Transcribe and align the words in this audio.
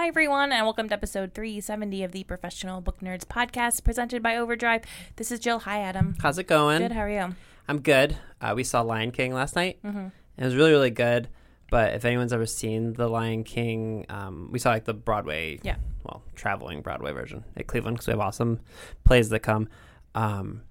Hi, 0.00 0.06
everyone, 0.06 0.50
and 0.50 0.64
welcome 0.64 0.88
to 0.88 0.94
episode 0.94 1.34
370 1.34 2.04
of 2.04 2.12
the 2.12 2.24
Professional 2.24 2.80
Book 2.80 3.00
Nerds 3.00 3.26
podcast 3.26 3.84
presented 3.84 4.22
by 4.22 4.34
Overdrive. 4.34 4.82
This 5.16 5.30
is 5.30 5.38
Jill. 5.38 5.58
Hi, 5.58 5.80
Adam. 5.80 6.16
How's 6.22 6.38
it 6.38 6.46
going? 6.46 6.80
Good. 6.80 6.92
How 6.92 7.02
are 7.02 7.10
you? 7.10 7.34
I'm 7.68 7.82
good. 7.82 8.16
Uh, 8.40 8.54
we 8.56 8.64
saw 8.64 8.80
Lion 8.80 9.10
King 9.10 9.34
last 9.34 9.56
night. 9.56 9.78
Mm-hmm. 9.84 10.06
It 10.38 10.44
was 10.46 10.56
really, 10.56 10.70
really 10.70 10.88
good. 10.90 11.28
But 11.70 11.92
if 11.92 12.06
anyone's 12.06 12.32
ever 12.32 12.46
seen 12.46 12.94
The 12.94 13.08
Lion 13.08 13.44
King, 13.44 14.06
um, 14.08 14.48
we 14.50 14.58
saw 14.58 14.70
like 14.70 14.86
the 14.86 14.94
Broadway, 14.94 15.60
Yeah. 15.62 15.76
well, 16.02 16.22
traveling 16.34 16.80
Broadway 16.80 17.12
version 17.12 17.44
at 17.54 17.66
Cleveland 17.66 17.98
because 17.98 18.06
we 18.06 18.12
have 18.12 18.20
awesome 18.20 18.60
plays 19.04 19.28
that 19.28 19.40
come. 19.40 19.68
Um, 20.14 20.62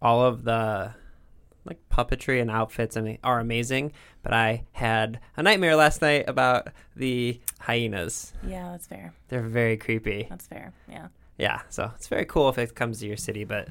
all 0.00 0.22
of 0.22 0.44
the 0.44 0.94
like 1.68 1.78
puppetry 1.90 2.40
and 2.40 2.50
outfits 2.50 2.96
I 2.96 3.00
mean, 3.02 3.18
are 3.22 3.38
amazing. 3.40 3.92
But 4.22 4.32
I 4.34 4.64
had 4.72 5.20
a 5.36 5.42
nightmare 5.42 5.76
last 5.76 6.02
night 6.02 6.24
about 6.28 6.68
the 6.96 7.40
hyenas. 7.60 8.32
Yeah, 8.46 8.70
that's 8.72 8.86
fair. 8.86 9.12
They're 9.28 9.42
very 9.42 9.76
creepy. 9.76 10.26
That's 10.28 10.46
fair. 10.46 10.72
Yeah. 10.88 11.08
Yeah, 11.36 11.60
so 11.68 11.92
it's 11.94 12.08
very 12.08 12.24
cool 12.24 12.48
if 12.48 12.58
it 12.58 12.74
comes 12.74 12.98
to 13.00 13.06
your 13.06 13.16
city, 13.16 13.44
but 13.44 13.68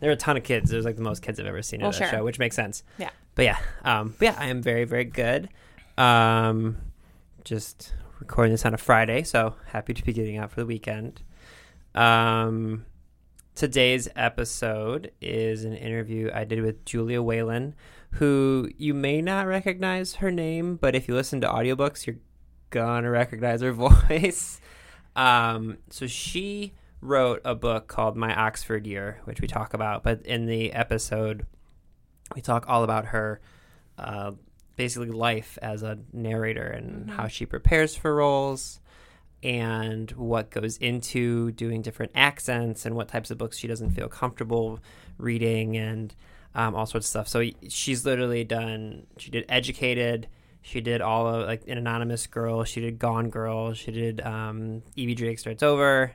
there 0.00 0.10
are 0.10 0.12
a 0.12 0.16
ton 0.16 0.36
of 0.36 0.42
kids. 0.44 0.70
There's 0.70 0.84
like 0.84 0.96
the 0.96 1.02
most 1.02 1.22
kids 1.22 1.40
I've 1.40 1.46
ever 1.46 1.62
seen 1.62 1.80
Well, 1.80 1.88
at 1.90 1.94
that 1.98 2.10
sure. 2.10 2.18
show, 2.18 2.24
which 2.24 2.38
makes 2.38 2.54
sense. 2.56 2.82
Yeah. 2.98 3.08
But 3.34 3.46
yeah, 3.46 3.58
um, 3.84 4.14
but 4.18 4.26
yeah, 4.26 4.36
I 4.38 4.48
am 4.48 4.60
very, 4.60 4.84
very 4.84 5.04
good. 5.04 5.48
Um, 5.96 6.76
just 7.44 7.94
recording 8.20 8.52
this 8.52 8.66
on 8.66 8.74
a 8.74 8.78
Friday, 8.78 9.22
so 9.22 9.54
happy 9.66 9.94
to 9.94 10.04
be 10.04 10.12
getting 10.12 10.36
out 10.36 10.50
for 10.50 10.60
the 10.60 10.66
weekend. 10.66 11.22
Um, 11.94 12.84
today's 13.54 14.08
episode 14.16 15.12
is 15.20 15.64
an 15.64 15.74
interview 15.74 16.30
I 16.32 16.44
did 16.44 16.62
with 16.62 16.84
Julia 16.84 17.22
Whelan, 17.22 17.74
who 18.12 18.70
you 18.76 18.94
may 18.94 19.20
not 19.20 19.46
recognize 19.46 20.16
her 20.16 20.30
name, 20.30 20.76
but 20.76 20.94
if 20.94 21.08
you 21.08 21.14
listen 21.14 21.40
to 21.42 21.48
audiobooks, 21.48 22.06
you're 22.06 22.16
gonna 22.70 23.10
recognize 23.10 23.60
her 23.60 23.72
voice. 24.08 24.60
Um, 25.14 25.78
so 25.90 26.06
she 26.06 26.72
wrote 27.00 27.42
a 27.44 27.54
book 27.54 27.88
called 27.88 28.16
My 28.16 28.34
Oxford 28.34 28.86
Year, 28.86 29.20
which 29.24 29.40
we 29.40 29.48
talk 29.48 29.74
about, 29.74 30.02
but 30.02 30.24
in 30.24 30.46
the 30.46 30.72
episode, 30.72 31.46
we 32.34 32.40
talk 32.40 32.64
all 32.68 32.84
about 32.84 33.06
her 33.06 33.40
uh, 33.98 34.32
basically 34.76 35.10
life 35.10 35.58
as 35.60 35.82
a 35.82 35.98
narrator 36.12 36.66
and 36.66 37.10
how 37.10 37.28
she 37.28 37.44
prepares 37.44 37.94
for 37.94 38.14
roles 38.14 38.80
and 39.42 40.10
what 40.12 40.50
goes 40.50 40.76
into 40.78 41.50
doing 41.52 41.82
different 41.82 42.12
accents 42.14 42.86
and 42.86 42.94
what 42.94 43.08
types 43.08 43.30
of 43.30 43.38
books 43.38 43.58
she 43.58 43.66
doesn't 43.66 43.90
feel 43.90 44.08
comfortable 44.08 44.78
reading 45.18 45.76
and 45.76 46.14
um, 46.54 46.74
all 46.74 46.86
sorts 46.86 47.06
of 47.06 47.10
stuff. 47.10 47.28
So 47.28 47.48
she's 47.68 48.04
literally 48.04 48.44
done, 48.44 49.06
she 49.16 49.30
did 49.30 49.44
Educated. 49.48 50.28
She 50.64 50.80
did 50.80 51.00
all 51.00 51.26
of 51.26 51.46
like 51.46 51.66
an 51.66 51.76
anonymous 51.76 52.26
girl. 52.28 52.62
She 52.62 52.80
did 52.80 52.98
Gone 52.98 53.30
Girl. 53.30 53.74
She 53.74 53.90
did 53.90 54.20
um, 54.20 54.82
Evie 54.94 55.16
Drake 55.16 55.40
starts 55.40 55.62
over. 55.62 56.12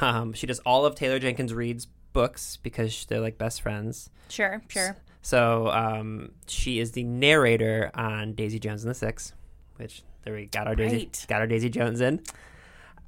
Um, 0.00 0.34
she 0.34 0.46
does 0.46 0.58
all 0.60 0.84
of 0.84 0.94
Taylor 0.94 1.18
Jenkins 1.18 1.54
Reid's 1.54 1.86
books 2.12 2.58
because 2.58 3.06
they're 3.06 3.20
like 3.20 3.38
best 3.38 3.62
friends. 3.62 4.10
Sure. 4.28 4.62
Sure. 4.68 4.96
So 5.22 5.68
um, 5.68 6.32
she 6.46 6.80
is 6.80 6.92
the 6.92 7.04
narrator 7.04 7.90
on 7.94 8.34
Daisy 8.34 8.58
Jones 8.58 8.84
and 8.84 8.90
the 8.90 8.94
Six, 8.94 9.32
which 9.76 10.02
there 10.24 10.34
we 10.34 10.46
got 10.46 10.66
our 10.66 10.74
Daisy 10.74 10.96
Right. 10.96 11.26
got 11.28 11.40
our 11.40 11.46
Daisy 11.46 11.68
Jones 11.68 12.00
in. 12.00 12.20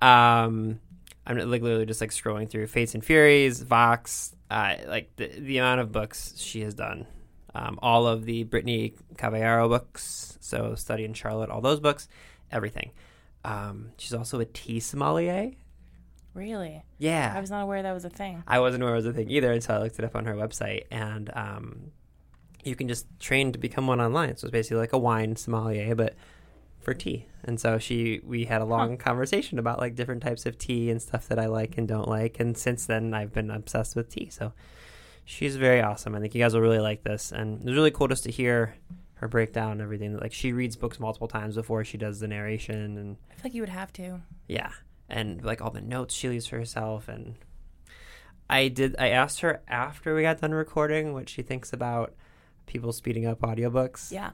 Um, 0.03 0.81
I'm 1.27 1.39
like 1.51 1.63
literally 1.63 1.87
just 1.87 2.01
like 2.01 2.11
scrolling 2.11 2.49
through 2.49 2.67
Fates 2.67 2.95
and 2.95 3.05
Furies, 3.05 3.61
Vox, 3.63 4.35
uh, 4.51 4.77
like 4.87 5.15
the 5.17 5.29
the 5.29 5.59
amount 5.59 5.81
of 5.81 5.93
books 5.93 6.35
she 6.37 6.61
has 6.63 6.75
done. 6.75 7.07
Um, 7.55 7.79
all 7.83 8.07
of 8.07 8.25
the 8.25 8.43
Brittany 8.45 8.95
Cavallaro 9.15 9.69
books, 9.69 10.37
so 10.41 10.75
Study 10.75 11.05
in 11.05 11.15
Charlotte, 11.15 11.51
all 11.51 11.61
those 11.61 11.79
books, 11.81 12.09
everything. 12.51 12.91
Um, 13.45 13.91
she's 13.97 14.13
also 14.13 14.41
a 14.41 14.45
tea 14.45 14.81
sommelier. 14.81 15.53
Really? 16.35 16.83
Yeah, 16.99 17.33
I 17.35 17.41
was 17.41 17.51
not 17.51 17.63
aware 17.63 17.81
that 17.83 17.93
was 17.93 18.05
a 18.05 18.11
thing. 18.11 18.43
I 18.49 18.59
wasn't 18.59 18.83
aware 18.83 18.95
it 18.95 18.99
was 18.99 19.07
a 19.07 19.13
thing 19.13 19.31
either 19.31 19.53
until 19.53 19.77
I 19.77 19.79
looked 19.79 19.99
it 20.01 20.05
up 20.05 20.17
on 20.17 20.25
her 20.27 20.35
website. 20.35 20.87
And 20.91 21.31
um, 21.33 21.93
you 22.65 22.75
can 22.75 22.89
just 22.89 23.07
train 23.21 23.53
to 23.53 23.59
become 23.59 23.87
one 23.87 24.01
online. 24.01 24.37
So 24.37 24.47
it's 24.47 24.53
basically 24.53 24.79
like 24.79 24.93
a 24.93 24.99
wine 24.99 25.37
sommelier, 25.37 25.95
but 25.95 26.15
for 26.85 26.95
tea. 26.95 27.27
And 27.45 27.59
so 27.61 27.79
she, 27.79 28.21
we 28.25 28.45
had 28.45 28.61
a 28.63 28.65
long 28.65 28.97
conversation 28.97 29.59
about 29.59 29.79
like 29.79 29.95
different 29.95 30.23
types 30.23 30.47
of 30.47 30.59
tea 30.59 30.91
and 30.91 31.01
stuff 31.03 31.29
that 31.29 31.39
I 31.39 31.47
like 31.47 31.77
and 31.79 31.87
don't 31.89 32.09
like. 32.09 32.41
And 32.41 32.57
since 32.57 32.87
then, 32.87 33.13
I've 33.15 33.33
been 33.33 33.51
obsessed 33.51 33.97
with 33.97 34.09
tea. 34.11 34.29
So 34.31 34.53
she's 35.25 35.57
very 35.57 35.81
awesome. 35.81 36.15
I 36.15 36.21
think 36.21 36.35
you 36.35 36.43
guys 36.43 36.55
will 36.55 36.61
really 36.61 36.79
like 36.79 37.03
this. 37.05 37.33
And 37.33 37.61
it 37.61 37.65
was 37.67 37.75
really 37.75 37.91
cool 37.91 38.09
just 38.09 38.25
to 38.25 38.31
hear 38.31 38.75
her 39.15 39.29
breakdown 39.29 39.73
and 39.73 39.81
everything. 39.83 40.17
Like 40.19 40.33
she 40.33 40.53
reads 40.53 40.77
books 40.77 40.99
multiple 41.01 41.29
times 41.29 41.55
before 41.57 41.85
she 41.85 41.99
does 41.99 42.21
the 42.21 42.29
narration 42.29 42.97
and 42.99 43.17
I 43.31 43.35
feel 43.35 43.41
like 43.45 43.55
you 43.55 43.63
would 43.63 43.69
have 43.71 43.93
to. 43.95 44.21
yeah 44.49 44.71
and 45.09 45.45
like 45.45 45.61
all 45.61 45.71
the 45.71 45.83
notes 45.83 46.15
she 46.15 46.31
leaves 46.31 46.47
for 46.47 46.57
herself 46.57 47.09
and 47.09 47.35
i 48.49 48.69
did 48.69 48.97
i 48.99 49.09
asked 49.11 49.41
her 49.41 49.63
after 49.69 50.15
we 50.15 50.23
got 50.23 50.41
done 50.41 50.53
recording 50.53 51.13
what 51.13 51.29
she 51.29 51.43
thinks 51.43 51.75
about 51.75 52.15
people 52.67 52.91
speeding 52.91 53.27
up 53.27 53.41
audiobooks 53.41 54.11
Yeah. 54.11 54.31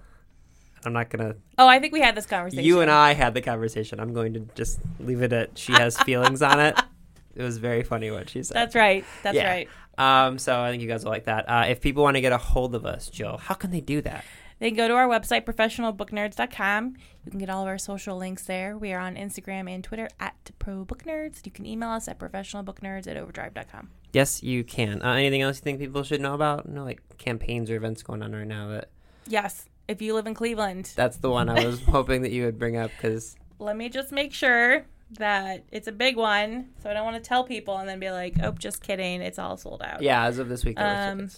I'm 0.84 0.92
not 0.92 1.08
gonna 1.10 1.34
Oh, 1.58 1.68
I 1.68 1.78
think 1.78 1.92
we 1.92 2.00
had 2.00 2.14
this 2.14 2.26
conversation. 2.26 2.64
you 2.64 2.80
and 2.80 2.90
i 2.90 3.12
had 3.14 3.34
the 3.34 3.42
conversation 3.42 4.00
i'm 4.00 4.12
going 4.14 4.32
to 4.34 4.40
just 4.54 4.80
leave 4.98 5.22
it 5.22 5.32
at 5.32 5.58
she 5.58 5.72
has 5.72 5.98
feelings 6.00 6.40
on 6.42 6.58
it 6.60 6.78
it 7.34 7.42
was 7.42 7.58
very 7.58 7.82
funny 7.82 8.10
what 8.10 8.28
she 8.30 8.42
said 8.42 8.54
That's 8.56 8.74
right. 8.74 9.04
That's 9.22 9.36
Yeah. 9.36 9.48
right. 9.50 9.68
um 9.98 10.38
so 10.38 10.60
i 10.60 10.70
think 10.70 10.82
you 10.82 10.88
guys 10.88 11.04
will 11.04 11.12
like 11.12 11.24
that 11.24 11.48
uh 11.48 11.64
if 11.68 11.80
people 11.80 12.02
want 12.02 12.16
to 12.16 12.20
get 12.20 12.32
a 12.32 12.38
hold 12.38 12.74
of 12.74 12.84
us 12.86 13.08
jill 13.10 13.36
how 13.38 13.54
can 13.54 13.70
they 13.70 13.80
do 13.80 14.00
that 14.02 14.24
They 14.60 14.68
can 14.68 14.76
go 14.76 14.88
to 14.88 14.94
our 14.94 15.08
website, 15.08 15.46
professionalbooknerds.com. 15.46 16.96
You 17.24 17.30
can 17.30 17.40
get 17.40 17.48
all 17.48 17.62
of 17.62 17.68
our 17.68 17.78
social 17.78 18.18
links 18.18 18.44
there. 18.44 18.76
We 18.76 18.92
are 18.92 19.00
on 19.00 19.16
Instagram 19.16 19.72
and 19.72 19.82
Twitter 19.82 20.06
at 20.20 20.50
ProBookNerds. 20.58 21.46
You 21.46 21.50
can 21.52 21.64
email 21.64 21.88
us 21.88 22.08
at 22.08 22.18
professionalbooknerds 22.18 23.06
at 23.06 23.16
overdrive.com. 23.16 23.88
yes 24.12 24.42
you 24.42 24.64
can 24.64 25.00
uh, 25.02 25.12
anything 25.14 25.40
else 25.40 25.56
you 25.58 25.62
think 25.62 25.78
people 25.78 26.02
should 26.02 26.20
know 26.20 26.34
about 26.34 26.68
no 26.68 26.84
like 26.84 27.00
campaigns 27.16 27.70
or 27.70 27.76
events 27.76 28.02
going 28.02 28.22
on 28.22 28.32
right 28.32 28.46
now 28.46 28.68
that 28.68 28.90
Yes, 29.26 29.64
if 29.90 30.00
you 30.00 30.14
live 30.14 30.26
in 30.26 30.34
Cleveland, 30.34 30.92
that's 30.94 31.18
the 31.18 31.30
one 31.30 31.48
i 31.48 31.64
was 31.64 31.82
hoping 31.96 32.22
that 32.22 32.30
you 32.30 32.44
would 32.44 32.58
bring 32.58 32.76
up 32.76 32.90
because 32.96 33.36
let 33.58 33.76
me 33.76 33.88
just 33.88 34.12
make 34.12 34.32
sure 34.32 34.84
that 35.18 35.64
it's 35.70 35.88
a 35.88 35.92
big 35.92 36.16
one. 36.16 36.70
So 36.82 36.90
I 36.90 36.94
don't 36.94 37.04
want 37.04 37.22
to 37.22 37.28
tell 37.28 37.44
people 37.44 37.76
and 37.78 37.88
then 37.88 37.98
be 37.98 38.10
like, 38.10 38.34
oh, 38.42 38.52
just 38.52 38.82
kidding. 38.82 39.20
It's 39.20 39.38
all 39.38 39.56
sold 39.56 39.82
out. 39.82 40.02
Yeah, 40.02 40.24
as 40.24 40.38
of 40.38 40.48
this 40.48 40.64
week, 40.64 40.78
Um. 40.80 41.28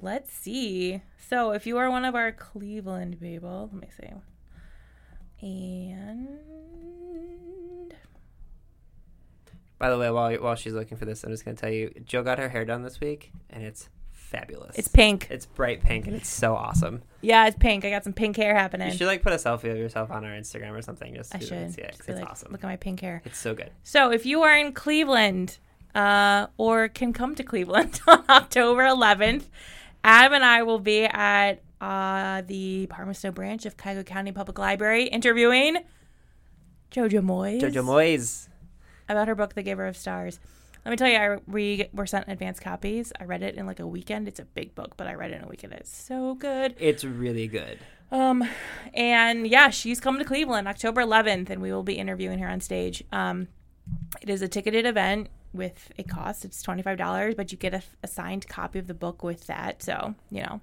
Let's 0.00 0.32
see. 0.32 1.00
So 1.28 1.52
if 1.52 1.66
you 1.66 1.78
are 1.78 1.90
one 1.90 2.04
of 2.04 2.14
our 2.14 2.32
Cleveland 2.32 3.20
people, 3.20 3.70
let 3.72 3.80
me 3.80 3.88
see. 3.96 4.10
And 5.40 6.28
By 9.78 9.90
the 9.90 9.98
way, 9.98 10.10
while 10.10 10.34
while 10.36 10.54
she's 10.56 10.72
looking 10.74 10.96
for 10.96 11.04
this, 11.04 11.24
I'm 11.24 11.30
just 11.30 11.44
gonna 11.44 11.56
tell 11.56 11.70
you, 11.70 11.92
Jill 12.04 12.22
got 12.22 12.38
her 12.38 12.48
hair 12.48 12.64
done 12.64 12.82
this 12.82 13.00
week, 13.00 13.32
and 13.50 13.62
it's 13.64 13.88
fabulous. 14.34 14.76
it's 14.76 14.88
pink. 14.88 15.28
It's 15.30 15.46
bright 15.46 15.82
pink, 15.82 16.06
and 16.06 16.16
it's 16.16 16.28
so 16.28 16.54
awesome. 16.54 17.02
Yeah, 17.20 17.46
it's 17.46 17.56
pink. 17.58 17.84
I 17.84 17.90
got 17.90 18.04
some 18.04 18.12
pink 18.12 18.36
hair 18.36 18.54
happening. 18.54 18.90
You 18.90 18.96
should 18.96 19.06
like 19.06 19.22
put 19.22 19.32
a 19.32 19.36
selfie 19.36 19.70
of 19.70 19.78
yourself 19.78 20.10
on 20.10 20.24
our 20.24 20.32
Instagram 20.32 20.72
or 20.72 20.82
something. 20.82 21.14
Just 21.14 21.34
I 21.34 21.38
so 21.38 21.46
should. 21.46 21.74
see 21.74 21.82
it, 21.82 21.96
it's 21.98 22.08
like, 22.08 22.28
awesome. 22.28 22.52
Look 22.52 22.62
at 22.62 22.66
my 22.66 22.76
pink 22.76 23.00
hair. 23.00 23.22
It's 23.24 23.38
so 23.38 23.54
good. 23.54 23.70
So 23.82 24.10
if 24.10 24.26
you 24.26 24.42
are 24.42 24.56
in 24.56 24.72
Cleveland 24.72 25.58
uh, 25.94 26.48
or 26.56 26.88
can 26.88 27.12
come 27.12 27.34
to 27.36 27.42
Cleveland 27.42 28.00
on 28.06 28.24
October 28.28 28.82
11th, 28.82 29.44
Adam 30.02 30.34
and 30.34 30.44
I 30.44 30.62
will 30.62 30.80
be 30.80 31.04
at 31.04 31.62
uh, 31.80 32.42
the 32.46 32.86
Palmerston 32.88 33.32
branch 33.32 33.66
of 33.66 33.76
Cuyahoga 33.76 34.04
County 34.04 34.32
Public 34.32 34.58
Library 34.58 35.04
interviewing 35.04 35.78
Jojo 36.90 37.20
Moyes 37.20 37.60
Jojo 37.60 37.84
Moyes. 37.84 38.48
about 39.08 39.28
her 39.28 39.34
book, 39.34 39.54
The 39.54 39.62
Giver 39.62 39.86
of 39.86 39.96
Stars. 39.96 40.38
Let 40.84 40.90
me 40.90 40.96
tell 40.96 41.08
you, 41.08 41.16
I, 41.16 41.38
we 41.46 41.88
were 41.92 42.06
sent 42.06 42.28
advance 42.28 42.60
copies. 42.60 43.12
I 43.18 43.24
read 43.24 43.42
it 43.42 43.54
in 43.54 43.66
like 43.66 43.80
a 43.80 43.86
weekend. 43.86 44.28
It's 44.28 44.40
a 44.40 44.44
big 44.44 44.74
book, 44.74 44.96
but 44.96 45.06
I 45.06 45.14
read 45.14 45.30
it 45.30 45.36
in 45.36 45.44
a 45.44 45.48
weekend. 45.48 45.72
It's 45.72 45.94
so 45.94 46.34
good. 46.34 46.74
It's 46.78 47.04
really 47.04 47.46
good. 47.48 47.78
Um, 48.12 48.46
and 48.92 49.46
yeah, 49.46 49.70
she's 49.70 49.98
coming 49.98 50.18
to 50.20 50.26
Cleveland 50.26 50.68
October 50.68 51.02
11th, 51.02 51.48
and 51.48 51.62
we 51.62 51.72
will 51.72 51.82
be 51.82 51.94
interviewing 51.94 52.38
her 52.40 52.48
on 52.48 52.60
stage. 52.60 53.02
Um, 53.12 53.48
it 54.20 54.28
is 54.28 54.42
a 54.42 54.48
ticketed 54.48 54.84
event 54.86 55.28
with 55.52 55.90
a 55.98 56.02
cost. 56.02 56.44
It's 56.44 56.62
twenty 56.62 56.82
five 56.82 56.98
dollars, 56.98 57.34
but 57.34 57.52
you 57.52 57.58
get 57.58 57.74
a, 57.74 57.82
a 58.02 58.08
signed 58.08 58.48
copy 58.48 58.78
of 58.78 58.86
the 58.86 58.94
book 58.94 59.22
with 59.22 59.46
that. 59.46 59.82
So 59.82 60.14
you 60.30 60.42
know, 60.42 60.60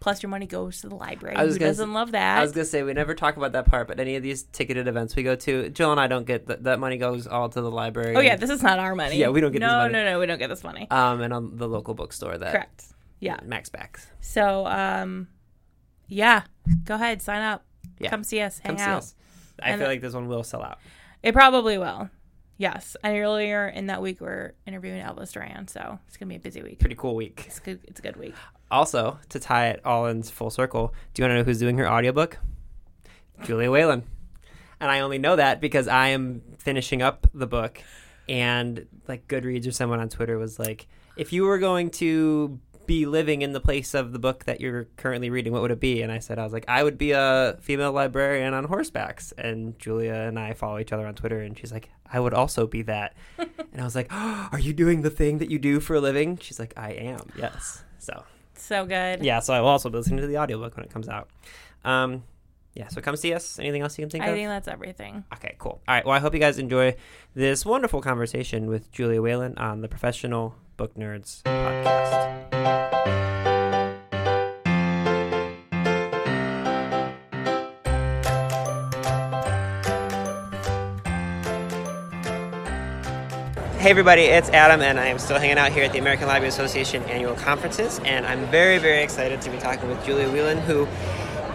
Plus, 0.00 0.22
your 0.22 0.30
money 0.30 0.46
goes 0.46 0.80
to 0.80 0.88
the 0.88 0.94
library. 0.94 1.36
I 1.36 1.44
was 1.44 1.54
Who 1.56 1.58
gonna 1.60 1.70
doesn't 1.70 1.90
s- 1.90 1.94
love 1.94 2.12
that? 2.12 2.38
I 2.38 2.42
was 2.42 2.52
gonna 2.52 2.64
say 2.64 2.82
we 2.82 2.94
never 2.94 3.14
talk 3.14 3.36
about 3.36 3.52
that 3.52 3.66
part, 3.66 3.86
but 3.86 4.00
any 4.00 4.16
of 4.16 4.22
these 4.22 4.44
ticketed 4.44 4.88
events 4.88 5.14
we 5.14 5.22
go 5.22 5.36
to, 5.36 5.68
Jill 5.68 5.90
and 5.92 6.00
I 6.00 6.06
don't 6.06 6.24
get 6.26 6.46
that. 6.46 6.64
That 6.64 6.78
money 6.80 6.96
goes 6.96 7.26
all 7.26 7.48
to 7.50 7.60
the 7.60 7.70
library. 7.70 8.16
oh 8.16 8.20
yeah, 8.20 8.36
this 8.36 8.48
is 8.50 8.62
not 8.62 8.78
our 8.78 8.94
money. 8.94 9.16
Yeah, 9.16 9.28
we 9.28 9.40
don't 9.42 9.52
get 9.52 9.60
no, 9.60 9.66
this 9.68 9.74
money. 9.74 9.92
No, 9.92 10.04
no, 10.04 10.10
no, 10.12 10.18
we 10.20 10.24
don't 10.26 10.38
get 10.38 10.48
this 10.48 10.64
money. 10.64 10.90
um, 10.90 11.20
and 11.20 11.34
on 11.34 11.56
the 11.58 11.68
local 11.68 11.92
bookstore 11.94 12.38
that 12.38 12.50
Correct. 12.52 12.84
Yeah. 13.20 13.38
Mac's 13.44 13.68
Backs. 13.68 14.06
So, 14.20 14.66
um, 14.66 15.28
yeah, 16.08 16.44
go 16.84 16.94
ahead, 16.94 17.20
sign 17.20 17.42
up. 17.42 17.64
Yeah. 17.98 18.08
Come 18.08 18.24
see 18.24 18.40
us. 18.40 18.58
Hang 18.60 18.76
Come 18.76 18.78
see 18.78 18.84
out. 18.90 18.98
us. 18.98 19.14
I 19.62 19.70
And- 19.72 19.80
feel 19.80 19.88
like 19.88 20.00
this 20.00 20.14
one 20.14 20.26
will 20.28 20.42
sell 20.42 20.62
out. 20.62 20.78
It 21.22 21.34
probably 21.34 21.76
will. 21.76 22.08
Yes. 22.60 22.94
And 23.02 23.16
earlier 23.16 23.68
in 23.68 23.86
that 23.86 24.02
week, 24.02 24.20
we're 24.20 24.52
interviewing 24.66 25.02
Elvis 25.02 25.32
Duran, 25.32 25.66
so 25.66 25.98
it's 26.06 26.18
gonna 26.18 26.28
be 26.28 26.36
a 26.36 26.40
busy 26.40 26.62
week. 26.62 26.78
Pretty 26.78 26.94
cool 26.94 27.14
week. 27.14 27.44
It's 27.46 27.58
good. 27.58 27.80
It's 27.84 28.00
a 28.00 28.02
good 28.02 28.16
week. 28.16 28.34
Also, 28.70 29.18
to 29.30 29.40
tie 29.40 29.68
it 29.68 29.80
all 29.82 30.04
in 30.04 30.22
full 30.22 30.50
circle, 30.50 30.92
do 31.14 31.22
you 31.22 31.24
want 31.24 31.32
to 31.32 31.38
know 31.38 31.44
who's 31.44 31.58
doing 31.58 31.78
her 31.78 31.88
audiobook? 31.88 32.36
Julia 33.44 33.70
Whelan. 33.70 34.02
And 34.78 34.90
I 34.90 35.00
only 35.00 35.16
know 35.16 35.36
that 35.36 35.62
because 35.62 35.88
I 35.88 36.08
am 36.08 36.42
finishing 36.58 37.00
up 37.00 37.26
the 37.32 37.46
book 37.46 37.82
and 38.28 38.86
like 39.08 39.26
Goodreads 39.26 39.66
or 39.66 39.72
someone 39.72 39.98
on 39.98 40.10
Twitter 40.10 40.36
was 40.36 40.58
like, 40.58 40.86
if 41.16 41.32
you 41.32 41.44
were 41.44 41.58
going 41.58 41.88
to 41.92 42.60
be 42.90 43.06
living 43.06 43.42
in 43.42 43.52
the 43.52 43.60
place 43.60 43.94
of 43.94 44.10
the 44.10 44.18
book 44.18 44.46
that 44.46 44.60
you're 44.60 44.88
currently 44.96 45.30
reading, 45.30 45.52
what 45.52 45.62
would 45.62 45.70
it 45.70 45.78
be? 45.78 46.02
And 46.02 46.10
I 46.10 46.18
said, 46.18 46.40
I 46.40 46.42
was 46.42 46.52
like, 46.52 46.64
I 46.66 46.82
would 46.82 46.98
be 46.98 47.12
a 47.12 47.56
female 47.60 47.92
librarian 47.92 48.52
on 48.52 48.66
horsebacks. 48.66 49.32
And 49.38 49.78
Julia 49.78 50.12
and 50.12 50.36
I 50.36 50.54
follow 50.54 50.76
each 50.76 50.92
other 50.92 51.06
on 51.06 51.14
Twitter, 51.14 51.40
and 51.40 51.56
she's 51.56 51.70
like, 51.70 51.88
I 52.12 52.18
would 52.18 52.34
also 52.34 52.66
be 52.66 52.82
that. 52.82 53.14
and 53.38 53.80
I 53.80 53.84
was 53.84 53.94
like, 53.94 54.08
oh, 54.10 54.48
Are 54.52 54.58
you 54.58 54.72
doing 54.72 55.02
the 55.02 55.10
thing 55.10 55.38
that 55.38 55.52
you 55.52 55.60
do 55.60 55.78
for 55.78 55.94
a 55.94 56.00
living? 56.00 56.36
She's 56.38 56.58
like, 56.58 56.74
I 56.76 56.90
am. 56.90 57.30
Yes. 57.38 57.84
So 58.00 58.24
So 58.54 58.84
good. 58.84 59.24
yeah, 59.24 59.38
so 59.38 59.54
I 59.54 59.60
will 59.60 59.68
also 59.68 59.88
be 59.88 59.96
listening 59.98 60.22
to 60.22 60.26
the 60.26 60.38
audiobook 60.38 60.76
when 60.76 60.84
it 60.84 60.90
comes 60.90 61.08
out. 61.08 61.30
Um, 61.84 62.24
yeah, 62.74 62.88
so 62.88 63.00
come 63.00 63.16
see 63.16 63.34
us. 63.34 63.58
Anything 63.58 63.82
else 63.82 63.98
you 63.98 64.02
can 64.02 64.10
think 64.10 64.24
I 64.24 64.28
of? 64.28 64.34
I 64.34 64.36
think 64.36 64.48
that's 64.48 64.68
everything. 64.68 65.24
okay, 65.34 65.56
cool. 65.58 65.80
All 65.88 65.94
right, 65.94 66.04
well, 66.04 66.14
I 66.14 66.20
hope 66.20 66.34
you 66.34 66.40
guys 66.40 66.58
enjoy 66.58 66.94
this 67.34 67.66
wonderful 67.66 68.00
conversation 68.00 68.68
with 68.68 68.92
Julia 68.92 69.20
Whelan 69.20 69.58
on 69.58 69.80
the 69.80 69.88
Professional 69.88 70.54
Book 70.76 70.94
Nerds 70.94 71.42
podcast. 71.42 72.30
Hey 83.80 83.88
everybody, 83.88 84.24
it's 84.24 84.50
Adam, 84.50 84.82
and 84.82 85.00
I 85.00 85.06
am 85.06 85.18
still 85.18 85.38
hanging 85.38 85.56
out 85.56 85.72
here 85.72 85.84
at 85.84 85.92
the 85.92 85.98
American 85.98 86.28
Library 86.28 86.50
Association 86.50 87.02
annual 87.04 87.34
conferences, 87.34 87.98
and 88.04 88.26
I'm 88.26 88.44
very, 88.50 88.76
very 88.76 89.02
excited 89.02 89.40
to 89.40 89.48
be 89.50 89.56
talking 89.56 89.88
with 89.88 90.04
Julia 90.04 90.30
Whelan, 90.30 90.58
who 90.58 90.86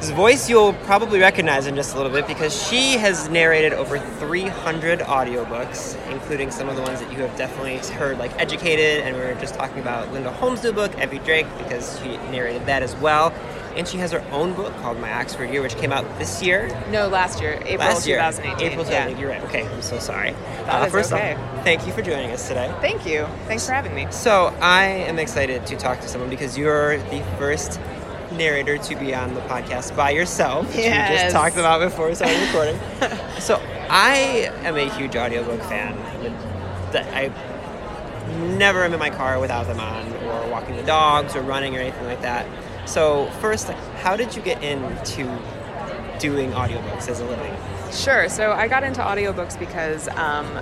whose 0.06 0.16
voice 0.16 0.50
you'll 0.50 0.74
probably 0.84 1.19
recognize 1.19 1.66
in 1.66 1.75
just 1.75 1.96
a 1.96 1.98
little 1.98 2.12
bit 2.12 2.28
because 2.28 2.56
she 2.68 2.92
has 2.92 3.28
narrated 3.30 3.74
over 3.74 3.98
300 3.98 5.00
audiobooks, 5.00 5.96
including 6.12 6.52
some 6.52 6.69
of 6.69 6.75
the 6.75 6.81
ones 6.84 7.00
that 7.00 7.12
you 7.12 7.18
have 7.18 7.36
definitely 7.36 7.78
heard, 7.96 8.19
like 8.19 8.31
Educated, 8.40 9.04
and 9.04 9.16
we 9.16 9.22
were 9.24 9.34
just 9.36 9.56
talking 9.56 9.80
about 9.80 10.12
Linda 10.13 10.31
Holmes' 10.31 10.63
new 10.63 10.72
book, 10.72 10.96
Evie 11.02 11.18
Drake, 11.19 11.48
because 11.57 12.00
she 12.00 12.18
narrated 12.30 12.68
that 12.68 12.84
as 12.84 12.96
well. 12.98 13.34
And 13.75 13.88
she 13.88 13.98
has 13.98 14.12
her 14.12 14.24
own 14.31 14.54
book 14.54 14.74
called 14.78 15.00
My 15.00 15.12
Oxford 15.12 15.50
Year, 15.50 15.62
which 15.62 15.75
came 15.75 15.92
out 15.92 16.06
this 16.19 16.42
year. 16.42 16.69
No, 16.92 17.08
last 17.08 17.42
year, 17.42 17.54
April 17.66 17.80
Last 17.80 18.08
year, 18.08 18.18
2018. 18.18 18.72
April 18.72 18.86
yeah. 18.86 19.08
2018. 19.08 19.18
You're 19.19 19.30
right. 19.30 19.44
Okay, 19.46 19.68
I'm 19.68 19.81
so 19.81 19.98
sorry. 19.98 20.31
That 20.31 20.84
uh, 20.84 20.86
is 20.86 20.92
first 20.92 21.13
okay. 21.13 21.34
off, 21.34 21.63
thank 21.63 21.86
you 21.88 21.92
for 21.92 22.01
joining 22.04 22.31
us 22.31 22.48
today. 22.48 22.74
Thank 22.80 23.08
you. 23.08 23.25
Thanks 23.48 23.66
for 23.66 23.74
having 23.74 23.96
me. 23.96 24.08
So 24.12 24.56
I 24.62 24.86
am 24.86 25.18
excited 25.18 25.66
to 25.66 25.75
talk 25.75 26.00
to 26.01 26.08
someone 26.08 26.30
because 26.30 26.58
you're 26.58 27.00
the 27.10 27.22
first 27.38 27.80
narrator 28.36 28.78
to 28.78 28.96
be 28.96 29.14
on 29.14 29.34
the 29.34 29.42
podcast 29.42 29.96
by 29.96 30.12
yourself, 30.12 30.68
which 30.68 30.78
we 30.78 30.84
just 30.84 31.34
talked 31.34 31.58
about 31.58 31.80
before 31.80 32.08
we 32.08 32.16
started 32.16 32.40
recording. 32.46 32.80
so 33.40 33.62
I 33.90 34.52
am 34.64 34.76
a 34.76 34.90
huge 34.96 35.16
audiobook 35.16 35.62
fan. 35.64 35.96
That 36.92 37.08
I 37.14 37.30
never 38.58 38.84
am 38.84 38.94
in 38.94 39.00
my 39.00 39.10
car 39.10 39.40
without 39.40 39.68
them 39.68 39.80
on, 39.80 40.12
or 40.26 40.50
walking 40.50 40.76
the 40.76 40.84
dogs, 40.84 41.36
or 41.36 41.42
running, 41.42 41.76
or 41.76 41.80
anything 41.80 42.06
like 42.06 42.22
that. 42.22 42.46
So 42.88 43.28
first, 43.42 43.68
how 43.70 44.16
did 44.16 44.36
you 44.36 44.42
get 44.42 44.64
into 44.64 45.24
doing 46.20 46.52
audiobooks 46.52 47.08
as 47.10 47.20
a 47.20 47.26
living? 47.26 47.56
Sure. 47.92 48.30
So 48.30 48.52
I 48.52 48.68
got 48.68 48.84
into 48.84 49.02
audiobooks 49.02 49.58
because 49.58 50.08
um, 50.10 50.60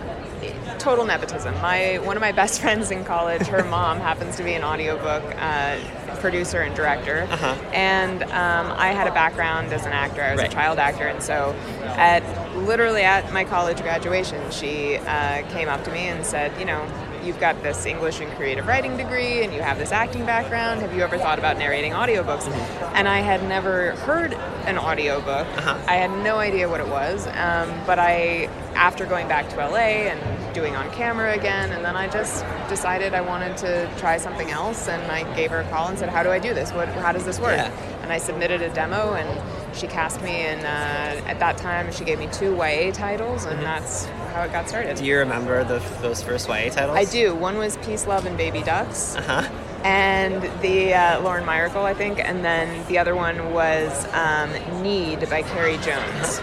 total 0.80 1.06
nepotism. 1.06 1.54
My 1.62 2.00
one 2.00 2.18
of 2.18 2.22
my 2.22 2.32
best 2.32 2.62
friends 2.62 2.92
in 2.92 3.04
college, 3.06 3.48
her 3.48 3.64
mom 3.70 4.00
happens 4.00 4.36
to 4.38 4.44
be 4.44 4.54
an 4.54 4.64
audiobook 4.64 5.24
uh, 5.38 5.78
producer 6.24 6.62
and 6.62 6.74
director, 6.74 7.28
Uh-huh. 7.30 7.54
and 7.74 8.24
um, 8.24 8.66
I 8.88 8.94
had 8.94 9.08
a 9.08 9.12
background 9.12 9.74
as 9.74 9.86
an 9.86 9.92
actor. 9.92 10.22
I 10.24 10.32
was 10.32 10.40
Right. 10.42 10.50
a 10.50 10.56
child 10.56 10.80
actor, 10.80 11.06
and 11.06 11.22
so 11.22 11.54
at 11.98 12.24
literally 12.58 13.04
at 13.04 13.32
my 13.34 13.44
college 13.44 13.82
graduation, 13.82 14.40
she 14.50 14.96
uh, 14.98 15.44
came 15.52 15.68
up 15.68 15.84
to 15.84 15.92
me 15.92 16.08
and 16.08 16.26
said, 16.26 16.50
you 16.58 16.66
know. 16.66 16.82
You've 17.24 17.40
got 17.40 17.64
this 17.64 17.86
English 17.86 18.20
and 18.20 18.30
creative 18.34 18.68
writing 18.68 18.98
degree, 18.98 19.46
and 19.46 19.54
you 19.54 19.62
have 19.62 19.78
this 19.78 19.94
acting 19.94 20.26
background. 20.26 20.82
Have 20.82 20.94
you 20.94 21.04
ever 21.04 21.18
thought 21.18 21.40
about 21.40 21.58
narrating 21.58 21.94
audiobooks? 21.94 22.52
And 22.96 23.08
I 23.08 23.20
had 23.20 23.42
never 23.48 23.92
heard 24.08 24.34
an 24.66 24.78
audiobook. 24.78 25.48
Uh-huh. 25.60 25.78
I 25.88 25.96
had 25.96 26.12
no 26.22 26.40
idea 26.40 26.68
what 26.68 26.82
it 26.82 26.90
was, 26.90 27.26
um, 27.28 27.70
but 27.88 27.98
I, 27.98 28.50
after 28.76 29.06
going 29.06 29.30
back 29.30 29.48
to 29.52 29.56
LA 29.56 30.12
and 30.12 30.20
doing 30.54 30.76
on 30.76 30.90
camera 30.92 31.34
again, 31.34 31.72
and 31.72 31.84
then 31.84 31.96
I 31.96 32.08
just 32.08 32.46
decided 32.70 33.14
I 33.14 33.22
wanted 33.22 33.58
to 33.58 33.90
try 33.98 34.18
something 34.18 34.50
else, 34.52 34.88
and 34.88 35.02
I 35.12 35.24
gave 35.36 35.52
her 35.52 35.62
a 35.62 35.70
call 35.70 35.88
and 35.90 35.98
said, 35.98 36.10
"How 36.10 36.24
do 36.24 36.30
I 36.30 36.40
do 36.40 36.54
this? 36.54 36.72
What? 36.72 36.88
How 36.90 37.12
does 37.12 37.26
this 37.26 37.40
work?" 37.40 37.58
Yeah. 37.58 37.72
And 38.02 38.12
I 38.12 38.18
submitted 38.18 38.62
a 38.62 38.70
demo, 38.74 39.14
and 39.14 39.76
she 39.76 39.88
cast 39.88 40.22
me, 40.22 40.32
and 40.32 40.62
uh, 40.62 41.30
at 41.30 41.40
that 41.40 41.58
time 41.58 41.92
she 41.92 42.04
gave 42.04 42.20
me 42.20 42.28
two 42.32 42.56
YA 42.56 42.92
titles, 42.92 43.46
and 43.46 43.60
that's 43.62 44.06
how 44.34 44.44
it 44.44 44.52
got 44.52 44.70
started. 44.70 44.98
Do 44.98 45.06
you 45.06 45.18
remember 45.18 45.64
the, 45.64 45.80
those 46.02 46.22
first 46.22 46.48
YA 46.48 46.70
titles? 46.70 46.98
I 46.98 47.06
do. 47.06 47.34
One 47.36 47.58
was 47.58 47.78
Peace, 47.78 48.06
Love, 48.08 48.26
and 48.26 48.38
Baby 48.38 48.62
Ducks. 48.62 49.16
Uh 49.16 49.22
huh. 49.22 49.50
and 49.84 50.44
the 50.62 50.94
uh, 50.94 51.22
Lauren 51.22 51.44
Myracle, 51.46 51.84
I 51.84 51.94
think, 51.94 52.20
and 52.20 52.44
then 52.46 52.86
the 52.88 52.98
other 53.00 53.16
one 53.16 53.52
was 53.54 54.06
um, 54.14 54.52
Need 54.82 55.30
by 55.30 55.42
Carrie 55.44 55.78
Jones. 55.78 56.40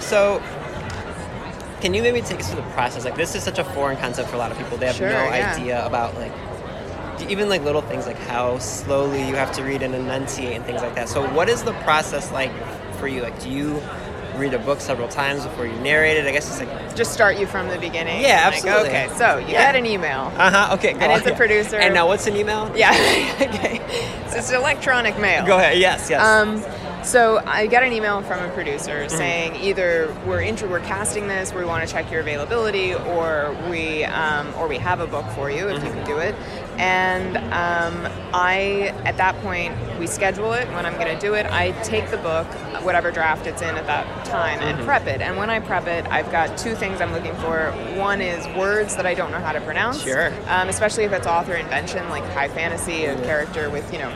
So, 0.00 0.42
can 1.82 1.92
you 1.92 2.02
maybe 2.02 2.22
take 2.22 2.40
us 2.40 2.46
through 2.50 2.62
the 2.62 2.70
process? 2.70 3.04
Like, 3.04 3.16
this 3.16 3.34
is 3.34 3.42
such 3.42 3.58
a 3.58 3.64
foreign 3.64 3.96
concept 3.98 4.30
for 4.30 4.36
a 4.36 4.38
lot 4.38 4.50
of 4.52 4.56
people. 4.58 4.78
They 4.78 4.86
have 4.86 4.96
Sure, 4.96 5.08
no 5.10 5.14
yeah. 5.24 5.54
idea 5.54 5.84
about 5.84 6.14
like 6.16 6.32
even 7.30 7.48
like 7.48 7.62
little 7.62 7.82
things 7.82 8.06
like 8.06 8.18
how 8.18 8.58
slowly 8.58 9.20
you 9.28 9.34
have 9.36 9.52
to 9.52 9.62
read 9.62 9.82
and 9.82 9.94
enunciate 9.94 10.56
and 10.56 10.64
things 10.64 10.80
like 10.82 10.94
that. 10.94 11.08
So, 11.08 11.28
what 11.34 11.48
is 11.48 11.62
the 11.62 11.72
process 11.84 12.32
like 12.32 12.50
for 12.98 13.06
you? 13.08 13.20
Like, 13.22 13.38
do 13.40 13.50
you 13.50 13.80
read 14.36 14.54
a 14.54 14.58
book 14.58 14.80
several 14.80 15.08
times 15.08 15.44
before 15.44 15.66
you 15.66 15.74
narrate 15.80 16.16
it? 16.16 16.24
I 16.26 16.32
guess 16.32 16.48
it's 16.48 16.58
like, 16.58 16.96
Just 16.96 17.12
start 17.12 17.36
you 17.38 17.46
from 17.46 17.68
the 17.68 17.78
beginning. 17.78 18.22
Yeah, 18.22 18.44
Like, 18.46 18.54
absolutely. 18.54 18.88
okay, 18.88 19.08
so 19.16 19.36
you 19.38 19.48
Yeah. 19.48 19.66
get 19.72 19.76
an 19.76 19.86
email. 19.86 20.32
uh 20.36 20.50
huh, 20.50 20.74
okay, 20.76 20.94
go 20.94 21.00
And 21.00 21.12
it's 21.12 21.26
a 21.26 21.34
producer. 21.34 21.76
And 21.76 21.92
now, 21.94 22.06
what's 22.06 22.26
an 22.26 22.36
email? 22.36 22.70
Yeah, 22.74 22.90
okay. 23.40 23.80
So 24.30 24.38
it's 24.38 24.50
electronic 24.50 25.18
mail. 25.18 25.44
Go 25.46 25.58
ahead. 25.58 25.78
Yes, 25.78 26.08
yes. 26.10 26.22
Um, 26.22 26.62
so 27.02 27.42
I 27.46 27.66
get 27.66 27.82
an 27.82 27.92
email 27.92 28.22
from 28.22 28.42
a 28.44 28.48
producer 28.52 28.92
Mm-hmm. 29.06 29.16
saying 29.16 29.56
either 29.56 30.14
we're 30.26 30.40
inter- 30.40 30.68
we're 30.68 30.80
casting 30.80 31.26
this, 31.28 31.52
we 31.52 31.64
want 31.64 31.86
to 31.86 31.92
check 31.92 32.10
your 32.10 32.20
availability, 32.20 32.94
or 32.94 33.56
we 33.68 34.04
um, 34.04 34.52
or 34.56 34.68
we 34.68 34.78
have 34.78 35.00
a 35.00 35.06
book 35.06 35.26
for 35.34 35.50
you 35.50 35.68
if 35.68 35.76
Mm-hmm. 35.78 35.86
you 35.86 35.92
can 35.92 36.06
do 36.06 36.18
it. 36.18 36.34
And 36.78 37.36
um, 37.52 38.10
I 38.32 38.94
at 39.04 39.16
that 39.18 39.36
point 39.42 39.74
we 39.98 40.06
schedule 40.06 40.52
it 40.54 40.66
when 40.68 40.86
I'm 40.86 40.94
going 40.94 41.14
to 41.14 41.20
do 41.20 41.34
it. 41.34 41.46
I 41.46 41.72
take 41.82 42.10
the 42.10 42.16
book, 42.18 42.46
whatever 42.84 43.10
draft 43.10 43.46
it's 43.46 43.62
in 43.62 43.76
at 43.76 43.86
that 43.86 44.24
time, 44.24 44.58
Mm-hmm. 44.60 44.78
and 44.78 44.84
prep 44.86 45.06
it. 45.06 45.20
And 45.20 45.36
when 45.36 45.50
I 45.50 45.60
prep 45.60 45.86
it, 45.86 46.06
I've 46.10 46.30
got 46.32 46.56
two 46.56 46.74
things 46.74 47.00
I'm 47.00 47.12
looking 47.12 47.34
for. 47.36 47.70
One 47.96 48.20
is 48.20 48.46
words 48.56 48.96
that 48.96 49.06
I 49.06 49.14
don't 49.14 49.30
know 49.30 49.38
how 49.40 49.52
to 49.52 49.60
pronounce, 49.60 50.02
Sure. 50.02 50.32
um, 50.48 50.68
especially 50.68 51.04
if 51.04 51.12
it's 51.12 51.26
author 51.26 51.54
invention, 51.54 52.08
like 52.08 52.24
high 52.32 52.48
fantasy, 52.48 53.04
a 53.06 53.14
character 53.24 53.68
with 53.70 53.92
you 53.92 53.98
know. 53.98 54.12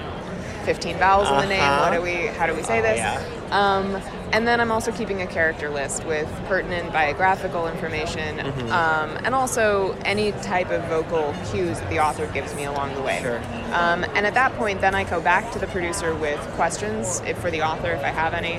15 0.67 0.99
vowels 0.99 1.29
in 1.31 1.37
the 1.37 1.47
name. 1.47 1.63
Uh-huh. 1.63 1.89
What 1.89 1.97
do 1.97 2.03
we? 2.03 2.27
How 2.27 2.47
do 2.47 2.55
we 2.55 2.63
say 2.63 2.81
Oh, 2.81 2.83
this? 2.83 2.99
yeah. 2.99 3.23
Um, 3.51 4.03
and 4.33 4.47
then 4.47 4.61
I'm 4.61 4.73
also 4.73 4.91
keeping 4.91 5.23
a 5.23 5.27
character 5.27 5.71
list 5.71 6.05
with 6.05 6.29
pertinent 6.49 6.93
biographical 6.93 7.69
information, 7.69 8.37
Mm-hmm. 8.39 8.73
um, 8.73 9.11
and 9.25 9.35
also 9.35 9.97
any 10.05 10.33
type 10.33 10.71
of 10.71 10.83
vocal 10.89 11.33
cues 11.51 11.79
that 11.79 11.89
the 11.89 12.01
author 12.01 12.27
gives 12.27 12.53
me 12.57 12.65
along 12.65 12.95
the 12.97 13.03
way. 13.03 13.21
Sure. 13.23 13.39
Um, 13.73 14.05
and 14.17 14.27
at 14.27 14.35
that 14.35 14.53
point, 14.57 14.81
then 14.81 14.95
I 14.97 15.05
go 15.05 15.21
back 15.21 15.53
to 15.53 15.59
the 15.61 15.69
producer 15.69 16.15
with 16.17 16.41
questions 16.57 17.23
if, 17.25 17.39
for 17.39 17.51
the 17.53 17.63
author, 17.63 17.93
if 17.93 18.03
I 18.03 18.09
have 18.09 18.35
any, 18.35 18.57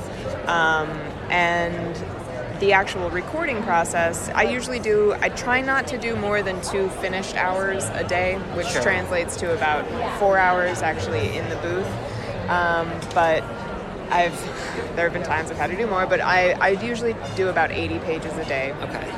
um, 0.48 0.90
and 1.30 1.96
the 2.60 2.74
actual 2.74 3.10
recording 3.10 3.62
process. 3.64 4.30
I 4.34 4.44
usually 4.44 4.80
do. 4.80 5.14
I 5.22 5.30
try 5.30 5.62
not 5.62 5.88
to 5.88 5.98
do 5.98 6.16
more 6.16 6.42
than 6.42 6.62
two 6.62 6.90
finished 6.90 7.36
hours 7.36 7.86
a 7.94 8.04
day, 8.04 8.36
which 8.56 8.68
Sure. 8.68 8.82
translates 8.82 9.36
to 9.38 9.54
about 9.54 9.86
four 10.20 10.38
hours 10.38 10.82
actually 10.82 11.38
in 11.38 11.48
the 11.50 11.56
booth. 11.58 11.88
Um, 12.50 12.90
but 13.14 13.44
I've 14.10 14.40
there 14.96 15.06
have 15.06 15.14
been 15.14 15.24
times 15.24 15.52
I've 15.52 15.58
had 15.58 15.70
to 15.70 15.78
do 15.78 15.86
more, 15.86 16.06
but 16.08 16.22
I, 16.22 16.52
I 16.54 16.70
usually 16.70 17.16
do 17.36 17.50
about 17.50 17.72
80 17.72 18.00
pages 18.00 18.34
a 18.38 18.46
day. 18.46 18.74
okay. 18.82 19.10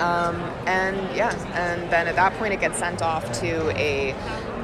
Um, 0.00 0.36
and 0.66 0.96
yeah, 1.14 1.32
and 1.54 1.90
then 1.92 2.08
at 2.08 2.16
that 2.16 2.32
point 2.34 2.52
it 2.54 2.60
gets 2.60 2.78
sent 2.78 3.02
off 3.02 3.30
to 3.40 3.70
a 3.78 4.12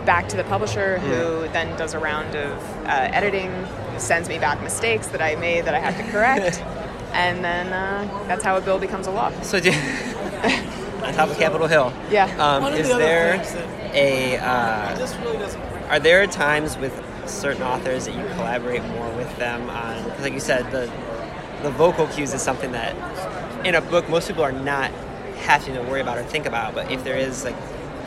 back 0.05 0.27
to 0.31 0.37
the 0.37 0.45
publisher, 0.45 0.99
who 1.00 1.47
then 1.53 1.77
does 1.77 1.93
a 1.93 1.99
round 1.99 2.35
of 2.35 2.59
uh, 2.87 3.09
editing, 3.12 3.53
sends 3.99 4.29
me 4.29 4.38
back 4.38 4.61
mistakes 4.62 5.09
that 5.09 5.21
I 5.21 5.35
made 5.37 5.67
that 5.67 5.75
I 5.75 5.81
have 5.81 5.97
to 5.99 6.11
correct, 6.11 6.62
and 7.19 7.45
then 7.45 7.73
uh, 7.73 8.25
that's 8.29 8.45
how 8.45 8.57
a 8.57 8.61
bill 8.61 8.79
becomes 8.79 9.07
a 9.07 9.11
law. 9.11 9.31
So, 9.43 9.59
do, 9.61 9.71
on 11.05 11.13
top 11.15 11.29
of 11.31 11.37
Capitol 11.39 11.67
Hill. 11.67 11.93
Yeah. 12.11 12.27
Um, 12.39 12.73
is 12.73 12.89
the 12.89 12.97
there 12.97 13.37
that- 13.39 13.95
a? 13.95 14.39
Uh, 14.39 14.95
This 14.97 15.15
really 15.17 15.39
doesn't. 15.39 15.61
are 15.91 15.99
there 16.01 16.27
times 16.27 16.77
with 16.79 16.93
certain 17.27 17.63
authors 17.63 18.07
that 18.07 18.15
you 18.15 18.25
collaborate 18.37 18.85
more 18.85 19.11
with 19.17 19.35
them 19.37 19.69
on? 19.71 20.03
'cause 20.11 20.23
like 20.23 20.33
you 20.33 20.41
said, 20.41 20.71
the 20.71 20.91
the 21.63 21.71
vocal 21.71 22.07
cues 22.07 22.33
is 22.35 22.41
something 22.43 22.71
that 22.73 22.95
in 23.67 23.75
a 23.75 23.81
book 23.81 24.09
most 24.09 24.29
people 24.29 24.45
are 24.45 24.53
not 24.53 24.91
having 25.45 25.75
to 25.75 25.83
worry 25.83 26.01
about 26.01 26.17
or 26.19 26.23
think 26.23 26.47
about. 26.47 26.73
But 26.75 26.91
if 26.93 27.03
there 27.05 27.17
is 27.17 27.45
like 27.45 27.57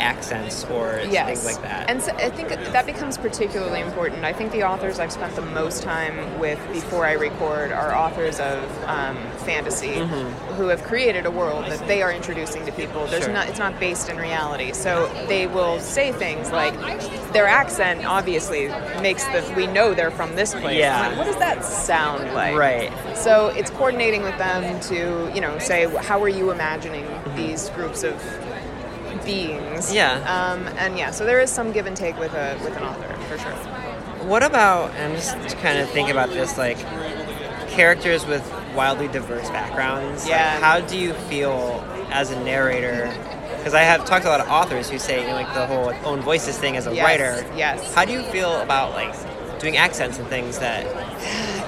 accents 0.02 0.66
or 0.66 1.02
yes. 1.10 1.28
things 1.28 1.46
like 1.46 1.62
that, 1.64 1.90
And 1.90 2.02
so 2.02 2.12
I 2.16 2.30
think 2.30 2.50
that 2.50 2.86
becomes 2.86 3.18
particularly 3.18 3.80
important. 3.82 4.26
I 4.26 4.34
think 4.34 4.52
the 4.52 4.64
authors 4.64 5.00
I've 5.00 5.12
spent 5.12 5.36
the 5.36 5.42
most 5.42 5.84
time 5.84 6.40
with 6.40 6.60
before 6.74 7.06
I 7.06 7.14
record 7.14 7.72
are 7.72 7.96
authors 7.96 8.40
of 8.40 8.64
um, 8.86 9.16
fantasy 9.46 9.96
who 10.58 10.68
have 10.68 10.84
created 10.84 11.26
a 11.26 11.32
world 11.32 11.66
that 11.66 11.86
they 11.88 12.02
are 12.02 12.12
introducing 12.12 12.66
to 12.66 12.72
people. 12.72 13.06
There's 13.08 13.24
Sure. 13.26 13.34
not 13.34 13.48
it's 13.50 13.60
not 13.60 13.80
based 13.80 14.10
in 14.10 14.18
reality. 14.18 14.74
So 14.74 15.08
they 15.28 15.48
will 15.48 15.80
say 15.80 16.12
things 16.12 16.52
like 16.52 16.74
their 17.34 17.48
accent 17.48 18.06
obviously 18.06 18.68
makes 19.02 19.24
the 19.26 19.42
we 19.56 19.68
know 19.68 19.94
they're 19.94 20.12
from 20.12 20.36
this 20.36 20.54
place. 20.54 20.78
Yeah. 20.78 21.08
Like, 21.10 21.18
what 21.18 21.26
does 21.26 21.38
that 21.38 21.64
sound 21.64 22.34
like? 22.34 22.56
right? 22.56 22.92
So 23.16 23.48
it's 23.50 23.70
coordinating 23.70 24.24
with 24.24 24.38
them 24.38 24.80
to, 24.82 25.32
you 25.34 25.42
know, 25.42 25.58
say 25.60 25.86
how 26.04 26.22
are 26.24 26.30
you 26.30 26.52
imagining 26.52 27.06
these 27.36 27.70
groups 27.72 28.04
of 28.04 28.16
beings? 29.26 29.94
Yeah. 29.94 30.14
Um, 30.26 30.68
and 30.78 30.98
yeah, 30.98 31.12
so 31.12 31.26
there 31.26 31.40
is 31.42 31.50
some 31.52 31.72
give 31.72 31.86
and 31.86 31.96
take 31.98 32.18
with 32.20 32.34
a 32.34 32.58
with 32.64 32.76
an 32.78 32.84
author 32.84 33.14
for 33.30 33.38
sure. 33.38 33.52
What 34.28 34.44
about? 34.44 34.92
I'm 34.92 35.14
just 35.16 35.36
kind 35.58 35.80
of 35.80 35.90
thinking 35.90 36.12
about 36.12 36.30
this 36.30 36.58
like 36.58 36.78
characters 37.70 38.26
with 38.26 38.44
wildly 38.76 39.08
diverse 39.08 39.50
backgrounds. 39.50 40.24
Like, 40.24 40.32
Yeah. 40.32 40.60
how 40.60 40.80
do 40.82 40.98
you 40.98 41.14
feel 41.14 41.84
as 42.12 42.32
a 42.32 42.40
narrator? 42.44 43.14
Because 43.58 43.74
I 43.74 43.82
have 43.84 44.06
talked 44.06 44.24
to 44.24 44.30
a 44.30 44.32
lot 44.32 44.40
of 44.42 44.50
authors 44.50 44.90
who 44.90 44.98
say 45.00 45.22
you 45.22 45.28
know, 45.28 45.34
like 45.34 45.54
the 45.54 45.66
whole 45.68 45.86
like, 45.86 46.04
own 46.06 46.22
voices 46.22 46.58
thing 46.58 46.76
as 46.78 46.88
a 46.88 46.94
Yes, 46.96 47.04
writer. 47.06 47.46
yes. 47.56 47.94
How 47.94 48.06
do 48.06 48.12
you 48.12 48.24
feel 48.24 48.60
about 48.62 48.94
like 48.94 49.14
doing 49.60 49.78
accents 49.78 50.18
and 50.18 50.28
things 50.28 50.58
that? 50.60 50.86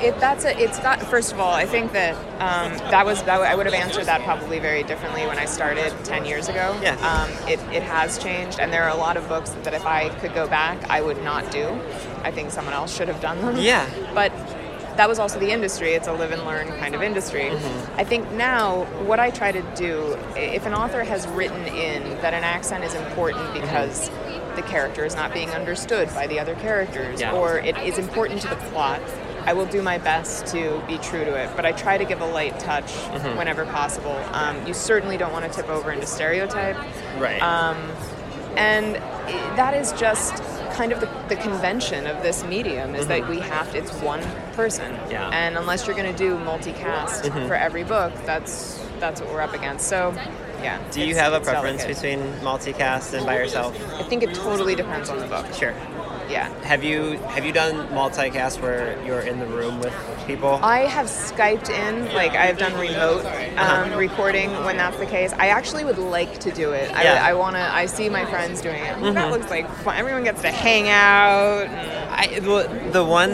It 0.03 0.19
that's 0.19 0.43
a 0.45 0.57
it's 0.61 0.79
got 0.79 1.01
first 1.01 1.31
of 1.31 1.39
all, 1.39 1.53
I 1.53 1.65
think 1.65 1.93
that 1.93 2.15
um, 2.41 2.77
that 2.91 3.05
was 3.05 3.23
that, 3.23 3.39
I 3.41 3.55
would 3.55 3.65
have 3.65 3.75
answered 3.75 4.05
that 4.05 4.21
probably 4.23 4.59
very 4.59 4.83
differently 4.83 5.25
when 5.25 5.39
I 5.39 5.45
started 5.45 5.93
ten 6.03 6.25
years 6.25 6.49
ago. 6.49 6.77
Yeah. 6.81 6.95
Um, 7.07 7.29
it 7.47 7.59
it 7.73 7.83
has 7.83 8.17
changed, 8.17 8.59
and 8.59 8.71
there 8.73 8.83
are 8.83 8.89
a 8.89 8.97
lot 8.97 9.15
of 9.17 9.27
books 9.29 9.51
that 9.63 9.73
if 9.73 9.85
I 9.85 10.09
could 10.19 10.33
go 10.33 10.47
back, 10.47 10.77
I 10.89 11.01
would 11.01 11.23
not 11.23 11.49
do. 11.51 11.67
I 12.23 12.31
think 12.31 12.51
someone 12.51 12.73
else 12.73 12.95
should 12.95 13.07
have 13.07 13.21
done 13.21 13.41
them. 13.41 13.57
Yeah. 13.57 13.87
But 14.13 14.31
that 14.97 15.09
was 15.09 15.17
also 15.19 15.39
the 15.39 15.49
industry. 15.49 15.93
It's 15.93 16.07
a 16.07 16.13
live 16.13 16.31
and 16.31 16.45
learn 16.45 16.67
kind 16.79 16.93
of 16.93 17.01
industry. 17.01 17.45
Mm-hmm. 17.49 17.99
I 17.99 18.03
think 18.03 18.29
now 18.33 18.83
what 19.05 19.19
I 19.19 19.31
try 19.31 19.51
to 19.51 19.61
do, 19.75 20.17
if 20.35 20.65
an 20.67 20.73
author 20.75 21.03
has 21.03 21.25
written 21.29 21.65
in 21.65 22.03
that 22.21 22.33
an 22.33 22.43
accent 22.43 22.83
is 22.83 22.93
important 22.93 23.41
Mm-hmm. 23.43 23.61
because 23.61 24.09
the 24.55 24.61
character 24.61 25.03
is 25.03 25.15
not 25.15 25.33
being 25.33 25.49
understood 25.49 26.07
by 26.09 26.27
the 26.27 26.39
other 26.39 26.53
characters, 26.55 27.19
Yeah. 27.21 27.33
or 27.33 27.57
it 27.57 27.75
is 27.79 27.97
important 27.97 28.41
to 28.41 28.47
the 28.49 28.55
plot, 28.69 29.01
I 29.45 29.53
will 29.53 29.65
do 29.65 29.81
my 29.81 29.97
best 29.97 30.47
to 30.47 30.81
be 30.87 30.97
true 30.99 31.25
to 31.25 31.35
it. 31.35 31.49
But 31.55 31.65
I 31.65 31.71
try 31.73 31.97
to 31.97 32.05
give 32.05 32.21
a 32.21 32.25
light 32.25 32.59
touch 32.59 32.85
Mm-hmm. 33.13 33.37
whenever 33.37 33.65
possible. 33.65 34.15
Um, 34.31 34.65
you 34.65 34.73
certainly 34.73 35.17
don't 35.17 35.31
want 35.31 35.45
to 35.45 35.51
tip 35.51 35.69
over 35.69 35.91
into 35.91 36.05
stereotype. 36.07 36.77
Right. 37.19 37.41
Um, 37.41 37.77
and 38.57 38.95
that 39.57 39.73
is 39.73 39.91
just 39.93 40.35
kind 40.73 40.91
of 40.91 40.99
the, 40.99 41.09
the 41.29 41.35
convention 41.35 42.07
of 42.07 42.21
this 42.23 42.43
medium 42.45 42.95
is 42.95 43.05
that 43.07 43.27
we 43.29 43.39
have 43.39 43.71
to, 43.71 43.77
it's 43.77 43.91
one 44.01 44.21
person 44.53 44.91
Mm-hmm. 44.93 45.11
Yeah. 45.11 45.23
Mm-hmm. 45.23 45.33
and 45.33 45.57
unless 45.57 45.85
you're 45.87 45.95
going 45.95 46.11
to 46.11 46.17
do 46.17 46.35
multicast 46.37 47.31
for 47.47 47.53
every 47.55 47.83
book 47.83 48.11
that's 48.25 48.83
that's 48.99 49.21
what 49.21 49.29
we're 49.31 49.41
up 49.41 49.53
against 49.53 49.87
so 49.87 50.11
yeah 50.61 50.79
do 50.91 51.03
you 51.05 51.15
have 51.15 51.33
a 51.33 51.39
preference 51.39 51.83
delicate. 51.83 52.01
between 52.01 52.33
multicast 52.43 53.13
and 53.15 53.25
by 53.25 53.37
yourself? 53.37 53.75
i 53.99 54.03
think 54.03 54.21
it 54.23 54.33
totally 54.35 54.73
depends 54.75 55.09
on 55.09 55.17
the 55.19 55.25
book 55.27 55.45
Sure. 55.53 55.73
Yeah 56.33 56.49
Have 56.63 56.83
you 56.83 57.17
have 57.35 57.45
you 57.47 57.53
done 57.53 57.75
multicast 57.99 58.55
where 58.61 58.83
you're 59.05 59.21
in 59.31 59.37
the 59.39 59.45
room 59.45 59.79
with 59.79 59.93
people? 60.27 60.53
I 60.63 60.79
have 60.95 61.07
Skyped 61.07 61.69
in, 61.69 61.93
like 62.13 62.31
I've 62.43 62.57
done 62.57 62.73
remote 62.87 63.23
um, 63.57 63.93
recording 64.07 64.49
when 64.65 64.75
that's 64.77 64.97
the 64.97 65.05
case. 65.05 65.31
I 65.33 65.47
actually 65.57 65.83
would 65.89 65.97
like 66.17 66.33
to 66.45 66.51
do 66.51 66.71
it. 66.71 66.87
I, 66.91 67.03
Yeah. 67.03 67.15
Mm-hmm. 67.17 67.25
I 67.29 67.33
want 67.41 67.55
to. 67.55 67.61
I 67.81 67.85
see 67.87 68.07
my 68.09 68.25
friends 68.25 68.61
doing 68.61 68.81
it. 68.89 68.93
That 69.13 69.31
looks 69.31 69.49
like 69.55 69.69
fun. 69.83 69.95
Everyone 69.97 70.23
gets 70.23 70.41
to 70.41 70.51
hang 70.51 70.89
out. 70.89 71.67
and- 71.67 71.93
I, 72.21 72.39
the 72.99 73.03
one 73.03 73.33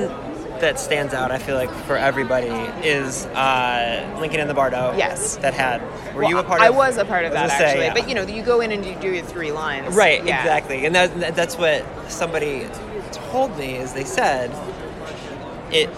that 0.60 0.78
stands 0.80 1.14
out, 1.14 1.32
I 1.32 1.38
feel 1.38 1.56
like, 1.56 1.72
for 1.88 1.96
everybody 1.96 2.48
is 2.86 3.26
uh, 3.28 4.18
Lincoln 4.20 4.40
in 4.42 4.48
the 4.48 4.54
Bardo. 4.54 4.94
Yes. 4.98 5.38
That 5.38 5.54
had. 5.54 5.82
Were 6.14 6.22
Well, 6.24 6.30
you 6.32 6.38
a 6.40 6.44
part 6.44 6.60
I 6.62 6.68
of? 6.68 6.74
I 6.76 6.78
was 6.78 6.98
a 6.98 7.06
part 7.06 7.24
of 7.26 7.32
that 7.34 7.50
say, 7.58 7.66
actually, 7.66 7.86
yeah. 7.86 7.94
but 7.94 8.10
you 8.10 8.16
know, 8.16 8.24
you 8.24 8.44
go 8.44 8.60
in 8.62 8.72
and 8.72 8.84
you 8.86 8.96
do 8.96 9.10
your 9.14 9.24
three 9.24 9.52
lines. 9.54 9.96
Right, 9.96 10.22
Yeah. 10.26 10.40
exactly. 10.42 10.86
And 10.86 10.94
that, 10.96 11.36
that's 11.36 11.56
what 11.58 11.86
somebody 12.10 12.68
told 13.12 13.58
me 13.58 13.76
is 13.76 13.94
they 13.94 14.04
said 14.06 14.52
it 15.72 15.90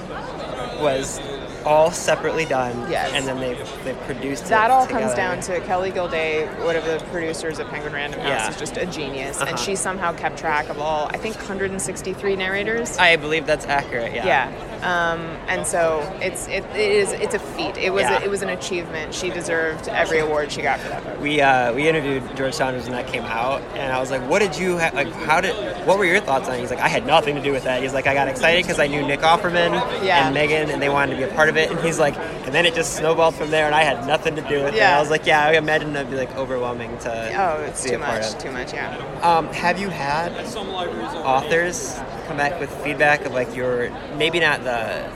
was 0.81 1.19
all 1.65 1.91
separately 1.91 2.45
done. 2.45 2.89
Yes. 2.89 3.11
And 3.13 3.27
then 3.27 3.39
they 3.39 3.53
they 3.83 3.93
produced 4.05 4.45
it. 4.45 4.49
That 4.49 4.71
all 4.71 4.87
comes 4.87 5.13
down 5.13 5.39
to 5.41 5.59
Kelly 5.61 5.91
Gildea, 5.91 6.47
one 6.65 6.75
of 6.75 6.83
the 6.85 6.97
producers 7.11 7.59
of 7.59 7.67
Penguin 7.67 7.93
Random 7.93 8.19
House, 8.21 8.29
Yeah. 8.29 8.49
is 8.49 8.57
just 8.57 8.77
a 8.77 8.85
genius, 8.87 9.37
Uh-huh. 9.39 9.51
and 9.51 9.59
she 9.59 9.75
somehow 9.75 10.11
kept 10.13 10.37
track 10.39 10.69
of 10.69 10.79
all. 10.79 11.07
I 11.13 11.17
think 11.17 11.35
163 11.37 12.35
narrators. 12.35 12.97
I 12.97 13.15
believe 13.15 13.45
that's 13.45 13.65
accurate. 13.67 14.13
Yeah. 14.13 14.25
yeah. 14.25 14.70
Um, 14.81 15.21
and 15.47 15.65
so 15.67 15.99
it's 16.21 16.47
it, 16.47 16.63
it 16.75 16.91
is 16.91 17.11
it's 17.13 17.33
a 17.35 17.39
feat. 17.39 17.77
It 17.77 17.91
was 17.93 18.03
Yeah. 18.03 18.19
a, 18.19 18.23
it 18.25 18.29
was 18.29 18.41
an 18.41 18.49
achievement. 18.49 19.13
She 19.13 19.29
deserved 19.29 19.87
every 19.87 20.19
award 20.19 20.51
she 20.51 20.61
got 20.61 20.79
for 20.79 20.89
that 20.89 21.03
book. 21.03 21.19
We 21.21 21.39
uh, 21.41 21.73
we 21.73 21.87
interviewed 21.87 22.23
George 22.35 22.53
Saunders 22.53 22.83
when 22.83 22.93
that 22.93 23.07
came 23.07 23.23
out, 23.23 23.61
and 23.75 23.91
I 23.93 23.99
was 23.99 24.09
like, 24.11 24.27
"What 24.29 24.39
did 24.39 24.57
you 24.57 24.77
ha- 24.79 24.91
like? 24.93 25.11
How 25.11 25.39
did? 25.41 25.53
What 25.85 25.97
were 25.99 26.05
your 26.05 26.19
thoughts 26.19 26.47
on 26.49 26.55
it?" 26.55 26.59
He's 26.61 26.71
like, 26.71 26.79
"I 26.79 26.87
had 26.87 27.05
nothing 27.05 27.35
to 27.35 27.41
do 27.41 27.51
with 27.51 27.63
that." 27.65 27.81
He's 27.81 27.93
like, 27.93 28.07
"I 28.07 28.13
got 28.13 28.27
excited 28.27 28.63
because 28.63 28.79
I 28.79 28.87
knew 28.87 29.01
Nick 29.05 29.19
Offerman 29.21 29.71
Yeah. 30.03 30.25
and 30.25 30.33
Megan, 30.33 30.69
and 30.69 30.81
they 30.81 30.89
wanted 30.89 31.11
to 31.11 31.17
be 31.17 31.23
a 31.23 31.33
part 31.35 31.49
of 31.49 31.57
it." 31.57 31.69
And 31.69 31.79
he's 31.81 31.99
like, 31.99 32.17
"And 32.17 32.53
then 32.53 32.65
it 32.65 32.73
just 32.73 32.95
snowballed 32.95 33.35
from 33.35 33.51
there, 33.51 33.65
and 33.67 33.75
I 33.75 33.83
had 33.83 34.07
nothing 34.07 34.35
to 34.35 34.41
do 34.41 34.63
with 34.63 34.73
it." 34.73 34.77
Yeah. 34.77 34.87
And 34.89 34.95
I 34.95 34.99
was 34.99 35.09
like, 35.11 35.25
"Yeah, 35.25 35.45
I 35.45 35.53
imagine 35.53 35.93
that'd 35.93 36.09
be 36.09 36.17
like 36.17 36.35
overwhelming 36.35 36.97
to." 36.99 37.11
Oh, 37.39 37.63
it's 37.63 37.83
too 37.83 37.97
much. 37.99 38.33
Too 38.39 38.51
much. 38.51 38.73
Yeah. 38.73 38.95
Um, 39.21 39.47
have 39.53 39.79
you 39.79 39.89
had 39.89 40.31
authors 41.23 41.99
come 42.31 42.37
back 42.37 42.57
with 42.61 42.71
feedback 42.81 43.25
of 43.25 43.33
like 43.33 43.53
your 43.53 43.89
maybe 44.15 44.39
not 44.39 44.63
the 44.63 45.11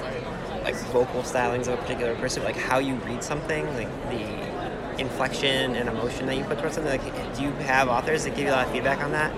like 0.64 0.76
vocal 0.92 1.22
stylings 1.22 1.62
of 1.62 1.70
a 1.70 1.78
particular 1.78 2.14
person, 2.16 2.44
but 2.44 2.54
like 2.54 2.62
how 2.62 2.78
you 2.78 2.96
read 2.96 3.24
something, 3.24 3.66
like 3.76 3.88
the 4.10 5.00
inflection 5.00 5.76
and 5.78 5.88
emotion 5.88 6.26
that 6.26 6.36
you 6.36 6.44
put 6.44 6.60
towards 6.60 6.76
something? 6.76 6.92
Like, 6.92 7.36
do 7.38 7.44
you 7.44 7.52
have 7.52 7.88
authors 7.88 8.26
that 8.26 8.32
give 8.32 8.46
you 8.46 8.50
a 8.50 8.52
lot 8.52 8.66
of 8.66 8.74
feedback 8.74 9.02
on 9.02 9.14
that? 9.14 9.34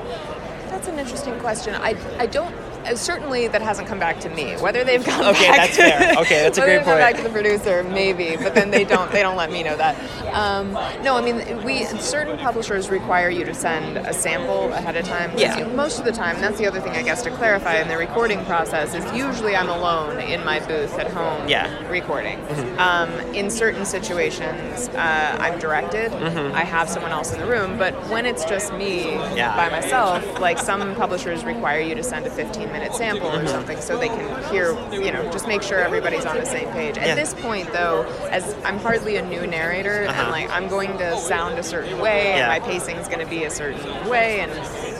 That's 0.69 0.87
an 0.87 0.97
interesting 0.97 1.37
question. 1.39 1.75
I, 1.75 1.95
I 2.17 2.25
don't. 2.25 2.55
Uh, 2.87 2.95
Certainly, 2.95 3.47
that 3.49 3.61
hasn't 3.61 3.87
come 3.87 3.99
back 3.99 4.19
to 4.21 4.29
me. 4.29 4.55
Whether 4.57 4.83
they've 4.83 5.05
gone 5.05 5.25
Okay, 5.35 5.47
back, 5.47 5.57
that's 5.57 5.77
fair. 5.77 6.13
Okay, 6.21 6.41
that's 6.43 6.57
a 6.57 6.61
great 6.61 6.83
point. 6.83 6.97
back 6.97 7.15
to 7.17 7.23
the 7.23 7.29
producer, 7.29 7.83
maybe. 7.83 8.35
But 8.37 8.55
then 8.55 8.71
they 8.71 8.83
don't. 8.83 9.11
They 9.11 9.21
don't 9.21 9.35
let 9.37 9.51
me 9.51 9.63
know 9.63 9.77
that. 9.77 9.95
Um, 10.33 10.73
no, 11.03 11.15
I 11.15 11.21
mean, 11.21 11.63
we 11.63 11.85
certain 11.85 12.37
publishers 12.37 12.89
require 12.89 13.29
you 13.29 13.45
to 13.45 13.53
send 13.53 13.97
a 13.97 14.13
sample 14.13 14.71
ahead 14.73 14.95
of 14.95 15.05
time. 15.05 15.31
Yeah. 15.37 15.65
most 15.73 15.99
of 15.99 16.05
the 16.05 16.11
time, 16.11 16.39
that's 16.41 16.57
the 16.57 16.65
other 16.67 16.79
thing 16.79 16.91
I 16.93 17.01
guess 17.03 17.21
to 17.23 17.31
clarify 17.31 17.75
in 17.81 17.87
the 17.87 17.97
recording 17.97 18.43
process 18.45 18.93
is 18.93 19.03
usually 19.15 19.55
I'm 19.55 19.69
alone 19.69 20.19
in 20.19 20.43
my 20.45 20.59
booth 20.59 20.97
at 20.99 21.07
home. 21.11 21.47
Yeah. 21.47 21.67
Mm-hmm. 21.67 21.91
Recording. 21.91 22.39
Um, 22.79 23.09
in 23.33 23.49
certain 23.49 23.85
situations, 23.85 24.89
uh, 24.89 25.37
I'm 25.39 25.59
directed. 25.59 26.11
I 26.13 26.63
have 26.63 26.89
someone 26.89 27.11
else 27.11 27.31
in 27.33 27.39
the 27.39 27.45
room, 27.47 27.77
but 27.77 27.93
when 28.09 28.25
it's 28.25 28.45
just 28.45 28.73
me 28.73 28.87
Mm-hmm. 28.97 29.37
Yeah. 29.37 29.55
by 29.55 29.69
myself, 29.69 30.39
like 30.39 30.57
some 30.57 30.95
publishers 30.95 31.43
require 31.43 31.79
you 31.79 31.93
to 31.95 32.03
send 32.03 32.25
a 32.25 32.29
15 32.29 32.67
minute 32.71 32.76
sample 32.93 33.29
Mm-hmm. 33.29 33.45
or 33.45 33.47
something 33.47 33.81
so 33.81 33.97
they 33.97 34.07
can 34.07 34.51
hear, 34.51 34.71
you 34.91 35.11
know, 35.11 35.29
just 35.31 35.47
make 35.47 35.61
sure 35.61 35.79
everybody's 35.79 36.25
on 36.25 36.37
the 36.37 36.45
same 36.45 36.69
page. 36.69 36.97
At 36.97 37.07
Yeah. 37.07 37.15
this 37.15 37.33
point, 37.33 37.71
though, 37.73 38.03
as 38.31 38.55
I'm 38.63 38.77
hardly 38.79 39.17
a 39.17 39.21
new 39.25 39.45
narrator, 39.47 40.05
Uh-huh. 40.07 40.21
and 40.21 40.31
like 40.31 40.49
I'm 40.51 40.67
going 40.67 40.97
to 40.99 41.17
sound 41.17 41.57
a 41.59 41.63
certain 41.63 41.99
way, 41.99 42.29
Yeah. 42.29 42.51
and 42.53 42.63
my 42.63 42.67
pacing 42.71 42.95
is 42.97 43.07
going 43.07 43.19
to 43.19 43.25
be 43.25 43.43
a 43.43 43.49
certain 43.49 44.09
way, 44.09 44.39
and 44.41 44.51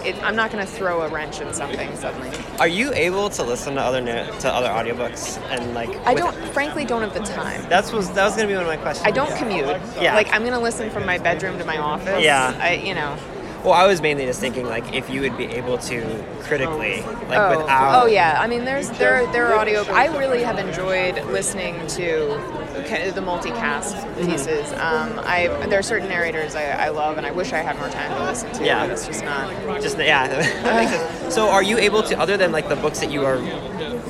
it, 0.06 0.16
I'm 0.24 0.36
not 0.36 0.52
going 0.52 0.66
to 0.66 0.72
throw 0.72 1.02
a 1.02 1.08
wrench 1.10 1.40
in 1.42 1.54
something 1.54 1.96
suddenly. 1.96 2.30
Are 2.60 2.68
you 2.68 2.92
able 2.94 3.30
to 3.32 3.44
listen 3.44 3.76
to 3.76 3.82
other 3.82 4.02
to 4.02 4.50
other 4.54 4.70
audiobooks 4.70 5.38
and 5.52 5.74
like? 5.74 5.90
I 6.08 6.14
don't, 6.14 6.36
frankly, 6.54 6.86
don't 6.86 7.02
have 7.02 7.14
the 7.14 7.20
time. 7.22 7.64
That's 7.70 7.92
was 7.92 8.10
that 8.12 8.24
was 8.26 8.36
gonna 8.36 8.48
be 8.48 8.54
one 8.54 8.64
of 8.64 8.68
my 8.68 8.78
questions. 8.78 9.06
I 9.08 9.12
don't 9.12 9.34
commute. 9.38 9.68
Yeah. 10.02 10.16
Like 10.16 10.32
I'm 10.34 10.44
gonna 10.44 10.60
listen 10.60 10.90
from 10.90 11.06
my 11.06 11.18
bedroom 11.18 11.58
to 11.60 11.66
my 11.66 11.78
office. 11.78 12.24
Yeah. 12.24 12.54
I, 12.60 12.74
you 12.74 12.96
know. 12.96 13.16
Well, 13.68 13.76
I 13.76 13.86
was 13.86 14.02
mainly 14.02 14.26
just 14.26 14.40
thinking 14.40 14.66
like 14.66 14.94
if 14.94 15.10
you 15.10 15.20
would 15.20 15.36
be 15.36 15.44
able 15.44 15.78
to 15.80 16.26
critically, 16.44 17.02
like 17.02 17.38
oh. 17.38 17.60
without. 17.60 18.02
oh 18.02 18.06
yeah. 18.06 18.38
I 18.40 18.48
mean, 18.48 18.64
there's 18.64 18.90
there 18.92 19.30
there 19.34 19.48
are 19.48 19.56
audio. 19.56 19.84
I 19.92 20.18
really 20.18 20.42
have 20.42 20.58
enjoyed 20.58 21.22
listening 21.26 21.86
to 21.88 22.28
the 23.14 23.22
multicast 23.22 24.08
Mm-hmm. 24.18 24.32
pieces. 24.32 24.72
Um, 24.74 25.20
I 25.20 25.48
there 25.68 25.78
are 25.80 25.84
certain 25.84 26.10
narrators 26.10 26.56
I, 26.56 26.64
I 26.64 26.90
love, 26.90 27.18
and 27.18 27.26
I 27.26 27.32
wish 27.32 27.54
I 27.54 27.58
had 27.58 27.78
more 27.78 27.90
time 27.90 28.10
to 28.18 28.24
listen 28.24 28.52
to. 28.54 28.66
Yeah. 28.66 28.86
but 28.86 28.92
it's 28.92 29.06
just 29.06 29.24
not. 29.24 29.82
Just 29.82 29.98
yeah, 29.98 30.42
sense. 30.90 31.36
So, 31.36 31.50
are 31.50 31.62
you 31.62 31.78
able 31.78 32.02
to, 32.04 32.20
other 32.20 32.38
than 32.38 32.52
like 32.52 32.68
the 32.68 32.76
books 32.76 33.00
that 33.02 33.12
you 33.12 33.26
are 33.26 33.38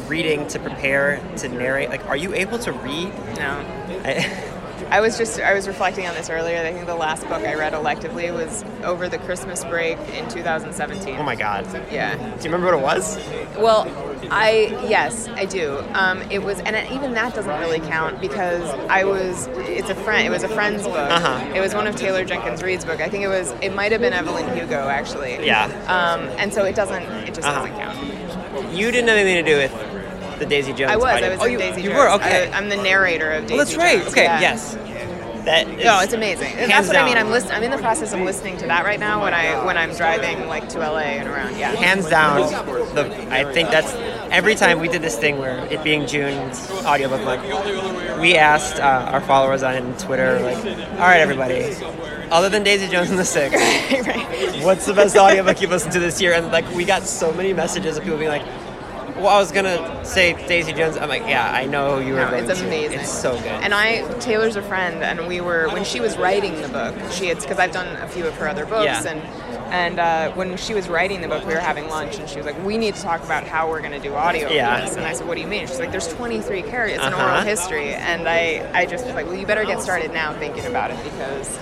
reading 0.07 0.47
to 0.49 0.59
prepare 0.59 1.21
to 1.37 1.49
narrate, 1.49 1.89
like, 1.89 2.05
are 2.05 2.15
you 2.15 2.33
able 2.33 2.57
to 2.59 2.71
read? 2.71 3.13
No. 3.35 3.65
I, 4.05 4.53
I 4.89 5.01
was 5.01 5.17
just 5.17 5.39
I 5.39 5.53
was 5.53 5.67
reflecting 5.67 6.05
on 6.07 6.13
this 6.15 6.29
earlier. 6.29 6.57
I 6.57 6.72
think 6.72 6.86
the 6.86 6.96
last 6.96 7.24
book 7.24 7.41
I 7.43 7.55
read 7.55 7.74
electively 7.74 8.34
was 8.34 8.63
over 8.84 9.10
the 9.10 9.17
Christmas 9.19 9.63
break 9.65 9.98
in 10.13 10.27
2017. 10.29 11.15
oh 11.17 11.24
my 11.24 11.36
god. 11.36 11.65
Yeah. 11.91 12.15
Do 12.15 12.24
you 12.48 12.53
remember 12.53 12.65
what 12.67 12.75
it 12.75 12.84
was? 12.84 13.17
Well, 13.57 13.88
I 14.31 14.77
yes, 14.88 15.27
I 15.29 15.46
do. 15.46 15.77
Um, 15.93 16.22
it 16.31 16.39
was, 16.43 16.60
and 16.62 16.75
even 16.91 17.13
that 17.13 17.34
doesn't 17.36 17.60
really 17.60 17.79
count 17.79 18.19
because 18.22 18.63
I 18.89 19.03
was. 19.03 19.48
It's 19.53 19.89
a 19.89 19.96
friend. 19.96 20.25
It 20.27 20.29
was 20.31 20.43
a 20.43 20.50
friend's 20.50 20.84
book. 20.84 20.96
Uh-huh. 20.96 21.53
It 21.55 21.60
was 21.62 21.74
one 21.74 21.88
of 21.88 21.96
Taylor 21.96 22.24
Jenkins 22.25 22.62
Reid's 22.63 22.86
book. 22.86 23.00
I 23.01 23.10
think 23.10 23.24
it 23.24 23.29
was. 23.29 23.51
It 23.62 23.74
might 23.74 23.91
have 23.91 24.01
been 24.01 24.13
Evelyn 24.13 24.53
Hugo 24.55 24.88
actually. 24.88 25.46
Yeah. 25.46 25.65
Um, 25.88 26.22
and 26.38 26.53
so 26.53 26.63
it 26.65 26.75
doesn't. 26.75 27.03
It 27.03 27.34
just 27.34 27.48
Uh-huh. 27.48 27.65
doesn't 27.67 27.77
count. 27.77 28.74
You 28.74 28.91
didn't 28.91 29.07
have 29.07 29.17
anything 29.17 29.43
to 29.46 29.51
do 29.51 29.57
with 29.57 29.87
the 30.39 30.46
Daisy 30.46 30.74
Jones. 30.74 30.91
I 30.91 30.96
was. 30.96 31.06
audio- 31.06 31.27
I 31.27 31.32
was 31.32 31.39
oh, 31.41 31.46
in 31.46 31.51
you, 31.53 31.58
Daisy 31.58 31.82
you 31.82 31.89
Jones. 31.89 32.00
were 32.00 32.10
okay. 32.12 32.51
I, 32.51 32.58
am 32.58 32.70
the 32.70 32.77
narrator 32.77 33.32
of 33.32 33.44
Daisy 33.44 33.53
oh, 33.53 33.58
that's 33.58 33.75
right. 33.75 34.00
Jones, 34.00 34.12
Okay. 34.12 34.24
yeah. 34.24 34.39
Yes. 34.39 34.77
That 35.46 35.65
is, 35.70 35.86
No, 35.86 36.01
it's 36.01 36.12
amazing. 36.12 36.51
And 36.58 36.70
that's 36.70 36.88
what 36.88 36.98
I 36.98 37.06
mean. 37.06 37.17
I'm 37.17 37.29
listen- 37.32 37.51
I'm 37.51 37.63
in 37.63 37.72
the 37.72 37.77
process 37.77 38.12
of 38.12 38.20
listening 38.20 38.58
to 38.58 38.67
that 38.67 38.84
right 38.84 39.00
now 39.00 39.24
when 39.24 39.34
I 39.34 39.63
when 39.63 39.77
I'm 39.77 39.96
driving 39.96 40.46
like 40.48 40.67
to 40.70 40.79
LA 40.79 40.98
and 41.00 41.29
around. 41.29 41.58
Yeah. 41.58 41.72
hands 41.74 42.10
down 42.10 42.41
the 42.94 43.34
I 43.34 43.50
think 43.53 43.70
that's 43.70 43.94
every 44.29 44.56
time 44.56 44.82
we 44.82 44.89
did 44.89 45.01
this 45.01 45.17
thing 45.17 45.38
where 45.38 45.60
it 45.72 45.82
being 45.86 46.06
June's 46.06 46.70
audiobook 46.86 47.24
month, 47.24 48.20
we 48.20 48.36
asked 48.36 48.82
uh, 48.82 49.10
our 49.13 49.22
followers 49.22 49.63
on 49.63 49.98
Twitter 49.98 50.38
like, 50.41 50.58
all 50.58 51.08
right, 51.08 51.22
everybody, 51.22 51.74
other 52.29 52.50
than 52.50 52.63
Daisy 52.63 52.89
Jones 52.89 53.10
and 53.10 53.17
the 53.17 53.24
Six, 53.24 53.53
what's 54.65 54.86
the 54.86 54.94
best 54.94 55.15
audiobook 55.15 55.62
you've 55.62 55.72
listened 55.72 55.94
to 55.94 56.00
this 56.01 56.20
year? 56.20 56.34
And 56.34 56.51
like 56.51 56.70
we 56.75 56.84
got 56.84 57.03
so 57.03 57.32
many 57.32 57.53
messages 57.53 57.96
of 57.96 58.03
people 58.03 58.17
being 58.17 58.29
like. 58.32 58.46
Well, 59.17 59.27
I 59.29 59.39
was 59.39 59.51
gonna 59.51 60.05
say 60.05 60.33
Daisy 60.47 60.74
Jones. 60.74 60.95
I'm 60.97 61.09
like, 61.09 61.24
yeah, 61.24 61.51
I 61.51 61.65
know 61.65 61.97
you 62.00 62.13
were 62.13 62.19
No, 62.19 62.33
it's 62.36 62.59
to. 62.59 62.65
amazing. 62.67 63.00
It's 63.00 63.12
so 63.12 63.33
good. 63.36 63.45
And 63.47 63.74
I, 63.74 64.03
Taylor's 64.19 64.55
a 64.55 64.62
friend, 64.62 65.03
and 65.03 65.27
we 65.27 65.41
were 65.41 65.69
when 65.69 65.83
she 65.83 66.00
was 66.00 66.17
writing 66.17 66.62
the 66.62 66.67
book. 66.69 66.95
She 67.12 67.27
had 67.27 67.39
because 67.39 67.57
I've 67.59 67.71
done 67.71 67.88
a 67.97 68.07
few 68.07 68.25
of 68.27 68.36
her 68.36 68.47
other 68.47 68.65
books, 68.65 68.86
Yeah. 68.86 69.03
and 69.07 69.21
and 69.74 70.00
uh, 70.00 70.31
when 70.33 70.55
she 70.55 70.74
was 70.74 70.88
writing 70.88 71.19
the 71.21 71.27
book, 71.27 71.45
we 71.45 71.53
were 71.53 71.59
having 71.59 71.89
lunch, 71.89 72.19
and 72.19 72.29
she 72.29 72.38
was 72.38 72.45
like, 72.45 72.63
"We 72.63 72.77
need 72.77 72.95
to 72.95 73.01
talk 73.01 73.24
about 73.24 73.43
how 73.43 73.69
we're 73.69 73.81
going 73.81 73.91
to 73.91 74.00
do 74.00 74.13
audio 74.13 74.50
Yeah. 74.50 74.88
And 74.88 75.01
I 75.05 75.13
said, 75.13 75.27
"What 75.27 75.36
do 75.36 75.41
you 75.41 75.47
mean?" 75.47 75.67
She's 75.67 75.79
like, 75.79 75.91
"There's 75.91 76.07
23 76.13 76.62
characters. 76.62 77.00
Uh-huh. 77.00 77.21
oral 77.31 77.41
history," 77.41 77.93
and 77.93 78.29
I 78.29 78.69
I 78.74 78.86
just 78.86 79.05
was 79.05 79.13
like, 79.15 79.25
"Well, 79.25 79.36
you 79.36 79.45
better 79.47 79.65
get 79.65 79.81
started 79.81 80.13
now 80.13 80.31
thinking 80.38 80.65
about 80.67 80.91
it 80.91 81.03
because 81.03 81.57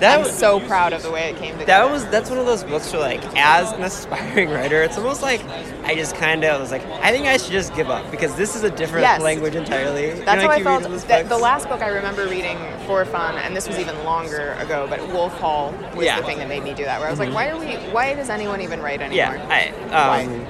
that 0.00 0.16
I'm 0.18 0.20
was 0.24 0.36
so 0.36 0.60
proud 0.60 0.92
of 0.92 1.02
the 1.02 1.10
way 1.10 1.30
it 1.30 1.36
came 1.38 1.52
together." 1.58 1.64
That 1.66 1.90
was 1.90 2.04
that's 2.06 2.28
one 2.30 2.38
of 2.38 2.46
those 2.46 2.62
books 2.62 2.92
where 2.92 3.00
like 3.02 3.22
as 3.36 3.72
an 3.72 3.82
aspiring 3.82 4.50
writer, 4.50 4.82
it's 4.82 4.96
almost 4.98 5.22
like 5.22 5.40
I 5.84 5.94
just 5.94 6.16
kind 6.16 6.42
of 6.44 6.60
was 6.60 6.70
like 6.70 6.82
I 7.02 7.10
think 7.10 7.26
I 7.26 7.36
should 7.36 7.52
just 7.52 7.74
give 7.74 7.90
up 7.90 8.10
because 8.10 8.34
this 8.36 8.56
is 8.56 8.62
a 8.62 8.70
different 8.70 9.02
Yes. 9.02 9.20
language 9.20 9.54
entirely. 9.54 10.08
You 10.08 10.24
That's 10.24 10.42
know, 10.42 10.48
how 10.48 10.54
I 10.54 10.62
felt. 10.62 10.82
The, 10.82 11.26
the 11.28 11.36
last 11.38 11.68
book 11.68 11.82
I 11.82 11.88
remember 11.88 12.26
reading 12.26 12.58
for 12.86 13.04
fun, 13.04 13.36
and 13.36 13.54
this 13.54 13.68
was 13.68 13.78
even 13.78 14.02
longer 14.04 14.52
ago, 14.60 14.86
but 14.88 15.06
Wolf 15.08 15.32
Hall 15.34 15.72
was 15.94 16.04
Yeah. 16.06 16.12
Mm-hmm. 16.14 16.20
the 16.20 16.26
thing 16.26 16.38
that 16.38 16.48
made 16.48 16.64
me 16.64 16.72
do 16.74 16.84
that. 16.84 16.98
Where 17.00 17.08
I 17.08 17.10
was 17.10 17.20
like, 17.20 17.32
why 17.34 17.48
are 17.50 17.58
we? 17.58 17.74
Why 17.92 18.14
does 18.14 18.30
anyone 18.30 18.60
even 18.62 18.80
write 18.80 19.00
anymore? 19.02 19.36
Yeah, 19.36 19.82
I, 19.92 20.22
um, 20.22 20.46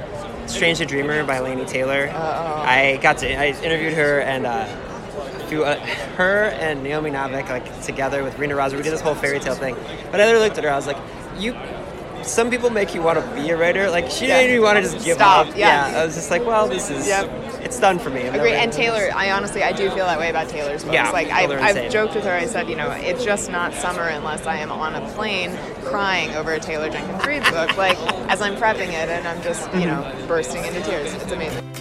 Strange 0.48 0.78
the 0.78 0.86
Dreamer 0.86 1.24
by 1.24 1.38
Laini 1.38 1.66
Taylor. 1.66 2.08
Uh-oh. 2.12 2.62
I 2.62 2.98
got 3.02 3.18
to 3.18 3.34
I 3.34 3.46
interviewed 3.62 3.94
her 3.94 4.20
and 4.20 4.46
uh, 4.46 4.66
through 5.48 5.64
uh, 5.64 5.76
her 6.16 6.44
and 6.60 6.82
Naomi 6.82 7.10
Novik 7.10 7.48
like 7.48 7.82
together 7.82 8.22
with 8.22 8.38
Rena 8.38 8.54
Rosa. 8.54 8.76
We 8.76 8.82
did 8.82 8.92
this 8.92 9.00
whole 9.00 9.14
fairy 9.14 9.40
tale 9.40 9.54
thing. 9.54 9.74
But 10.10 10.20
I 10.20 10.26
literally 10.26 10.46
looked 10.46 10.58
at 10.58 10.64
her. 10.64 10.70
I 10.70 10.76
was 10.76 10.86
like, 10.86 10.98
you. 11.38 11.54
Some 12.26 12.50
people 12.50 12.70
make 12.70 12.94
you 12.94 13.02
want 13.02 13.18
to 13.18 13.34
be 13.34 13.50
a 13.50 13.56
writer. 13.56 13.90
Like 13.90 14.10
she 14.10 14.26
Yeah. 14.26 14.38
didn't 14.38 14.52
even 14.52 14.62
want 14.64 14.76
to 14.76 14.82
just 14.90 15.04
give 15.04 15.16
Stop, 15.16 15.48
up. 15.48 15.56
yeah. 15.56 15.92
I 15.96 16.04
was 16.04 16.14
just 16.14 16.30
like, 16.30 16.44
well, 16.44 16.66
this 16.68 16.90
is. 16.90 17.06
Yep. 17.06 17.30
It's 17.62 17.80
done 17.80 17.98
for 17.98 18.10
me. 18.10 18.28
I'm 18.28 18.34
Agree. 18.34 18.52
And 18.52 18.70
Taylor, 18.72 19.10
I 19.14 19.30
honestly, 19.32 19.62
I 19.62 19.72
do 19.72 19.88
feel 19.90 20.04
that 20.04 20.18
way 20.18 20.28
about 20.28 20.48
Taylor's 20.48 20.82
books. 20.82 20.94
Yeah, 20.94 21.10
like 21.10 21.30
I've, 21.30 21.50
I've 21.50 21.90
joked 21.90 22.14
with 22.14 22.24
her. 22.24 22.32
I 22.32 22.44
said, 22.44 22.68
you 22.68 22.76
know, 22.76 22.90
it's 22.90 23.24
just 23.24 23.50
not 23.50 23.72
summer 23.72 24.02
unless 24.02 24.46
I 24.46 24.56
am 24.58 24.70
on 24.70 24.94
a 24.94 25.08
plane 25.14 25.56
crying 25.82 26.34
over 26.34 26.52
a 26.52 26.60
Taylor 26.60 26.90
Jenkins 26.90 27.24
Reid 27.24 27.42
book, 27.44 27.76
like 27.78 27.98
as 28.28 28.42
I'm 28.42 28.56
prepping 28.56 28.88
it, 28.88 29.08
and 29.08 29.26
I'm 29.26 29.40
just, 29.42 29.72
you 29.74 29.86
know, 29.86 30.14
bursting 30.28 30.64
into 30.64 30.82
tears. 30.82 31.12
It's 31.14 31.32
amazing. 31.32 31.73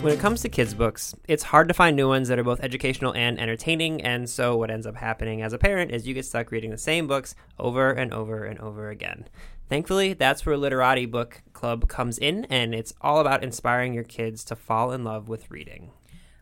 When 0.00 0.14
it 0.14 0.18
comes 0.18 0.40
to 0.40 0.48
kids' 0.48 0.72
books, 0.72 1.14
it's 1.28 1.42
hard 1.42 1.68
to 1.68 1.74
find 1.74 1.94
new 1.94 2.08
ones 2.08 2.28
that 2.28 2.38
are 2.38 2.42
both 2.42 2.60
educational 2.60 3.12
and 3.14 3.38
entertaining, 3.38 4.00
and 4.00 4.30
so 4.30 4.56
what 4.56 4.70
ends 4.70 4.86
up 4.86 4.96
happening 4.96 5.42
as 5.42 5.52
a 5.52 5.58
parent 5.58 5.90
is 5.90 6.08
you 6.08 6.14
get 6.14 6.24
stuck 6.24 6.50
reading 6.50 6.70
the 6.70 6.78
same 6.78 7.06
books 7.06 7.34
over 7.58 7.90
and 7.90 8.10
over 8.14 8.44
and 8.44 8.58
over 8.60 8.88
again. 8.88 9.28
Thankfully, 9.68 10.14
that's 10.14 10.46
where 10.46 10.56
Literati 10.56 11.04
Book 11.04 11.42
Club 11.52 11.86
comes 11.86 12.16
in, 12.16 12.46
and 12.46 12.74
it's 12.74 12.94
all 13.02 13.20
about 13.20 13.44
inspiring 13.44 13.92
your 13.92 14.02
kids 14.02 14.42
to 14.44 14.56
fall 14.56 14.90
in 14.90 15.04
love 15.04 15.28
with 15.28 15.50
reading. 15.50 15.90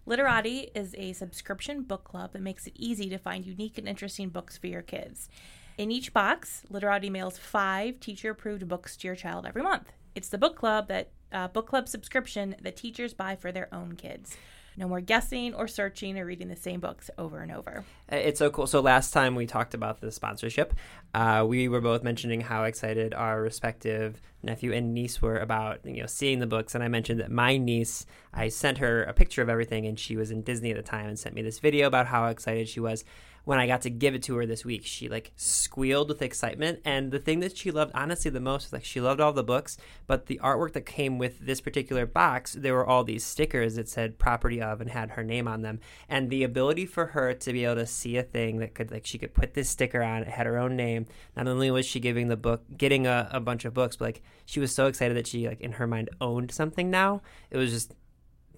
Literati 0.06 0.70
is 0.72 0.94
a 0.96 1.12
subscription 1.12 1.82
book 1.82 2.04
club 2.04 2.34
that 2.34 2.42
makes 2.42 2.68
it 2.68 2.74
easy 2.76 3.10
to 3.10 3.18
find 3.18 3.44
unique 3.44 3.76
and 3.76 3.88
interesting 3.88 4.28
books 4.28 4.56
for 4.56 4.68
your 4.68 4.82
kids. 4.82 5.28
In 5.76 5.90
each 5.90 6.12
box, 6.12 6.62
Literati 6.70 7.10
mails 7.10 7.38
five 7.38 7.98
teacher 7.98 8.30
approved 8.30 8.68
books 8.68 8.96
to 8.98 9.08
your 9.08 9.16
child 9.16 9.46
every 9.46 9.62
month. 9.62 9.92
It's 10.14 10.28
the 10.28 10.38
book 10.38 10.54
club 10.54 10.86
that 10.88 11.10
uh, 11.32 11.48
book 11.48 11.66
club 11.66 11.88
subscription 11.88 12.56
that 12.62 12.76
teachers 12.76 13.14
buy 13.14 13.36
for 13.36 13.52
their 13.52 13.72
own 13.74 13.96
kids. 13.96 14.36
No 14.76 14.86
more 14.86 15.00
guessing 15.00 15.54
or 15.54 15.66
searching 15.66 16.16
or 16.16 16.24
reading 16.24 16.46
the 16.46 16.54
same 16.54 16.78
books 16.78 17.10
over 17.18 17.40
and 17.40 17.50
over. 17.50 17.84
Uh, 18.12 18.16
It's 18.16 18.38
so 18.38 18.48
cool. 18.48 18.68
So 18.68 18.80
last 18.80 19.12
time 19.12 19.34
we 19.34 19.44
talked 19.44 19.74
about 19.74 20.00
the 20.00 20.12
sponsorship, 20.12 20.72
uh, 21.14 21.44
we 21.48 21.66
were 21.66 21.80
both 21.80 22.04
mentioning 22.04 22.42
how 22.42 22.62
excited 22.62 23.12
our 23.12 23.42
respective 23.42 24.20
nephew 24.40 24.72
and 24.72 24.94
niece 24.94 25.20
were 25.20 25.38
about 25.38 25.80
you 25.84 26.00
know 26.00 26.06
seeing 26.06 26.38
the 26.38 26.46
books, 26.46 26.76
and 26.76 26.84
I 26.84 26.88
mentioned 26.88 27.18
that 27.18 27.32
my 27.32 27.56
niece, 27.56 28.06
I 28.32 28.50
sent 28.50 28.78
her 28.78 29.02
a 29.02 29.12
picture 29.12 29.42
of 29.42 29.48
everything, 29.48 29.84
and 29.84 29.98
she 29.98 30.16
was 30.16 30.30
in 30.30 30.42
Disney 30.42 30.70
at 30.70 30.76
the 30.76 30.82
time, 30.84 31.08
and 31.08 31.18
sent 31.18 31.34
me 31.34 31.42
this 31.42 31.58
video 31.58 31.88
about 31.88 32.06
how 32.06 32.26
excited 32.26 32.68
she 32.68 32.78
was. 32.78 33.04
When 33.48 33.58
I 33.58 33.66
got 33.66 33.80
to 33.80 33.90
give 33.90 34.14
it 34.14 34.22
to 34.24 34.36
her 34.36 34.44
this 34.44 34.62
week, 34.62 34.84
she 34.84 35.08
like 35.08 35.32
squealed 35.34 36.10
with 36.10 36.20
excitement. 36.20 36.80
And 36.84 37.10
the 37.10 37.18
thing 37.18 37.40
that 37.40 37.56
she 37.56 37.70
loved, 37.70 37.92
honestly, 37.94 38.30
the 38.30 38.40
most 38.40 38.64
was 38.64 38.74
like 38.74 38.84
she 38.84 39.00
loved 39.00 39.22
all 39.22 39.32
the 39.32 39.42
books, 39.42 39.78
but 40.06 40.26
the 40.26 40.38
artwork 40.44 40.74
that 40.74 40.84
came 40.84 41.16
with 41.16 41.40
this 41.40 41.62
particular 41.62 42.04
box, 42.04 42.52
there 42.52 42.74
were 42.74 42.86
all 42.86 43.04
these 43.04 43.24
stickers 43.24 43.76
that 43.76 43.88
said 43.88 44.18
property 44.18 44.60
of 44.60 44.82
and 44.82 44.90
had 44.90 45.12
her 45.12 45.24
name 45.24 45.48
on 45.48 45.62
them. 45.62 45.80
And 46.10 46.28
the 46.28 46.44
ability 46.44 46.84
for 46.84 47.06
her 47.06 47.32
to 47.32 47.52
be 47.54 47.64
able 47.64 47.76
to 47.76 47.86
see 47.86 48.18
a 48.18 48.22
thing 48.22 48.58
that 48.58 48.74
could 48.74 48.90
like 48.90 49.06
she 49.06 49.16
could 49.16 49.32
put 49.32 49.54
this 49.54 49.70
sticker 49.70 50.02
on, 50.02 50.24
it 50.24 50.28
had 50.28 50.44
her 50.44 50.58
own 50.58 50.76
name. 50.76 51.06
Not 51.34 51.48
only 51.48 51.70
was 51.70 51.86
she 51.86 52.00
giving 52.00 52.28
the 52.28 52.36
book 52.36 52.64
getting 52.76 53.06
a, 53.06 53.30
a 53.32 53.40
bunch 53.40 53.64
of 53.64 53.72
books, 53.72 53.96
but 53.96 54.04
like 54.04 54.22
she 54.44 54.60
was 54.60 54.74
so 54.74 54.88
excited 54.88 55.16
that 55.16 55.26
she 55.26 55.48
like 55.48 55.62
in 55.62 55.72
her 55.72 55.86
mind 55.86 56.10
owned 56.20 56.50
something 56.50 56.90
now. 56.90 57.22
It 57.50 57.56
was 57.56 57.70
just 57.72 57.94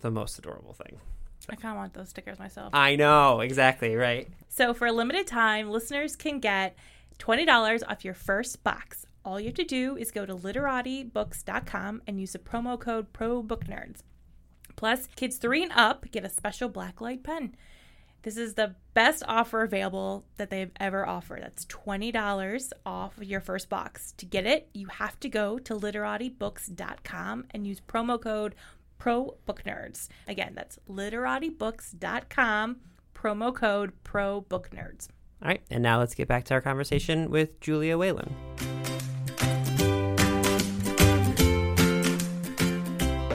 the 0.00 0.11
most 0.11 0.37
adorable 0.37 0.72
thing. 0.72 0.98
I 1.48 1.57
kind 1.57 1.72
of 1.72 1.79
want 1.79 1.94
those 1.94 2.11
stickers 2.11 2.38
myself. 2.38 2.70
I 2.72 2.96
know, 2.96 3.40
exactly, 3.40 3.96
right. 3.96 4.29
So, 4.48 4.74
for 4.74 4.87
a 4.87 4.92
limited 4.92 5.26
time, 5.26 5.70
listeners 5.70 6.16
can 6.16 6.38
get 6.38 6.76
$20 7.18 7.83
off 7.88 8.05
your 8.05 8.14
first 8.14 8.62
box. 8.62 9.07
All 9.24 9.38
you 9.38 9.46
have 9.46 9.55
to 9.55 9.64
do 9.64 9.96
is 9.96 10.11
go 10.11 10.24
to 10.24 10.35
literatibooks.com 10.35 12.03
and 12.07 12.20
use 12.20 12.33
the 12.33 12.38
promo 12.38 12.79
code 12.79 13.12
PROBOOKNERDS. 13.12 14.03
Plus, 14.76 15.07
kids 15.14 15.37
three 15.37 15.62
and 15.62 15.72
up 15.72 16.11
get 16.11 16.24
a 16.24 16.29
special 16.29 16.70
blacklight 16.70 17.22
pen. 17.22 17.55
This 18.22 18.37
is 18.37 18.55
the 18.55 18.74
best 18.92 19.22
offer 19.26 19.62
available 19.62 20.26
that 20.37 20.50
they've 20.50 20.70
ever 20.79 21.07
offered. 21.07 21.42
That's 21.42 21.64
$20 21.66 22.72
off 22.85 23.14
your 23.20 23.40
first 23.40 23.70
box. 23.70 24.12
To 24.18 24.26
get 24.26 24.46
it, 24.46 24.68
you 24.74 24.88
have 24.88 25.18
to 25.20 25.29
go 25.29 25.59
to 25.61 25.74
literatibooks.com 25.74 27.46
and 27.50 27.66
use 27.66 27.81
promo 27.81 28.20
code 28.20 28.55
PROBOOKNERDS. 29.00 30.08
Again, 30.28 30.52
that's 30.54 30.78
literatibooks.com, 30.88 32.76
promo 33.14 33.54
code 33.54 33.92
Pro 34.04 34.42
Book 34.42 34.70
Nerds. 34.70 35.08
All 35.42 35.48
right, 35.48 35.62
and 35.70 35.82
now 35.82 35.98
let's 35.98 36.14
get 36.14 36.28
back 36.28 36.44
to 36.44 36.54
our 36.54 36.60
conversation 36.60 37.30
with 37.30 37.58
Julia 37.60 37.96
Whelan. 37.98 38.34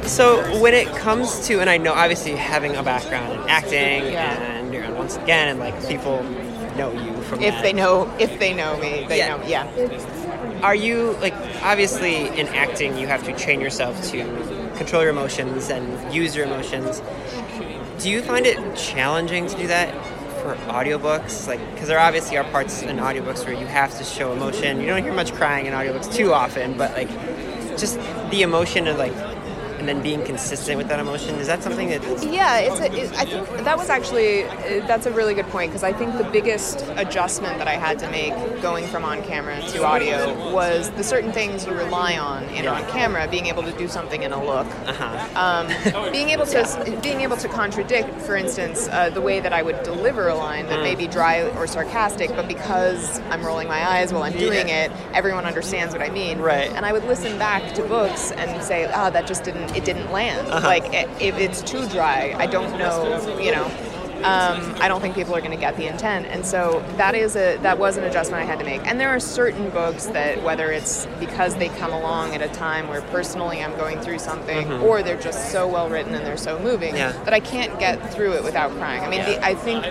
So 0.06 0.39
when 0.62 0.73
it 0.73 0.88
comes 0.95 1.45
to, 1.47 1.60
and 1.60 1.69
I 1.69 1.78
know 1.78 1.91
obviously 1.93 2.36
having 2.36 2.75
a 2.75 2.84
background 2.84 3.34
in 3.34 3.49
acting, 3.49 4.13
Yeah. 4.13 4.32
and 4.39 4.73
you're 4.73 4.86
on 4.86 4.95
once 4.97 5.17
again, 5.17 5.49
and 5.49 5.60
like 5.60 5.75
people 5.89 6.23
know 6.78 6.91
you 6.93 7.21
from 7.23 7.41
If 7.41 7.56
that. 7.56 7.63
they 7.63 7.73
know, 7.73 8.10
if 8.19 8.38
they 8.39 8.54
know 8.54 8.78
me, 8.78 9.06
they 9.10 9.17
Yeah. 9.17 9.36
know. 9.36 9.43
Yeah. 9.45 10.62
Are 10.62 10.75
you 10.75 11.17
like 11.21 11.34
obviously 11.63 12.28
in 12.39 12.47
acting 12.49 12.97
you 12.97 13.08
have 13.08 13.23
to 13.23 13.34
train 13.34 13.60
yourself 13.60 14.01
to 14.12 14.17
control 14.75 15.01
your 15.01 15.11
emotions 15.11 15.69
and 15.69 16.13
use 16.13 16.35
your 16.35 16.45
emotions. 16.45 17.01
Do 17.99 18.09
you 18.09 18.21
find 18.21 18.45
it 18.45 18.57
challenging 18.75 19.47
to 19.47 19.57
do 19.57 19.67
that 19.67 19.93
for 20.41 20.55
audiobooks? 20.71 21.47
Like 21.47 21.59
because 21.73 21.88
there 21.88 21.99
obviously 21.99 22.38
are 22.38 22.43
parts 22.45 22.81
in 22.81 22.97
audiobooks 22.97 23.45
where 23.45 23.53
you 23.53 23.65
have 23.65 23.97
to 23.97 24.03
show 24.03 24.33
emotion. 24.33 24.79
You 24.79 24.88
don't 24.88 25.03
hear 25.03 25.13
much 25.13 25.33
crying 25.33 25.65
in 25.65 25.73
audiobooks 25.73 26.13
too 26.13 26.33
often, 26.33 26.77
but 26.77 26.91
like 26.93 27.09
just 27.77 27.97
the 28.31 28.41
emotion 28.41 28.88
of 28.88 28.97
like 28.97 29.13
and 29.86 29.98
then 29.98 30.04
being 30.04 30.26
consistent 30.26 30.78
with 30.80 30.88
that 30.88 31.00
emotion. 31.00 31.36
Is 31.36 31.45
that 31.45 31.62
something 31.62 31.89
that 31.89 32.02
Yeah, 32.24 32.58
it's 32.58 32.80
a, 32.80 32.91
it, 32.91 33.13
I 33.13 33.26
think 33.26 33.48
that 33.65 33.78
was 33.78 33.89
actually 33.89 34.45
uh, 34.45 34.88
that's 34.88 35.06
a 35.06 35.12
really 35.12 35.36
good 35.36 35.45
point 35.48 35.69
because 35.69 35.84
I 35.84 35.93
think 35.93 36.17
the 36.17 36.24
biggest 36.24 36.84
adjustment 36.95 37.60
that 37.60 37.67
I 37.67 37.74
had 37.74 38.00
to 38.00 38.10
make 38.10 38.34
going 38.63 38.88
from 38.88 39.06
on 39.06 39.21
camera 39.21 39.62
to 39.62 39.84
audio 39.84 40.52
was 40.52 40.89
the 40.91 41.04
certain 41.04 41.32
things 41.32 41.67
you 41.67 41.74
rely 41.74 42.17
on 42.17 42.45
in 42.45 42.67
on 42.67 42.82
camera, 42.89 43.28
being 43.28 43.45
able 43.45 43.62
to 43.62 43.71
do 43.78 43.88
something 43.88 44.24
in 44.24 44.34
a 44.34 44.43
look, 44.43 44.65
uh-huh. 44.88 45.67
um, 45.93 46.12
being 46.12 46.30
able 46.30 46.48
to 46.48 47.00
being 47.04 47.21
able 47.21 47.38
to 47.38 47.48
contradict, 47.48 48.10
for 48.21 48.36
instance, 48.36 48.88
uh, 48.88 49.12
the 49.12 49.21
way 49.21 49.39
that 49.39 49.54
I 49.54 49.62
would 49.62 49.84
deliver 49.84 50.30
a 50.30 50.36
line 50.36 50.65
that 50.65 50.82
may 50.82 50.95
be 50.95 51.06
dry 51.06 51.43
or 51.43 51.67
sarcastic, 51.67 52.30
but 52.32 52.48
because 52.48 53.19
I'm 53.30 53.45
rolling 53.45 53.67
my 53.67 53.88
eyes 53.88 54.12
while 54.12 54.24
I'm 54.24 54.34
doing 54.34 54.69
Yeah. 54.69 54.86
it, 54.86 54.91
everyone 55.13 55.45
understands 55.45 55.93
what 55.93 56.02
I 56.02 56.10
mean. 56.10 56.39
Right. 56.39 56.71
And 56.71 56.88
I 56.88 56.91
would 56.91 57.04
listen 57.04 57.38
back 57.38 57.76
to 57.76 57.84
books 57.84 58.32
and 58.32 58.63
say, 58.63 58.89
ah, 58.91 59.12
that 59.12 59.28
just 59.28 59.43
didn't, 59.43 59.74
it 59.75 59.85
didn't 59.85 60.11
land. 60.11 60.47
Uh-huh. 60.47 60.67
Like, 60.67 60.85
if 61.21 61.38
it's 61.38 61.61
too 61.61 61.88
dry, 61.89 62.35
I 62.38 62.47
don't 62.47 62.77
know, 62.77 63.38
you 63.39 63.51
know. 63.51 63.69
Um, 64.25 64.75
I 64.81 64.88
don't 64.88 65.01
think 65.01 65.15
people 65.15 65.35
are 65.35 65.39
going 65.41 65.51
to 65.51 65.57
get 65.57 65.77
the 65.77 65.88
intent, 65.88 66.25
and 66.27 66.45
so 66.45 66.83
that 66.97 67.15
is 67.15 67.35
a 67.35 67.57
that 67.57 67.77
was 67.77 67.97
an 67.97 68.03
adjustment 68.03 68.41
I 68.41 68.45
had 68.45 68.59
to 68.59 68.65
make. 68.65 68.85
And 68.88 68.99
there 68.99 69.09
are 69.09 69.19
certain 69.19 69.69
books 69.69 70.05
that, 70.07 70.41
whether 70.43 70.71
it's 70.71 71.05
because 71.19 71.55
they 71.55 71.69
come 71.69 71.93
along 71.93 72.33
at 72.35 72.41
a 72.41 72.47
time 72.49 72.88
where 72.88 73.01
personally 73.03 73.63
I'm 73.63 73.75
going 73.77 73.99
through 74.01 74.19
something, 74.19 74.71
or 74.81 75.03
they're 75.03 75.19
just 75.21 75.51
so 75.51 75.67
well 75.67 75.89
written 75.89 76.15
and 76.15 76.25
they're 76.25 76.38
so 76.38 76.57
moving, 76.59 76.93
Mm-hmm. 76.95 77.17
Yeah. 77.17 77.23
that 77.23 77.33
I 77.33 77.39
can't 77.39 77.77
get 77.79 78.13
through 78.13 78.33
it 78.33 78.43
without 78.43 78.71
crying. 78.71 79.03
I 79.03 79.09
mean, 79.09 79.19
Yeah. 79.19 79.39
the, 79.39 79.45
I 79.45 79.55
think 79.55 79.85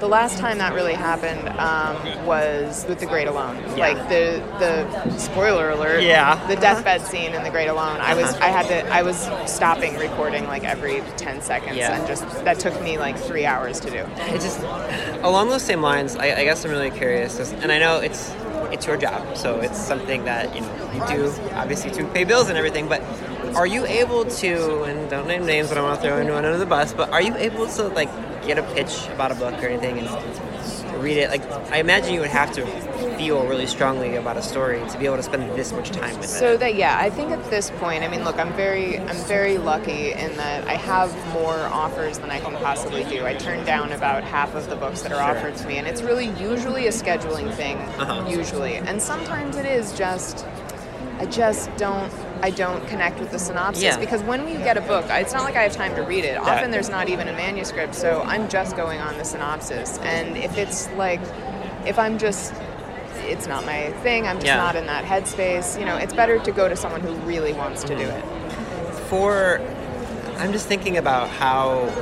the 0.00 0.08
last 0.08 0.38
time 0.38 0.58
that 0.58 0.74
really 0.74 0.94
happened 0.94 1.48
um, 1.58 2.26
was 2.26 2.84
with 2.88 2.98
The 3.00 3.06
Great 3.06 3.28
Alone. 3.28 3.56
Yeah. 3.76 3.88
Like 3.88 4.08
the 4.08 4.42
the 4.58 5.18
spoiler 5.18 5.70
alert. 5.70 6.02
Yeah. 6.02 6.44
The 6.48 6.56
deathbed 6.56 7.02
scene 7.02 7.34
in 7.34 7.42
The 7.44 7.50
Great 7.50 7.68
Alone. 7.68 7.98
I 8.00 8.14
was 8.14 8.32
Uh-huh. 8.32 8.44
I 8.44 8.48
had 8.48 8.66
to 8.68 8.88
I 8.92 9.02
was 9.02 9.28
stopping 9.46 9.96
recording 9.98 10.46
like 10.46 10.64
every 10.64 11.02
ten 11.16 11.40
seconds, 11.42 11.76
Yeah. 11.76 11.96
and 11.98 12.06
just 12.06 12.22
that 12.44 12.58
took 12.58 12.80
me 12.82 12.98
like 12.98 13.16
three 13.18 13.46
hours 13.46 13.71
to 13.80 13.90
do. 13.90 14.04
It's 14.34 14.44
just 14.44 14.60
along 15.22 15.50
those 15.50 15.62
same 15.62 15.82
lines. 15.82 16.16
I, 16.16 16.26
I 16.40 16.44
guess 16.44 16.64
I'm 16.64 16.70
really 16.70 16.90
curious, 16.90 17.36
just- 17.38 17.54
and 17.54 17.70
I 17.72 17.78
know 17.78 17.98
it's 18.00 18.32
it's 18.72 18.86
your 18.86 18.96
job, 18.96 19.36
so 19.36 19.60
it's 19.60 19.78
something 19.78 20.24
that 20.24 20.54
you 20.54 20.62
know 20.62 20.92
you 20.94 21.06
do 21.16 21.32
obviously 21.54 21.90
to 21.92 22.04
pay 22.12 22.24
bills 22.24 22.48
and 22.48 22.56
everything. 22.56 22.88
But 22.88 23.02
are 23.54 23.66
you 23.66 23.84
able 23.86 24.24
to? 24.24 24.82
And 24.84 25.10
don't 25.10 25.26
name 25.26 25.44
names, 25.46 25.68
but 25.68 25.76
I 25.76 25.80
don't 25.82 25.90
want 25.90 26.00
to 26.02 26.08
throw 26.08 26.16
anyone 26.18 26.44
under 26.44 26.58
the 26.58 26.66
bus. 26.66 26.92
But 26.94 27.10
are 27.10 27.20
you 27.22 27.34
able 27.36 27.66
to 27.66 27.88
like 27.88 28.08
get 28.46 28.58
a 28.58 28.62
pitch 28.74 29.08
about 29.08 29.30
a 29.30 29.34
book 29.34 29.54
or 29.62 29.66
anything 29.66 29.98
and 29.98 30.08
read 31.02 31.18
it? 31.18 31.30
Like 31.30 31.42
I 31.72 31.78
imagine 31.78 32.14
you 32.14 32.20
would 32.20 32.30
have 32.30 32.52
to 32.52 32.64
feel 33.18 33.46
really 33.46 33.66
strongly 33.66 34.16
about 34.16 34.36
a 34.36 34.42
story 34.42 34.80
to 34.90 34.98
be 34.98 35.06
able 35.06 35.16
to 35.16 35.22
spend 35.22 35.50
this 35.56 35.72
much 35.72 35.90
time 35.90 36.16
with 36.18 36.28
So 36.28 36.36
it. 36.36 36.38
So 36.52 36.56
that 36.58 36.74
yeah, 36.74 36.96
I 36.98 37.10
think 37.10 37.30
at 37.30 37.50
this 37.50 37.70
point, 37.72 38.02
I 38.04 38.08
mean, 38.08 38.24
look, 38.24 38.38
I'm 38.38 38.52
very 38.54 38.98
I'm 38.98 39.16
very 39.26 39.58
lucky 39.58 40.12
in 40.12 40.36
that 40.36 40.66
I 40.66 40.74
have 40.74 41.14
more 41.32 41.56
offers 41.56 42.18
than 42.18 42.30
I 42.30 42.40
can 42.40 42.54
possibly 42.56 43.04
do. 43.04 43.26
I 43.26 43.34
turn 43.34 43.64
down 43.64 43.92
about 43.92 44.24
half 44.24 44.54
of 44.54 44.68
the 44.68 44.76
books 44.76 45.02
that 45.02 45.12
are 45.12 45.16
Sure. 45.22 45.36
offered 45.36 45.56
to 45.56 45.66
me, 45.66 45.78
and 45.78 45.86
it's 45.86 46.02
really 46.02 46.28
usually 46.40 46.86
a 46.86 46.90
scheduling 46.92 47.52
thing, 47.54 47.76
Uh-huh. 47.98 48.24
usually, 48.28 48.76
and 48.76 49.00
sometimes 49.02 49.56
it 49.56 49.66
is 49.66 49.92
just 49.92 50.46
I 51.18 51.26
just 51.26 51.74
don't 51.76 52.12
I 52.42 52.50
don't 52.50 52.86
connect 52.88 53.20
with 53.20 53.30
the 53.30 53.38
synopsis 53.38 53.84
Yeah. 53.84 53.98
because 53.98 54.22
when 54.22 54.44
we 54.44 54.54
get 54.54 54.76
a 54.76 54.80
book, 54.80 55.04
it's 55.08 55.32
not 55.32 55.44
like 55.44 55.54
I 55.54 55.62
have 55.62 55.72
time 55.72 55.94
to 55.94 56.02
read 56.02 56.24
it. 56.24 56.34
That- 56.34 56.58
Often 56.58 56.72
there's 56.72 56.90
not 56.90 57.08
even 57.08 57.28
a 57.28 57.32
manuscript, 57.32 57.94
so 57.94 58.22
I'm 58.22 58.48
just 58.48 58.76
going 58.76 59.00
on 59.00 59.16
the 59.18 59.24
synopsis. 59.24 59.98
And 59.98 60.36
if 60.36 60.58
it's 60.58 60.88
like 60.92 61.20
if 61.86 61.98
I'm 61.98 62.18
just 62.18 62.52
it's 63.28 63.46
not 63.46 63.64
my 63.64 63.92
thing, 64.02 64.26
I'm 64.26 64.36
just 64.36 64.46
Yeah. 64.46 64.56
not 64.56 64.74
in 64.74 64.86
that 64.86 65.04
headspace, 65.04 65.78
you 65.78 65.86
know, 65.86 65.96
it's 65.96 66.12
better 66.12 66.38
to 66.40 66.52
go 66.52 66.68
to 66.68 66.74
someone 66.74 67.00
who 67.00 67.12
really 67.26 67.52
wants 67.52 67.82
to 67.84 67.94
do 67.96 68.04
mm-hmm. 68.04 68.88
it. 68.90 68.94
for 69.08 69.60
I'm 70.38 70.50
just 70.52 70.66
thinking 70.66 70.96
about 70.96 71.28
how 71.28 71.92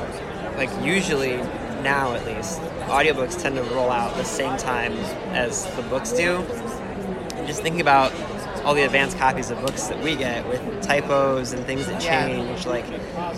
like 0.57 0.69
usually 0.83 1.37
now 1.83 2.13
at 2.13 2.25
least 2.25 2.59
audiobooks 2.87 3.39
tend 3.41 3.55
to 3.55 3.63
roll 3.75 3.91
out 3.91 4.15
the 4.15 4.23
same 4.23 4.57
time 4.57 4.93
as 5.33 5.65
the 5.75 5.81
books 5.83 6.11
do. 6.11 6.37
I'm 7.35 7.47
just 7.47 7.61
thinking 7.61 7.81
about 7.81 8.11
all 8.65 8.73
the 8.75 8.83
advanced 8.83 9.17
copies 9.17 9.49
of 9.49 9.59
books 9.61 9.87
that 9.87 10.01
we 10.03 10.15
get 10.15 10.47
with 10.47 10.61
typos 10.81 11.51
and 11.53 11.65
things 11.65 11.87
that 11.87 12.03
Yeah. 12.03 12.27
change 12.27 12.65
like 12.65 12.85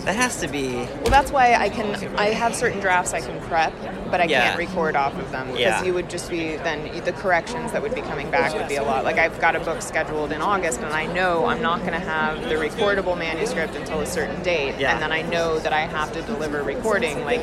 that 0.04 0.14
has 0.16 0.40
to 0.40 0.48
be 0.48 0.74
Well, 1.02 1.10
that's 1.10 1.30
why 1.30 1.54
I 1.54 1.68
can 1.68 1.94
I 2.18 2.26
have 2.26 2.54
certain 2.54 2.80
drafts 2.80 3.12
I 3.14 3.20
can 3.20 3.40
prep, 3.42 3.72
but 4.10 4.20
I 4.20 4.24
Yeah. 4.24 4.44
can't 4.44 4.58
record 4.58 4.96
off 4.96 5.16
of 5.18 5.30
them 5.30 5.46
because 5.48 5.60
Yeah. 5.60 5.82
you 5.82 5.94
would 5.94 6.10
just 6.10 6.30
be 6.30 6.56
then 6.56 6.90
the 7.04 7.12
corrections 7.12 7.72
that 7.72 7.82
would 7.82 7.94
be 7.94 8.02
coming 8.02 8.30
back 8.30 8.54
would 8.54 8.68
be 8.68 8.76
a 8.76 8.82
lot. 8.82 9.04
Like 9.04 9.18
I've 9.18 9.40
got 9.40 9.56
a 9.56 9.60
book 9.60 9.80
scheduled 9.82 10.32
in 10.32 10.42
August, 10.42 10.80
and 10.80 10.92
I 10.92 11.06
know 11.06 11.46
I'm 11.46 11.62
not 11.62 11.80
going 11.80 11.92
to 11.92 11.98
have 11.98 12.42
the 12.48 12.54
recordable 12.56 13.16
manuscript 13.18 13.74
until 13.76 14.00
a 14.00 14.06
certain 14.06 14.42
date, 14.42 14.74
and 14.80 15.00
then 15.02 15.12
I 15.12 15.22
know 15.22 15.58
that 15.58 15.72
I 15.72 15.82
have 15.82 16.12
to 16.12 16.22
deliver 16.22 16.62
recording 16.62 17.24
like 17.24 17.42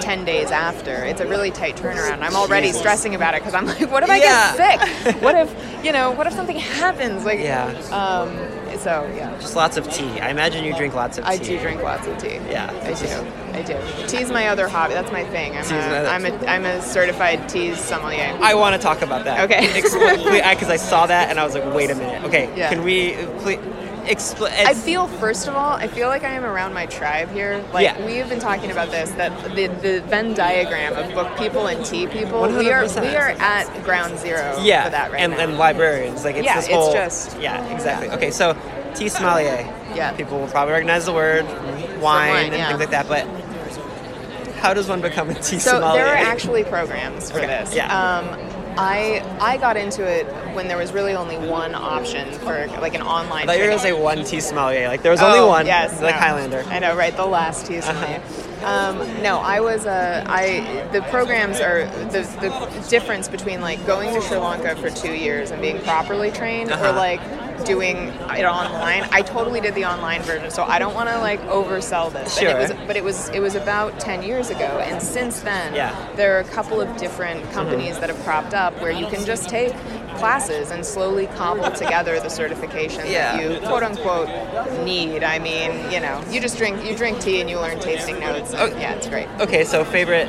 ten 0.00 0.24
days 0.24 0.50
after. 0.50 0.92
It's 1.04 1.20
a 1.20 1.26
really 1.26 1.50
tight 1.50 1.76
turnaround. 1.76 2.20
I'm 2.22 2.36
already 2.36 2.68
Jesus. 2.68 2.80
stressing 2.80 3.14
about 3.14 3.34
it 3.34 3.40
because 3.40 3.54
I'm 3.54 3.66
like, 3.66 3.90
what 3.90 4.02
if 4.02 4.10
I 4.10 4.18
get 4.18 4.56
sick? 4.56 5.16
what 5.22 5.34
if 5.34 5.52
you 5.84 5.92
know? 5.92 6.10
What 6.12 6.26
if 6.26 6.32
something 6.34 6.58
happens? 6.58 7.21
Like 7.24 7.40
Yeah. 7.40 7.66
Um. 7.90 8.78
So 8.78 9.08
yeah. 9.14 9.36
just 9.40 9.54
lots 9.54 9.76
of 9.76 9.88
tea. 9.92 10.18
I 10.20 10.30
imagine 10.30 10.64
you 10.64 10.74
drink 10.74 10.94
lots 10.94 11.18
of 11.18 11.24
tea. 11.24 11.30
I 11.30 11.36
do 11.36 11.58
drink 11.60 11.82
lots 11.82 12.06
of 12.06 12.18
tea. 12.18 12.36
Yeah. 12.50 12.70
I 12.82 12.94
do. 12.94 13.58
I 13.58 13.62
do. 13.62 14.06
Tea's 14.08 14.30
my 14.30 14.48
other 14.48 14.66
hobby. 14.66 14.94
That's 14.94 15.12
my 15.12 15.24
thing. 15.24 15.56
I'm, 15.56 15.64
a, 15.70 16.08
I'm 16.08 16.26
a 16.26 16.46
I'm 16.46 16.64
a 16.64 16.80
certified 16.82 17.48
tea 17.48 17.74
sommelier. 17.74 18.36
I 18.40 18.54
want 18.54 18.74
to 18.74 18.80
talk 18.82 19.02
about 19.02 19.24
that. 19.24 19.48
Okay. 19.50 19.72
Because 19.74 19.94
I 20.70 20.76
saw 20.76 21.06
that 21.06 21.30
and 21.30 21.38
I 21.38 21.44
was 21.44 21.54
like, 21.54 21.64
wait 21.74 21.90
a 21.90 21.94
minute. 21.94 22.24
Okay, 22.24 22.50
Yeah. 22.56 22.70
can 22.70 22.82
we 22.82 23.14
please 23.40 23.58
explain? 24.06 24.66
I 24.66 24.74
feel, 24.74 25.06
first 25.06 25.48
of 25.48 25.54
all, 25.54 25.72
I 25.72 25.86
feel 25.86 26.08
like 26.08 26.24
I 26.24 26.30
am 26.34 26.44
around 26.44 26.74
my 26.74 26.86
tribe 26.86 27.30
here. 27.30 27.64
Like 27.72 27.84
Yeah. 27.84 28.04
we 28.04 28.16
have 28.16 28.28
been 28.28 28.40
talking 28.40 28.70
about 28.70 28.90
this, 28.90 29.10
that 29.12 29.32
the, 29.54 29.68
the 29.68 30.00
Venn 30.08 30.34
diagram 30.34 30.94
of 30.96 31.14
book 31.14 31.36
people 31.38 31.66
and 31.66 31.84
tea 31.84 32.06
people. 32.06 32.42
We 32.42 32.70
are 32.70 32.84
100%. 32.84 33.02
we 33.02 33.16
are 33.16 33.30
at 33.38 33.84
ground 33.84 34.18
zero 34.18 34.58
yeah, 34.62 34.84
for 34.84 34.90
that 34.90 35.12
right 35.12 35.20
and, 35.20 35.32
now. 35.32 35.38
and 35.40 35.58
librarians. 35.58 36.24
Like 36.24 36.36
it's 36.36 36.44
Yeah, 36.44 36.56
this 36.56 36.68
it's 36.70 36.92
just- 36.92 37.40
yeah, 37.40 37.64
exactly. 37.74 38.10
Okay, 38.10 38.30
so 38.30 38.56
tea 38.94 39.08
sommelier. 39.08 39.68
Yeah. 39.94 40.12
People 40.12 40.38
will 40.40 40.48
probably 40.48 40.72
recognize 40.72 41.04
the 41.06 41.12
word 41.12 41.44
wine, 41.46 42.00
wine, 42.00 42.44
and 42.46 42.54
yeah. 42.54 42.68
things 42.68 42.80
like 42.80 42.90
that, 42.90 43.08
but 43.08 43.26
how 44.56 44.72
does 44.74 44.88
one 44.88 45.00
become 45.00 45.28
a 45.30 45.34
tea 45.34 45.58
So 45.58 45.72
sommelier? 45.72 46.04
there 46.04 46.12
are 46.12 46.16
actually 46.16 46.62
programs 46.64 47.30
for 47.30 47.38
Okay, 47.38 47.46
this. 47.46 47.74
yeah. 47.74 47.88
Um, 48.18 48.28
I 48.78 49.22
I 49.40 49.56
got 49.58 49.76
into 49.76 50.02
it 50.04 50.24
when 50.54 50.68
there 50.68 50.76
was 50.78 50.92
really 50.92 51.14
only 51.14 51.36
one 51.38 51.74
option 51.74 52.30
for 52.38 52.66
like 52.80 52.94
an 52.94 53.02
online. 53.02 53.42
I 53.44 53.46
thought 53.46 53.56
you 53.58 53.62
were 53.64 53.68
gonna 53.70 53.78
say 53.80 53.92
one 53.92 54.24
tea 54.24 54.40
sommelier. 54.40 54.88
Like 54.88 55.02
there 55.02 55.12
was 55.12 55.20
only 55.22 55.40
one. 55.46 55.66
Yes, 55.66 56.00
like 56.00 56.14
no. 56.14 56.20
Highlander. 56.20 56.62
I 56.68 56.78
know, 56.78 56.96
right? 56.96 57.14
The 57.16 57.26
last 57.26 57.66
tea 57.66 57.80
sommelier. 57.80 58.22
Um, 58.64 58.98
no, 59.22 59.38
I 59.38 59.60
was. 59.60 59.86
Uh, 59.86 60.24
I 60.28 60.86
the 60.92 61.02
programs 61.02 61.60
are 61.60 61.84
the 62.10 62.20
the 62.40 62.86
difference 62.88 63.28
between 63.28 63.60
like 63.60 63.84
going 63.86 64.14
to 64.14 64.20
Sri 64.20 64.36
Lanka 64.36 64.76
for 64.76 64.88
two 64.90 65.12
years 65.14 65.50
and 65.50 65.60
being 65.60 65.80
properly 65.80 66.30
trained, 66.30 66.70
Uh-huh. 66.70 66.90
or 66.90 66.92
like 66.92 67.20
doing 67.64 67.96
it 68.36 68.44
online. 68.44 69.08
I 69.12 69.22
totally 69.22 69.60
did 69.60 69.74
the 69.74 69.84
online 69.84 70.22
version, 70.22 70.50
so 70.50 70.62
I 70.64 70.78
don't 70.78 70.94
want 70.94 71.08
to 71.08 71.18
like 71.18 71.40
oversell 71.42 72.12
this. 72.12 72.38
Sure. 72.38 72.48
it 72.50 72.56
was, 72.58 72.72
but 72.86 72.96
it 72.96 73.04
was 73.04 73.28
it 73.30 73.40
was 73.40 73.54
about 73.54 73.98
ten 74.00 74.22
years 74.22 74.50
ago, 74.50 74.80
and 74.82 75.02
since 75.02 75.40
then, 75.40 75.74
Yeah. 75.74 75.90
Mm-hmm. 75.92 76.16
there 76.16 76.36
are 76.36 76.40
a 76.40 76.44
couple 76.44 76.80
of 76.80 76.96
different 76.96 77.50
companies 77.52 77.98
that 78.00 78.08
have 78.08 78.18
cropped 78.24 78.54
up 78.54 78.74
where 78.80 78.90
you 78.92 79.06
can 79.06 79.24
just 79.24 79.48
take 79.48 79.72
classes 80.16 80.70
and 80.70 80.84
slowly 80.84 81.26
cobble 81.28 81.70
together 81.70 82.20
the 82.20 82.28
certification 82.28 83.06
Yeah. 83.06 83.36
that 83.36 83.42
you 83.42 83.58
quote 83.66 83.82
unquote 83.82 84.28
need. 84.84 85.24
I 85.24 85.38
mean, 85.38 85.90
you 85.90 86.00
know, 86.00 86.22
you 86.30 86.40
just 86.40 86.58
drink 86.58 86.84
you 86.84 86.96
drink 86.96 87.20
tea 87.20 87.40
and 87.40 87.48
you 87.48 87.58
learn 87.58 87.80
tasting 87.80 88.18
notes. 88.20 88.52
and 88.52 88.72
Oh. 88.74 88.78
yeah, 88.78 88.92
it's 88.94 89.08
great. 89.08 89.28
Okay, 89.40 89.64
so 89.64 89.84
favorite 89.84 90.28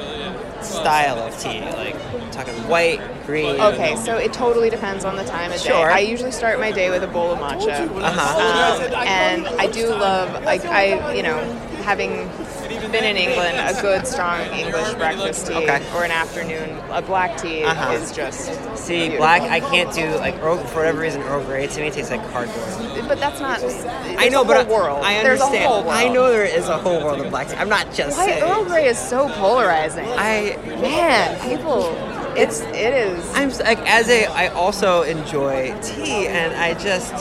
style 0.63 1.17
of 1.19 1.37
tea, 1.39 1.61
like 1.61 1.95
talking 2.31 2.53
white, 2.67 2.99
green. 3.25 3.59
Okay, 3.59 3.95
so 3.97 4.17
it 4.17 4.33
totally 4.33 4.69
depends 4.69 5.05
on 5.05 5.15
the 5.15 5.23
time 5.23 5.51
of 5.51 5.57
day. 5.61 5.69
Sure. 5.69 5.91
I 5.91 5.99
usually 5.99 6.31
start 6.31 6.59
my 6.59 6.71
day 6.71 6.89
with 6.89 7.03
a 7.03 7.07
bowl 7.07 7.31
of 7.31 7.39
matcha, 7.39 7.87
Uh-huh. 8.01 8.85
um, 8.87 8.93
and 9.07 9.47
I 9.59 9.67
do 9.67 9.89
love, 9.89 10.43
like, 10.43 10.65
I, 10.65 11.13
you 11.13 11.23
know, 11.23 11.37
having 11.83 12.29
been 12.93 13.03
in 13.03 13.17
England, 13.17 13.57
a 13.57 13.81
good 13.81 14.05
strong 14.07 14.39
English 14.53 14.93
breakfast 14.93 15.47
tea 15.47 15.55
Okay. 15.55 15.81
or 15.95 16.03
an 16.05 16.11
afternoon, 16.11 16.69
a 16.91 17.01
black 17.01 17.35
tea 17.41 17.63
Uh-huh. 17.63 17.91
is 17.93 18.11
just 18.11 18.45
See, 18.77 19.09
beautiful. 19.09 19.17
black, 19.17 19.41
I 19.41 19.59
can't 19.59 19.91
do 19.93 20.15
like 20.17 20.35
Earl, 20.43 20.57
for 20.67 20.77
whatever 20.79 20.99
reason. 21.01 21.21
Earl 21.23 21.43
Grey 21.43 21.65
to 21.67 21.81
me 21.81 21.89
tastes 21.89 22.11
like 22.11 22.21
cardboard. 22.31 23.07
But 23.07 23.19
that's 23.19 23.41
not. 23.41 23.59
I 24.17 24.29
know, 24.29 24.45
but 24.45 24.65
whole 24.67 24.75
world. 24.77 25.01
I 25.03 25.15
understand. 25.17 25.55
a 25.55 25.67
whole 25.67 25.81
world. 25.83 25.93
I 25.95 26.07
know 26.07 26.31
there 26.31 26.45
is 26.45 26.69
a 26.69 26.77
whole 26.77 27.03
world 27.03 27.19
of 27.19 27.29
black 27.31 27.47
tea. 27.49 27.55
I'm 27.57 27.69
not 27.69 27.91
just 27.93 28.15
Why 28.17 28.27
saying. 28.27 28.43
Earl 28.43 28.63
Grey 28.65 28.85
is 28.87 28.99
so 28.99 29.27
polarizing. 29.29 30.05
I 30.07 30.57
Man, 30.79 31.39
people, 31.49 31.95
it's 32.37 32.61
it 32.61 32.93
is. 32.93 33.19
I'm 33.35 33.49
like 33.65 33.79
as 33.89 34.07
a 34.09 34.27
I 34.27 34.47
also 34.49 35.01
enjoy 35.01 35.75
tea, 35.81 36.27
and 36.27 36.55
I 36.55 36.75
just 36.75 37.13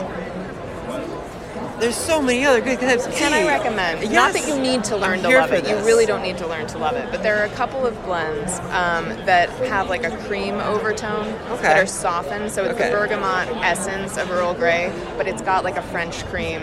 there's 1.83 1.97
so 1.97 2.23
many 2.23 2.45
other 2.47 2.61
good 2.61 2.79
types. 2.79 3.07
Can 3.09 3.33
I 3.33 3.45
recommend? 3.47 4.01
Yes. 4.03 4.13
Not 4.13 4.33
that 4.35 4.47
you 4.49 4.57
need 4.61 4.85
to 4.85 4.97
learn 4.97 5.19
I'm 5.19 5.31
to 5.31 5.39
love 5.41 5.53
it. 5.53 5.69
You 5.69 5.77
really 5.85 6.07
don't 6.07 6.23
need 6.23 6.39
to 6.39 6.47
learn 6.47 6.67
to 6.69 6.79
love 6.79 6.95
it. 6.95 7.11
But 7.11 7.23
there 7.25 7.39
are 7.41 7.45
a 7.45 7.49
couple 7.51 7.85
of 7.85 8.01
blends 8.05 8.59
um, 8.71 9.09
that 9.27 9.49
have 9.69 9.89
like 9.91 10.05
a 10.05 10.17
cream 10.29 10.55
overtone 10.55 11.27
Okay. 11.51 11.63
that 11.63 11.79
are 11.83 11.87
softened. 11.87 12.51
So 12.53 12.63
it's 12.65 12.75
Okay. 12.75 12.89
the 12.89 12.97
bergamot 12.97 13.49
essence 13.65 14.17
of 14.17 14.31
Earl 14.31 14.55
Grey, 14.55 14.93
but 15.17 15.27
it's 15.27 15.43
got 15.43 15.65
like 15.65 15.77
a 15.77 15.83
French 15.83 16.25
cream 16.27 16.63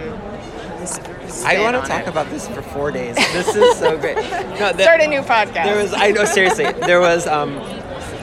I 1.46 1.60
want 1.60 1.76
to 1.76 1.88
talk 1.88 2.04
it. 2.04 2.08
about 2.08 2.30
this 2.30 2.48
for 2.48 2.62
four 2.62 2.90
days. 2.90 3.16
This 3.34 3.54
is 3.54 3.78
so 3.78 3.98
great. 3.98 4.16
No, 4.16 4.72
the- 4.72 4.84
Start 4.84 5.02
a 5.02 5.08
new 5.08 5.20
podcast. 5.22 5.66
There 5.66 5.76
was, 5.76 5.94
I 5.94 6.12
know, 6.12 6.24
seriously, 6.24 6.72
there 6.72 7.02
was. 7.02 7.28
Um, 7.28 7.60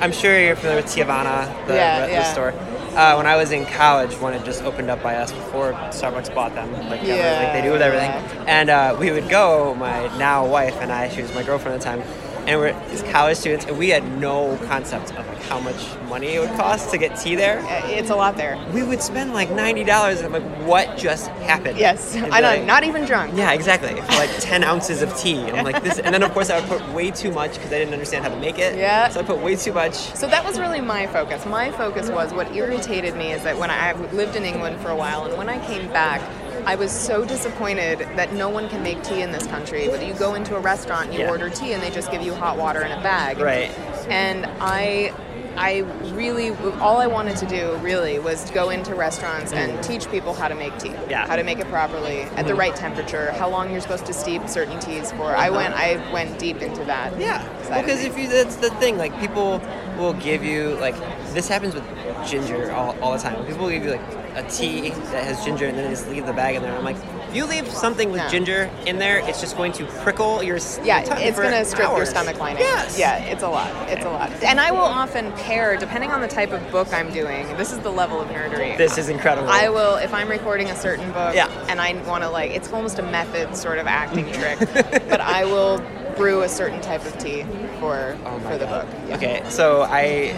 I'm 0.00 0.10
sure 0.12 0.38
you're 0.38 0.56
familiar 0.56 0.82
with 0.82 0.90
Teavana, 0.94 1.46
the, 1.66 1.74
Yeah, 1.74 2.06
the 2.06 2.12
yeah. 2.12 2.32
store. 2.32 2.54
Uh, 2.96 3.14
when 3.16 3.26
I 3.26 3.36
was 3.36 3.52
in 3.52 3.66
college, 3.66 4.14
one 4.14 4.32
had 4.32 4.42
just 4.42 4.62
opened 4.62 4.88
up 4.88 5.02
by 5.02 5.16
us 5.16 5.30
before 5.30 5.74
Starbucks 5.90 6.34
bought 6.34 6.54
them, 6.54 6.72
like, 6.88 7.02
Yeah, 7.02 7.42
like 7.44 7.52
they 7.52 7.60
do 7.60 7.72
with 7.72 7.82
everything. 7.82 8.10
And 8.48 8.70
uh, 8.70 8.96
we 8.98 9.10
would 9.10 9.28
go, 9.28 9.74
my 9.74 10.06
now 10.16 10.46
wife 10.46 10.76
and 10.80 10.90
I, 10.90 11.10
she 11.10 11.20
was 11.20 11.34
my 11.34 11.42
girlfriend 11.42 11.74
at 11.74 11.80
the 11.80 11.84
time, 11.84 12.00
and 12.46 12.60
we're 12.60 12.72
these 12.90 13.02
college 13.12 13.36
students, 13.38 13.66
and 13.66 13.76
we 13.78 13.88
had 13.88 14.04
no 14.20 14.56
concept 14.66 15.10
of 15.16 15.26
like 15.26 15.42
how 15.44 15.58
much 15.60 15.76
money 16.08 16.28
it 16.34 16.40
would 16.40 16.50
cost 16.56 16.90
to 16.90 16.98
get 16.98 17.16
tea 17.18 17.34
there. 17.34 17.60
It's 17.86 18.10
a 18.10 18.16
lot 18.16 18.36
there. 18.36 18.56
We 18.72 18.82
would 18.82 19.02
spend 19.02 19.32
like 19.34 19.50
ninety 19.50 19.84
dollars, 19.84 20.20
and 20.20 20.34
I'm 20.34 20.42
like, 20.42 20.66
what 20.66 20.96
just 20.96 21.28
happened? 21.28 21.78
Yes, 21.78 22.14
And 22.16 22.32
I 22.32 22.40
know. 22.40 22.48
like- 22.48 22.64
Not 22.64 22.84
even 22.84 23.04
drunk. 23.04 23.32
yeah, 23.36 23.52
exactly. 23.52 23.94
For 23.94 24.12
like 24.12 24.30
10 24.40 24.64
ounces 24.64 25.02
of 25.02 25.16
tea. 25.16 25.38
And 25.38 25.56
I'm 25.56 25.64
like, 25.64 25.82
this. 25.82 25.98
And 25.98 26.12
then, 26.14 26.22
of 26.22 26.32
course, 26.32 26.50
I 26.50 26.58
would 26.60 26.68
put 26.68 26.88
way 26.92 27.10
too 27.10 27.30
much 27.30 27.54
because 27.54 27.72
I 27.72 27.78
didn't 27.78 27.92
understand 27.94 28.24
how 28.24 28.30
to 28.30 28.36
make 28.40 28.58
it. 28.58 28.76
Yeah. 28.76 29.08
So 29.08 29.20
I 29.20 29.22
put 29.22 29.38
way 29.40 29.54
too 29.56 29.72
much. 29.72 29.94
So 29.94 30.26
that 30.26 30.44
was 30.44 30.58
really 30.58 30.80
my 30.80 31.06
focus. 31.08 31.44
My 31.46 31.70
focus 31.72 32.10
was 32.10 32.32
what 32.32 32.54
irritated 32.54 33.14
me 33.16 33.32
is 33.32 33.42
that 33.44 33.56
when 33.58 33.70
I 33.70 33.90
I've 33.90 34.12
lived 34.14 34.34
in 34.36 34.44
England 34.44 34.80
for 34.80 34.88
a 34.90 34.96
while, 34.96 35.24
and 35.26 35.36
when 35.36 35.48
I 35.48 35.64
came 35.66 35.86
back, 35.92 36.20
I 36.66 36.74
was 36.74 36.90
so 36.90 37.24
disappointed 37.24 38.00
that 38.16 38.34
no 38.34 38.48
one 38.48 38.68
can 38.68 38.82
make 38.82 39.02
tea 39.04 39.22
in 39.22 39.30
this 39.30 39.46
country. 39.46 39.88
Whether 39.88 40.04
you 40.04 40.14
go 40.14 40.34
into 40.34 40.56
a 40.56 40.60
restaurant 40.60 41.06
and 41.06 41.14
you 41.14 41.20
Yeah. 41.20 41.30
order 41.30 41.48
tea 41.48 41.72
and 41.72 41.82
they 41.82 41.90
just 41.90 42.10
give 42.10 42.22
you 42.22 42.34
hot 42.34 42.56
water 42.58 42.82
in 42.82 42.90
a 42.90 43.00
bag. 43.02 43.38
Right. 43.38 43.70
And 44.08 44.46
I. 44.60 45.12
I 45.58 45.78
really, 46.12 46.50
all 46.80 46.98
I 46.98 47.06
wanted 47.06 47.38
to 47.38 47.46
do 47.46 47.76
really 47.76 48.18
was 48.18 48.44
to 48.44 48.52
go 48.52 48.68
into 48.68 48.94
restaurants 48.94 49.54
and 49.54 49.82
teach 49.82 50.06
people 50.10 50.34
how 50.34 50.48
to 50.48 50.54
make 50.54 50.76
tea, 50.78 50.90
Mm. 50.90 51.08
Yeah. 51.10 51.20
Mm-hmm. 51.22 51.30
how 51.30 51.36
to 51.36 51.44
make 51.44 51.58
it 51.60 51.68
properly 51.68 52.24
at 52.36 52.46
the 52.46 52.54
right 52.54 52.76
temperature, 52.76 53.32
how 53.32 53.48
long 53.48 53.72
you're 53.72 53.80
supposed 53.80 54.04
to 54.04 54.12
steep 54.12 54.46
certain 54.50 54.78
teas 54.80 55.12
for. 55.12 55.34
I 55.34 55.48
went, 55.48 55.72
I 55.72 55.96
went 56.12 56.38
deep 56.38 56.60
into 56.60 56.84
that. 56.84 57.12
Uh-huh. 57.14 57.22
Yeah. 57.22 57.48
Because 57.80 58.00
things. 58.00 58.04
if 58.14 58.18
you, 58.18 58.28
that's 58.28 58.56
the 58.56 58.68
thing. 58.72 58.98
Like, 58.98 59.18
people 59.18 59.62
will 59.96 60.12
give 60.12 60.44
you, 60.44 60.74
like, 60.78 60.94
this 61.32 61.48
happens 61.48 61.74
with 61.74 61.84
ginger 62.26 62.70
all, 62.72 62.94
all 63.00 63.12
the 63.14 63.18
time. 63.18 63.42
People 63.46 63.62
will 63.64 63.70
give 63.72 63.82
you, 63.84 63.92
like, 63.92 64.25
a 64.36 64.42
tea 64.50 64.90
that 64.90 65.24
has 65.24 65.42
ginger 65.44 65.64
and 65.66 65.76
then 65.78 65.84
they 65.84 65.90
just 65.90 66.08
leave 66.10 66.26
the 66.26 66.32
bag 66.32 66.54
in 66.56 66.62
there. 66.62 66.76
I'm 66.76 66.84
like, 66.84 66.96
if 67.28 67.34
you 67.34 67.46
leave 67.46 67.66
something 67.68 68.10
with 68.12 68.20
No. 68.20 68.28
ginger 68.28 68.70
in 68.86 68.98
there, 68.98 69.18
it's 69.28 69.40
just 69.40 69.56
going 69.56 69.72
to 69.72 69.86
prickle 70.02 70.42
your 70.42 70.58
Yeah, 70.84 71.02
your 71.04 71.16
it's 71.18 71.38
going 71.38 71.52
to 71.52 71.64
strip 71.64 71.88
your 71.96 72.04
stomach 72.04 72.38
lining. 72.38 72.60
Yes. 72.60 72.98
Yeah, 72.98 73.16
it's 73.16 73.42
a 73.42 73.48
lot. 73.48 73.70
It's 73.90 74.04
a 74.04 74.10
lot. 74.10 74.30
And 74.44 74.60
I 74.60 74.70
will 74.72 74.78
often 74.80 75.32
pair, 75.32 75.76
depending 75.78 76.10
on 76.10 76.20
the 76.20 76.28
type 76.28 76.52
of 76.52 76.70
book 76.70 76.92
I'm 76.92 77.10
doing, 77.12 77.48
this 77.56 77.72
is 77.72 77.78
the 77.78 77.90
level 77.90 78.20
of 78.20 78.28
nerdery. 78.28 78.76
This 78.76 78.98
is 78.98 79.08
incredible. 79.08 79.48
I 79.48 79.70
will, 79.70 79.96
if 79.96 80.12
I'm 80.12 80.28
recording 80.28 80.68
a 80.68 80.76
certain 80.76 81.10
book 81.12 81.34
Yeah. 81.34 81.48
and 81.68 81.80
I 81.80 81.94
want 82.06 82.22
to, 82.22 82.28
like, 82.28 82.50
it's 82.50 82.70
almost 82.72 82.98
a 82.98 83.02
method 83.02 83.56
sort 83.56 83.78
of 83.78 83.86
acting 83.86 84.30
trick, 84.32 84.58
but 85.08 85.20
I 85.22 85.46
will 85.46 85.78
brew 86.16 86.42
a 86.42 86.48
certain 86.48 86.80
type 86.82 87.04
of 87.06 87.16
tea 87.18 87.44
for, 87.80 88.16
Oh 88.26 88.38
for 88.40 88.58
the 88.58 88.66
God. 88.66 88.86
book. 88.86 88.94
Yeah. 89.08 89.16
Okay, 89.16 89.42
so 89.48 89.82
I, 89.82 90.34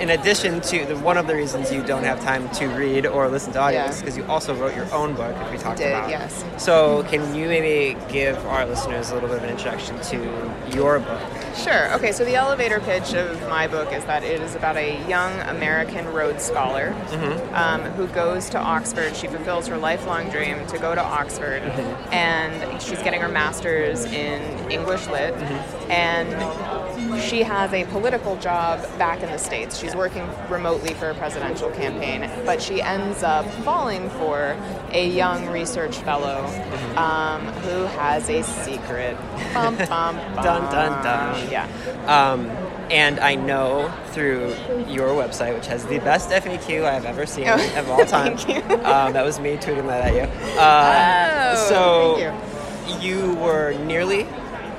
in 0.00 0.10
addition 0.10 0.60
to 0.60 0.84
the, 0.86 0.96
one 0.98 1.16
of 1.16 1.26
the 1.26 1.34
reasons 1.34 1.72
you 1.72 1.82
don't 1.82 2.04
have 2.04 2.20
time 2.22 2.48
to 2.50 2.66
read 2.68 3.06
or 3.06 3.28
listen 3.28 3.52
to 3.54 3.58
audios, 3.58 3.72
Yeah. 3.72 3.98
because 4.00 4.16
you 4.16 4.24
also 4.26 4.54
wrote 4.54 4.74
your 4.76 4.92
own 4.92 5.14
book, 5.14 5.34
which 5.42 5.52
we 5.52 5.58
talked 5.58 5.78
Did, 5.78 5.88
about. 5.92 6.10
yes. 6.10 6.44
So 6.58 7.02
can 7.04 7.34
you 7.34 7.48
maybe 7.48 7.96
give 8.12 8.36
our 8.46 8.66
listeners 8.66 9.10
a 9.10 9.14
little 9.14 9.28
bit 9.28 9.38
of 9.38 9.44
an 9.44 9.50
introduction 9.50 9.98
to 10.00 10.16
your 10.76 10.98
book? 11.00 11.20
Sure. 11.62 11.92
Okay, 11.94 12.12
so 12.12 12.24
the 12.24 12.34
elevator 12.34 12.80
pitch 12.80 13.14
of 13.14 13.40
my 13.48 13.66
book 13.66 13.92
is 13.92 14.04
that 14.04 14.22
it 14.22 14.40
is 14.40 14.54
about 14.54 14.76
a 14.76 15.02
young 15.08 15.32
American 15.40 16.06
Rhodes 16.12 16.44
Scholar 16.44 16.94
um, 17.54 17.80
who 17.92 18.06
goes 18.08 18.50
to 18.50 18.58
Oxford. 18.58 19.16
She 19.16 19.26
fulfills 19.26 19.66
her 19.68 19.76
lifelong 19.78 20.28
dream 20.30 20.64
to 20.68 20.78
go 20.78 20.94
to 20.94 21.02
Oxford, 21.02 21.62
and 22.12 22.80
she's 22.82 23.02
getting 23.02 23.20
her 23.20 23.28
master's 23.28 24.04
in 24.04 24.70
English 24.70 25.06
Lit, 25.08 25.34
and 25.90 27.20
she 27.22 27.42
has 27.42 27.72
a 27.72 27.84
political 27.86 28.36
job 28.36 28.80
back 28.98 29.22
in 29.22 29.30
the 29.30 29.38
States. 29.38 29.78
She's 29.78 29.94
working 29.96 30.28
remotely 30.50 30.92
for 30.94 31.10
a 31.10 31.14
presidential 31.14 31.70
campaign, 31.70 32.30
but 32.44 32.60
she 32.60 32.82
ends 32.82 33.22
up 33.22 33.46
falling 33.64 34.10
for 34.10 34.56
a 34.92 35.08
young 35.08 35.46
research 35.48 35.96
fellow 35.98 36.44
um, 36.96 37.40
who 37.62 37.84
has 37.98 38.28
a 38.28 38.42
secret. 38.42 39.16
Bum, 39.54 39.76
bum, 39.88 40.16
bum. 40.16 40.44
Dun, 40.44 40.62
dun, 40.72 41.02
dun. 41.04 41.45
Yeah. 41.50 41.66
Um, 42.06 42.46
and 42.90 43.18
I 43.18 43.34
know 43.34 43.92
through 44.12 44.54
your 44.88 45.08
website, 45.08 45.54
which 45.54 45.66
has 45.66 45.84
the 45.86 45.98
best 45.98 46.30
FAQ 46.30 46.84
I've 46.84 47.04
ever 47.04 47.26
seen 47.26 47.48
Oh, 47.48 47.78
of 47.78 47.90
all 47.90 48.04
time. 48.06 48.36
thank 48.36 48.68
you. 48.68 48.74
Um, 48.76 49.12
that 49.12 49.24
was 49.24 49.40
me 49.40 49.56
tweeting 49.56 49.86
that 49.88 50.02
at 50.02 50.14
you. 50.14 50.58
Uh, 50.60 51.54
Oh, 51.58 51.68
so 51.68 52.16
thank 52.86 53.02
you 53.02 53.34
were 53.36 53.72
nearly 53.84 54.26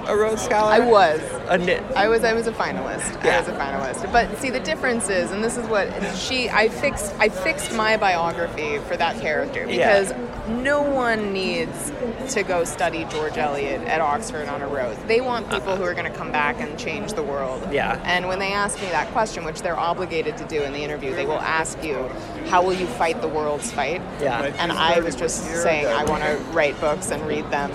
a 0.08 0.16
Rhodes 0.16 0.42
Scholar. 0.42 0.72
I 0.74 0.80
was. 0.80 1.22
A 1.50 1.58
ni- 1.58 1.80
I 1.96 2.08
was 2.08 2.24
I 2.24 2.34
was 2.34 2.48
a 2.48 2.52
finalist. 2.52 3.22
I 3.24 3.28
Yeah. 3.28 3.40
was 3.40 3.48
a 3.48 3.54
finalist. 3.54 4.12
But 4.12 4.38
see 4.40 4.50
the 4.50 4.60
difference 4.60 5.10
is 5.10 5.32
and 5.32 5.44
this 5.44 5.58
is 5.58 5.68
what 5.68 5.88
she 6.16 6.50
I 6.50 6.68
fixed 6.70 7.14
I 7.20 7.30
fixed 7.30 7.74
my 7.74 7.98
biography 7.98 8.80
for 8.80 8.98
that 8.98 9.20
character 9.20 9.66
Yeah. 9.68 10.02
because 10.02 10.14
no 10.50 10.82
one 10.82 11.34
needs 11.34 11.92
to 12.30 12.44
go 12.44 12.64
study 12.64 13.06
George 13.06 13.38
Eliot 13.38 13.82
at 13.88 14.00
Oxford 14.00 14.48
on 14.48 14.62
a 14.62 14.68
road. 14.68 14.98
They 15.08 15.20
want 15.20 15.48
uh-uh. 15.48 15.60
people 15.60 15.76
who 15.76 15.84
are 15.84 15.94
going 15.94 16.10
to 16.12 16.18
come 16.18 16.32
back 16.32 16.62
and 16.62 16.78
change 16.80 17.14
the 17.14 17.24
world. 17.24 17.68
Yeah. 17.72 18.00
And 18.06 18.28
when 18.30 18.40
they 18.40 18.54
ask 18.54 18.82
me 18.82 18.88
that 18.90 19.08
question, 19.12 19.44
which 19.44 19.62
they're 19.62 19.78
obligated 19.78 20.38
to 20.38 20.46
do 20.46 20.62
in 20.62 20.72
the 20.72 20.84
interview, 20.84 21.14
they 21.14 21.26
will 21.26 21.42
ask 21.42 21.84
you, 21.84 22.10
"How 22.50 22.62
will 22.62 22.74
you 22.74 22.88
fight 22.88 23.22
the 23.22 23.28
world's 23.28 23.72
fight?" 23.72 24.02
Yeah. 24.22 24.52
And 24.58 24.72
I 24.72 25.00
was 25.00 25.16
just 25.16 25.44
saying 25.64 25.86
I 25.88 26.04
want 26.06 26.24
to 26.24 26.38
write 26.54 26.80
books 26.80 27.12
and 27.12 27.26
read 27.28 27.50
them. 27.52 27.72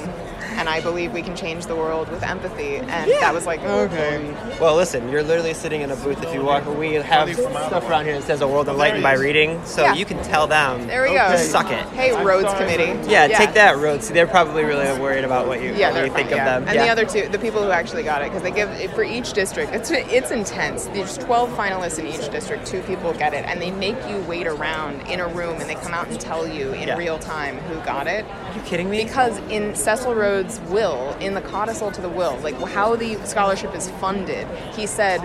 And 0.53 0.69
I 0.69 0.81
believe 0.81 1.13
we 1.13 1.23
can 1.23 1.35
change 1.37 1.67
the 1.67 1.77
world 1.77 2.09
with 2.09 2.23
empathy. 2.23 2.77
And 2.77 3.11
that 3.11 3.33
was 3.35 3.47
like, 3.47 3.61
okay. 3.63 4.35
Well, 4.61 4.77
listen, 4.77 5.09
you're 5.11 5.23
literally 5.23 5.55
sitting 5.55 5.81
in 5.83 5.91
a 5.91 5.97
booth. 5.97 6.23
If 6.23 6.33
you 6.35 6.43
walk, 6.45 6.67
we 6.79 6.95
have 6.95 7.33
stuff 7.35 7.89
around 7.89 8.05
here 8.05 8.15
that 8.15 8.23
says 8.25 8.41
"A 8.41 8.49
world 8.49 8.69
enlightened 8.69 9.03
by 9.03 9.15
reading," 9.15 9.61
so 9.65 9.83
Yeah. 9.83 9.95
you 9.95 10.05
can 10.05 10.23
tell 10.23 10.47
them. 10.47 10.87
There 10.87 11.03
we 11.03 11.09
go. 11.09 11.29
Just 11.31 11.51
suck 11.51 11.71
it. 11.71 11.85
Hey, 11.89 12.13
Rhodes 12.25 12.53
Committee. 12.55 12.93
Yeah, 13.11 13.29
take 13.29 13.55
that, 13.55 13.77
Rhodes. 13.79 14.09
They're 14.09 14.27
probably 14.27 14.65
really 14.65 14.87
worried 15.01 15.25
about 15.25 15.47
what 15.47 15.61
you, 15.63 15.73
Yeah, 15.75 15.89
what 15.89 15.95
they're 15.95 16.07
you 16.07 16.13
think 16.13 16.31
fine, 16.31 16.39
of 16.41 16.45
them. 16.45 16.65
And 16.69 16.75
yeah. 16.75 16.85
the 16.85 16.91
other 16.91 17.05
two, 17.05 17.29
the 17.29 17.39
people 17.39 17.63
who 17.63 17.71
actually 17.71 18.03
got 18.03 18.23
it, 18.23 18.27
because 18.31 18.43
they 18.43 18.51
give 18.51 18.71
for 18.95 19.03
each 19.05 19.33
district. 19.33 19.73
It's 19.75 19.91
it's 19.91 20.31
intense. 20.31 20.87
There's 20.87 21.17
12 21.19 21.51
finalists 21.57 21.99
in 21.99 22.07
each 22.07 22.31
district. 22.31 22.67
Two 22.67 22.81
people 22.83 23.13
get 23.13 23.35
it, 23.35 23.45
and 23.47 23.61
they 23.61 23.71
make 23.71 23.97
you 24.09 24.19
wait 24.29 24.47
around 24.47 25.01
in 25.09 25.21
a 25.21 25.27
room, 25.29 25.61
and 25.61 25.69
they 25.69 25.75
come 25.75 25.93
out 25.95 26.09
and 26.09 26.21
tell 26.21 26.47
you 26.47 26.73
in 26.73 26.89
Yeah. 26.89 26.97
real 26.97 27.19
time 27.19 27.59
who 27.69 27.81
got 27.85 28.07
it. 28.07 28.25
Are 28.53 28.57
you 28.57 28.63
kidding 28.65 28.91
me? 28.91 29.03
Because 29.03 29.39
in 29.51 29.75
Cecil 29.75 30.15
Rhodes' 30.15 30.61
will, 30.69 31.17
in 31.21 31.33
the 31.33 31.41
codicil 31.41 31.91
to 31.91 32.03
the 32.03 32.09
will, 32.09 32.37
like 32.41 32.55
how 32.69 32.97
the 32.97 33.15
scholarship 33.25 33.75
is 33.75 33.91
funded, 33.93 34.47
he 34.75 34.87
said 34.87 35.21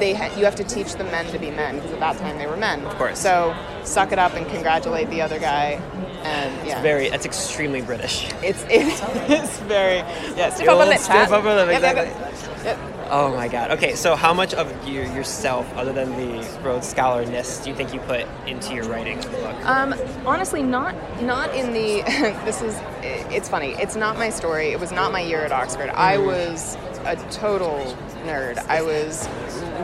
they 0.00 0.12
ha- 0.12 0.34
you 0.36 0.44
have 0.44 0.56
to 0.56 0.64
teach 0.64 0.94
the 0.94 1.04
men 1.04 1.24
to 1.26 1.38
be 1.38 1.52
men 1.52 1.76
because 1.76 1.92
at 1.92 2.00
that 2.00 2.18
time 2.18 2.36
they 2.36 2.48
were 2.48 2.56
men. 2.56 2.84
Of 2.84 2.94
course. 2.96 3.20
So 3.20 3.54
suck 3.84 4.10
it 4.10 4.18
up 4.18 4.34
and 4.34 4.44
congratulate 4.48 5.08
the 5.10 5.22
other 5.22 5.38
guy. 5.38 5.80
And 6.24 6.66
yeah, 6.66 6.74
it's 6.74 6.82
Very. 6.82 7.10
That's 7.10 7.26
extremely 7.26 7.80
British. 7.80 8.28
it's 8.42 8.64
it's 8.70 9.58
very 9.60 9.98
yeah. 10.36 10.50
The 10.50 10.64
up 10.64 10.70
on 10.70 10.82
old 10.82 10.90
that 10.90 11.00
stiff 11.00 11.14
chat. 11.14 11.32
upper 11.32 11.54
lip, 11.54 11.80
Yep, 11.80 11.96
yep, 11.96 12.64
yep. 12.64 12.93
Oh 13.10 13.34
my 13.34 13.48
God. 13.48 13.70
Okay, 13.72 13.94
so 13.94 14.16
how 14.16 14.32
much 14.34 14.54
of 14.54 14.66
your, 14.88 15.04
yourself, 15.04 15.70
other 15.76 15.92
than 15.92 16.10
the 16.16 16.46
Rhodes 16.62 16.86
Scholarness, 16.88 17.62
do 17.62 17.70
you 17.70 17.76
think 17.76 17.92
you 17.94 18.00
put 18.00 18.26
into 18.46 18.74
your 18.74 18.84
writing 18.84 19.18
of 19.18 19.24
the 19.24 19.38
book? 19.38 19.64
Um, 19.66 19.94
honestly, 20.26 20.62
not 20.62 20.94
not 21.22 21.54
in 21.54 21.72
the. 21.72 22.02
this 22.44 22.62
is. 22.62 22.78
It's 23.02 23.48
funny. 23.48 23.72
It's 23.72 23.96
not 23.96 24.16
my 24.18 24.30
story. 24.30 24.68
It 24.68 24.80
was 24.80 24.92
not 24.92 25.12
my 25.12 25.20
year 25.20 25.40
at 25.44 25.52
Oxford. 25.52 25.90
I 25.90 26.16
Mm-hmm. 26.16 26.26
was 26.26 26.76
a 27.04 27.16
total 27.30 27.96
nerd. 28.24 28.56
I 28.68 28.80
was 28.82 29.28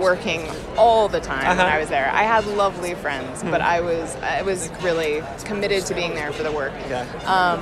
working 0.00 0.48
all 0.78 1.09
the 1.09 1.20
time 1.20 1.40
when 1.46 1.59
Uh-huh. 1.59 1.68
Hmm. 1.68 1.74
I 1.76 1.78
was 1.80 1.88
there. 1.90 2.11
I 2.11 2.22
had 2.22 2.46
lovely 2.46 2.94
friends, 2.94 3.42
but 3.42 3.61
I 3.61 3.80
was 3.80 4.16
I 4.16 4.42
was 4.42 4.70
really 4.83 5.22
committed 5.44 5.85
to 5.87 5.94
being 5.94 6.14
there 6.14 6.33
for 6.33 6.42
the 6.42 6.52
work. 6.52 6.72
Yeah. 6.88 7.02
Um, 7.26 7.61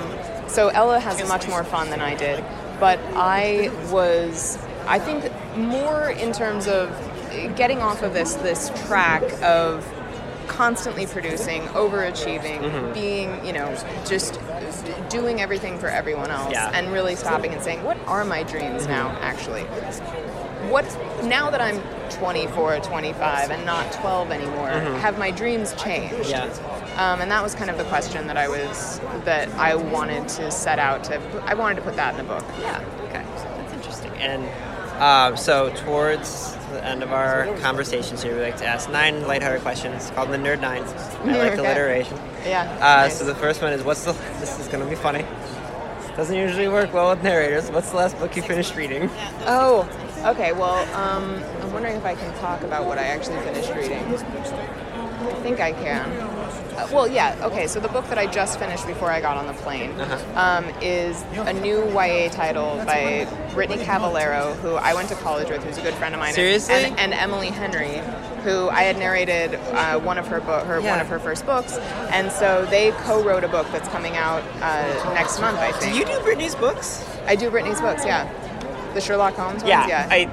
so 0.49 0.69
Ella 0.69 1.01
has 1.01 1.27
much 1.29 1.49
more 1.49 1.65
fun 1.65 1.91
than 1.91 2.01
I 2.01 2.15
did, 2.15 2.45
but 2.79 2.99
I 3.15 3.71
was, 3.91 4.57
I 4.87 4.99
think, 4.99 5.25
more 5.59 6.11
in 6.11 6.33
terms 6.33 6.67
of 6.67 6.89
getting 7.57 7.81
off 7.81 8.03
of 8.03 8.15
this 8.15 8.35
this 8.35 8.71
track 8.87 9.23
of 9.43 9.87
constantly 10.47 11.07
producing, 11.07 11.63
overachieving, 11.69 12.59
Mm-hmm. 12.61 12.93
being, 12.95 13.45
you 13.45 13.53
know, 13.53 13.77
just 14.07 14.41
doing 15.11 15.41
everything 15.41 15.79
for 15.79 15.89
everyone 15.89 16.31
else, 16.31 16.51
Yeah. 16.53 16.71
and 16.75 16.91
really 16.93 17.15
stopping 17.17 17.53
and 17.53 17.63
saying, 17.63 17.85
what 17.85 17.99
are 18.07 18.25
my 18.25 18.43
dreams 18.45 18.87
now, 18.87 19.11
actually? 19.21 19.63
What 20.71 20.85
now 21.25 21.51
that 21.51 21.61
I'm 21.61 21.81
24, 22.11 22.81
25, 22.81 23.51
and 23.51 23.65
not 23.67 23.93
12 23.93 24.31
anymore, 24.33 24.69
have 25.01 25.19
my 25.19 25.31
dreams 25.31 25.75
changed? 25.75 26.31
Yeah. 26.31 26.45
Um, 26.97 27.21
and 27.21 27.31
that 27.31 27.43
was 27.43 27.55
kind 27.55 27.71
of 27.71 27.79
the 27.79 27.85
question 27.85 28.27
that 28.27 28.37
I 28.37 28.49
was 28.49 28.99
that 29.25 29.49
I 29.51 29.77
wanted 29.77 30.29
to 30.31 30.51
set 30.51 30.79
out 30.81 31.05
to. 31.05 31.21
I 31.45 31.55
wanted 31.55 31.77
to 31.77 31.83
put 31.83 31.95
that 31.97 32.19
in 32.19 32.27
the 32.27 32.33
book. 32.33 32.45
Yeah. 32.61 32.83
Okay. 33.05 33.23
That's 33.25 33.73
interesting. 33.75 34.11
And 34.15 34.43
um, 34.99 35.37
so, 35.37 35.71
towards 35.75 36.55
the 36.73 36.85
end 36.85 37.03
of 37.03 37.13
our 37.13 37.47
conversations 37.59 38.23
here, 38.23 38.35
we 38.37 38.43
like 38.43 38.57
to 38.59 38.67
ask 38.67 38.91
nine 38.91 39.27
lighthearted 39.27 39.63
questions 39.63 40.11
called 40.11 40.31
the 40.31 40.37
Nerd 40.37 40.61
Nine. 40.61 40.83
I 40.83 41.39
like 41.39 41.53
Okay. 41.59 41.61
alliteration. 41.61 42.17
Yeah. 42.45 42.71
Uh, 42.77 43.03
nice. 43.07 43.19
So 43.19 43.25
the 43.25 43.35
first 43.35 43.63
one 43.63 43.73
is, 43.73 43.83
what's 43.83 44.05
the? 44.05 44.13
This 44.41 44.59
is 44.59 44.69
going 44.69 44.83
to 44.85 44.89
be 44.91 44.97
funny. 44.97 45.25
Doesn't 46.17 46.37
usually 46.37 46.69
work 46.69 46.93
well 46.93 47.11
with 47.11 47.23
narrators. 47.23 47.71
What's 47.71 47.91
the 47.91 47.97
last 47.97 48.19
book 48.19 48.35
you 48.37 48.43
finished 48.43 48.75
reading? 48.77 49.09
Oh, 49.47 49.89
okay. 50.27 50.53
Well, 50.53 50.77
um, 50.97 51.43
I'm 51.63 51.73
wondering 51.73 51.95
if 51.97 52.05
I 52.05 52.15
can 52.17 52.35
talk 52.41 52.63
about 52.63 52.87
what 52.87 52.99
I 52.99 53.05
actually 53.05 53.39
finished 53.41 53.71
reading. 53.75 54.03
I 54.03 55.41
think 55.43 55.61
I 55.61 55.73
can. 55.73 56.11
Uh, 56.79 56.87
well, 56.93 57.09
yeah. 57.09 57.37
Okay. 57.43 57.67
So 57.67 57.81
the 57.81 57.89
book 57.89 58.07
that 58.09 58.19
I 58.19 58.27
just 58.27 58.59
finished 58.59 58.87
before 58.87 59.11
I 59.11 59.21
got 59.21 59.37
on 59.37 59.47
the 59.47 59.53
plane 59.55 59.91
Uh-huh. 60.01 60.41
um, 60.41 60.65
is 60.81 61.23
a 61.35 61.53
new 61.53 61.85
YA 61.93 62.29
title 62.31 62.77
by 62.87 63.27
Brittany 63.53 63.83
Cavallaro, 63.83 64.55
who 64.57 64.75
I 64.77 64.95
went 64.95 65.09
to 65.09 65.17
college 65.17 65.49
with, 65.51 65.65
who's 65.65 65.79
a 65.79 65.83
good 65.83 65.95
friend 65.95 66.15
of 66.15 66.21
mine, 66.21 66.29
and- 66.29 66.37
Seriously? 66.37 66.75
and, 66.75 66.99
and 67.01 67.13
Emily 67.15 67.49
Henry, 67.49 68.01
who 68.45 68.69
I 68.69 68.83
had 68.83 68.97
narrated 68.97 69.57
uh, 69.75 69.99
one 69.99 70.19
of 70.19 70.29
her 70.29 70.41
book, 70.41 70.65
her 70.67 70.79
Yeah. 70.81 70.91
one 70.93 71.01
of 71.01 71.09
her 71.09 71.19
first 71.19 71.45
books, 71.45 71.77
and 72.13 72.31
so 72.31 72.65
they 72.71 72.93
co-wrote 73.03 73.43
a 73.43 73.49
book 73.49 73.67
that's 73.73 73.89
coming 73.89 74.17
out 74.17 74.43
uh, 74.63 75.13
next 75.15 75.41
month. 75.41 75.59
I 75.59 75.73
think. 75.73 75.93
Do 75.93 75.99
you 75.99 76.05
do 76.05 76.21
Brittany's 76.23 76.55
books? 76.55 77.05
I 77.27 77.35
do 77.35 77.51
Brittany's 77.51 77.81
books. 77.81 78.05
Yeah, 78.05 78.31
the 78.95 79.01
Sherlock 79.01 79.35
Holmes 79.35 79.63
ones. 79.63 79.69
Yeah, 79.69 79.87
Yeah. 79.89 80.09
I. 80.11 80.29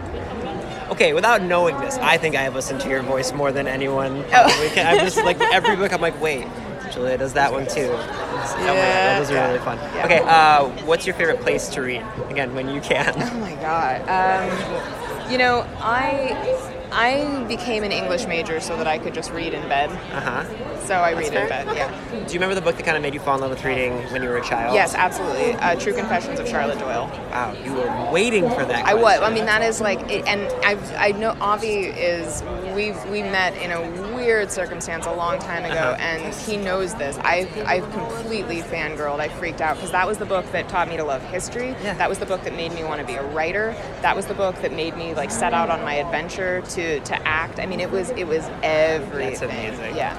Okay, 0.89 1.13
without 1.13 1.41
knowing 1.41 1.79
this, 1.79 1.97
I 1.97 2.17
think 2.17 2.35
I 2.35 2.43
have 2.43 2.53
listened 2.55 2.79
to 2.81 2.89
your 2.89 3.01
voice 3.01 3.33
more 3.33 3.51
than 3.51 3.67
anyone. 3.67 4.23
Oh. 4.33 4.69
can. 4.73 4.85
I'm 4.85 4.99
just 5.03 5.17
like 5.17 5.39
every 5.41 5.75
book. 5.75 5.91
I'm 5.91 6.01
like, 6.01 6.19
wait, 6.21 6.45
Julia 6.91 7.17
does 7.17 7.33
that 7.33 7.51
one 7.51 7.65
too. 7.65 7.81
It's- 7.81 8.53
oh 8.53 8.65
God, 8.65 9.19
those 9.19 9.31
are 9.31 9.33
Yeah. 9.33 9.47
really 9.47 9.59
fun. 9.59 9.77
Yeah. 9.95 10.05
Okay, 10.05 10.19
uh, 10.19 10.85
what's 10.85 11.05
your 11.07 11.15
favorite 11.15 11.41
place 11.41 11.69
to 11.69 11.81
read? 11.81 12.05
Again, 12.29 12.53
when 12.53 12.69
you 12.69 12.81
can. 12.81 13.13
Oh 13.17 13.39
my 13.39 13.55
god. 13.55 14.01
Um, 14.07 15.31
you 15.31 15.37
know, 15.39 15.61
I 15.79 16.73
I 16.95 17.43
became 17.47 17.83
an 17.83 17.91
English 17.91 18.25
major 18.25 18.61
so 18.61 18.77
that 18.77 18.87
I 18.87 18.97
could 18.97 19.13
just 19.13 19.29
read 19.31 19.53
in 19.53 19.67
bed. 19.67 19.89
Uh 20.13 20.21
huh. 20.21 20.79
So 20.85 20.95
I 20.95 21.11
read 21.11 21.33
fair. 21.33 21.43
in 21.43 21.49
bed. 21.49 21.75
Yeah. 21.75 21.89
Do 22.11 22.33
you 22.33 22.39
remember 22.39 22.55
the 22.55 22.61
book 22.61 22.77
that 22.77 22.83
kind 22.85 22.95
of 22.95 23.03
made 23.03 23.13
you 23.13 23.19
fall 23.19 23.35
in 23.35 23.41
love 23.41 23.49
with 23.49 23.65
reading 23.65 23.97
when 24.13 24.23
you 24.23 24.29
were 24.29 24.37
a 24.37 24.43
child? 24.43 24.73
Yes, 24.73 24.95
absolutely. 24.95 25.53
Uh, 25.53 25.75
True 25.75 25.93
Confessions 25.93 26.39
of 26.39 26.47
Charlotte 26.47 26.79
Doyle. 26.79 27.07
Wow, 27.31 27.53
you 27.63 27.73
were 27.73 28.11
waiting 28.11 28.49
for 28.49 28.63
that. 28.65 28.85
I 28.85 28.93
was. 28.93 29.19
I 29.19 29.29
mean, 29.33 29.45
that 29.45 29.61
is 29.61 29.81
like, 29.81 29.99
it, 30.09 30.25
and 30.25 30.41
I 30.63 31.09
I 31.09 31.11
know 31.11 31.35
Avi 31.41 31.67
is. 31.67 32.41
We 32.75 32.91
we 33.09 33.21
met 33.23 33.55
in 33.57 33.71
a 33.71 34.13
weird 34.13 34.51
circumstance 34.51 35.05
a 35.05 35.13
long 35.13 35.39
time 35.39 35.63
ago, 35.63 35.73
Uh-huh. 35.75 35.95
and 35.99 36.33
he 36.33 36.57
knows 36.57 36.93
this. 36.95 37.17
I 37.23 37.47
I 37.65 37.79
completely 37.79 38.61
fangirled. 38.61 39.19
I 39.19 39.29
freaked 39.29 39.61
out 39.61 39.75
because 39.77 39.91
that 39.91 40.05
was 40.07 40.17
the 40.17 40.25
book 40.25 40.45
that 40.51 40.67
taught 40.67 40.89
me 40.89 40.97
to 40.97 41.03
love 41.05 41.23
history. 41.23 41.73
Yeah. 41.83 41.93
That 41.93 42.09
was 42.09 42.19
the 42.19 42.25
book 42.25 42.43
that 42.43 42.53
made 42.55 42.73
me 42.73 42.83
want 42.83 42.99
to 42.99 43.07
be 43.07 43.13
a 43.13 43.23
writer. 43.23 43.73
That 44.01 44.15
was 44.15 44.25
the 44.25 44.33
book 44.33 44.61
that 44.61 44.73
made 44.73 44.97
me 44.97 45.13
like 45.13 45.31
set 45.31 45.53
out 45.53 45.69
on 45.69 45.81
my 45.83 45.95
adventure 45.95 46.61
to 46.75 46.99
to 46.99 47.27
act. 47.27 47.59
I 47.59 47.65
mean, 47.65 47.79
it 47.79 47.91
was 47.91 48.09
it 48.11 48.25
was 48.27 48.43
everything. 48.61 49.29
That's 49.29 49.41
amazing. 49.77 49.95
Yeah. 49.95 50.15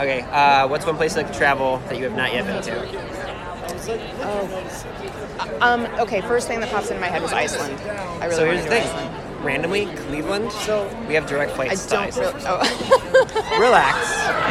Okay, 0.00 0.22
uh, 0.22 0.66
what's 0.68 0.86
one 0.86 0.96
place 0.96 1.14
you 1.14 1.22
like 1.22 1.30
to 1.32 1.38
travel 1.38 1.76
that 1.88 1.98
you 1.98 2.04
have 2.04 2.16
not 2.16 2.32
yet 2.32 2.46
been 2.46 2.62
to? 2.62 3.20
Um. 5.60 5.86
Okay. 5.98 6.20
First 6.22 6.48
thing 6.48 6.60
that 6.60 6.70
pops 6.70 6.88
into 6.88 7.00
my 7.00 7.08
head 7.08 7.20
was 7.22 7.32
Iceland. 7.32 7.78
I 7.82 8.24
really 8.26 8.36
so 8.36 8.44
here's 8.46 8.62
the 8.64 8.70
thing. 8.70 8.82
Iceland. 8.86 9.09
Randomly, 9.42 9.86
Cleveland. 10.06 10.52
So 10.52 10.86
we 11.08 11.14
have 11.14 11.26
direct 11.26 11.52
flights 11.52 11.84
to 11.86 11.90
don't. 11.90 12.12
Oh. 12.46 12.60
Relax, 13.60 13.96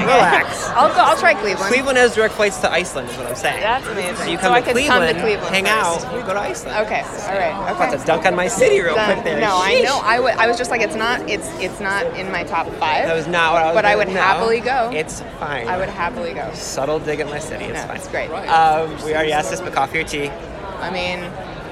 relax. 0.03 0.67
I'll 0.69 0.89
go. 0.89 1.01
I'll 1.01 1.17
try 1.17 1.33
Cleveland. 1.33 1.71
Cleveland 1.73 1.97
has 1.97 2.15
direct 2.15 2.33
flights 2.35 2.57
to 2.59 2.71
Iceland, 2.71 3.09
is 3.09 3.17
what 3.17 3.27
I'm 3.27 3.35
saying. 3.35 3.61
That's 3.61 3.87
amazing. 3.87 4.15
So 4.17 4.25
you 4.25 4.37
So 4.37 4.41
come, 4.43 4.53
I 4.53 4.61
to, 4.61 4.71
Cleveland, 4.71 5.05
come 5.05 5.15
to 5.15 5.21
Cleveland 5.21 5.55
hang 5.55 5.65
first. 5.65 6.05
out, 6.05 6.15
we 6.15 6.21
go 6.21 6.33
to 6.33 6.39
Iceland. 6.39 6.85
Okay. 6.85 7.01
All 7.01 7.07
right. 7.39 7.53
I'm 7.53 7.75
Okay. 7.75 7.83
about 7.85 7.99
to 7.99 8.05
dunk 8.05 8.25
on 8.25 8.35
my 8.35 8.47
city 8.47 8.79
real 8.81 8.95
Done. 8.95 9.13
quick 9.13 9.23
there. 9.25 9.39
No, 9.41 9.55
I 9.57 9.75
Sheesh. 9.75 9.83
know. 9.85 9.99
I 10.03 10.19
wa- 10.19 10.35
I 10.37 10.47
was 10.47 10.57
just 10.57 10.69
like, 10.71 10.81
it's 10.81 10.95
not. 10.95 11.27
It's 11.29 11.47
it's 11.59 11.79
not 11.79 12.05
in 12.17 12.31
my 12.31 12.43
top 12.43 12.67
five. 12.73 13.05
That 13.05 13.15
was 13.15 13.27
not 13.27 13.53
what 13.53 13.61
I 13.63 13.65
was. 13.67 13.75
But 13.75 13.85
I 13.85 13.95
would 13.95 14.07
no. 14.09 14.13
happily 14.15 14.59
go. 14.59 14.91
It's 14.93 15.21
fine. 15.39 15.67
I 15.67 15.77
would 15.77 15.89
happily 15.89 16.33
go. 16.33 16.51
subtle 16.53 16.99
dig 16.99 17.19
at 17.19 17.27
my 17.27 17.39
city. 17.39 17.65
It's 17.65 17.73
No, 17.81 17.87
fine. 17.87 17.95
it's 17.97 18.07
great. 18.09 18.29
Um, 18.29 18.89
we 19.05 19.13
already 19.13 19.31
asked 19.33 19.49
this, 19.49 19.61
but 19.61 19.73
coffee 19.73 19.99
or 19.99 20.03
tea? 20.03 20.29
I 20.29 20.89
mean, 20.91 21.19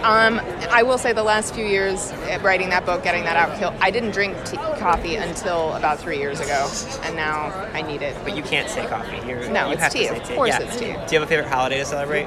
um, 0.08 0.40
I 0.72 0.84
will 0.84 0.98
say 0.98 1.12
the 1.14 1.24
last 1.24 1.54
few 1.54 1.66
years 1.66 2.12
uh, 2.12 2.40
writing 2.42 2.70
that 2.70 2.86
book, 2.86 3.04
getting 3.04 3.24
that 3.26 3.36
out, 3.36 3.76
I 3.82 3.92
didn't 3.92 4.12
drink 4.12 4.36
tea, 4.46 4.58
coffee 4.78 5.16
until 5.16 5.74
about 5.74 6.00
three 6.00 6.18
years 6.18 6.40
ago, 6.40 6.70
and 7.04 7.16
now 7.16 7.48
I 7.74 7.82
need 7.82 8.02
it. 8.02 8.16
But 8.24 8.36
you 8.36 8.42
can't 8.44 8.70
say 8.70 8.86
coffee. 8.88 9.18
You're, 9.28 9.50
No, 9.50 9.68
you 9.68 9.74
it's 9.74 9.84
to 9.84 9.90
tea. 9.90 10.08
Of 10.08 10.24
course 10.30 10.50
Yeah. 10.50 10.62
it's 10.62 10.78
tea. 10.78 10.94
Do 10.94 11.16
you 11.16 11.20
have 11.20 11.24
a 11.24 11.28
favorite 11.28 11.48
holiday 11.50 11.80
to 11.80 11.86
celebrate? 11.86 12.26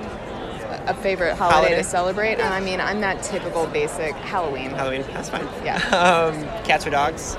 A 0.87 0.95
favorite 0.95 1.37
holiday, 1.37 1.55
Holiday. 1.57 1.77
to 1.77 1.85
celebrate? 1.85 2.40
I 2.40 2.61
mean, 2.61 2.81
I'm 2.81 3.01
that 3.01 3.23
typical 3.23 3.66
basic 3.66 4.14
Halloween. 4.14 4.71
Halloween. 4.71 5.03
That's 5.12 5.29
fine. 5.31 5.47
Yeah. 5.64 5.79
Um, 6.31 6.43
cats 6.64 6.87
or 6.87 6.90
dogs? 6.90 7.37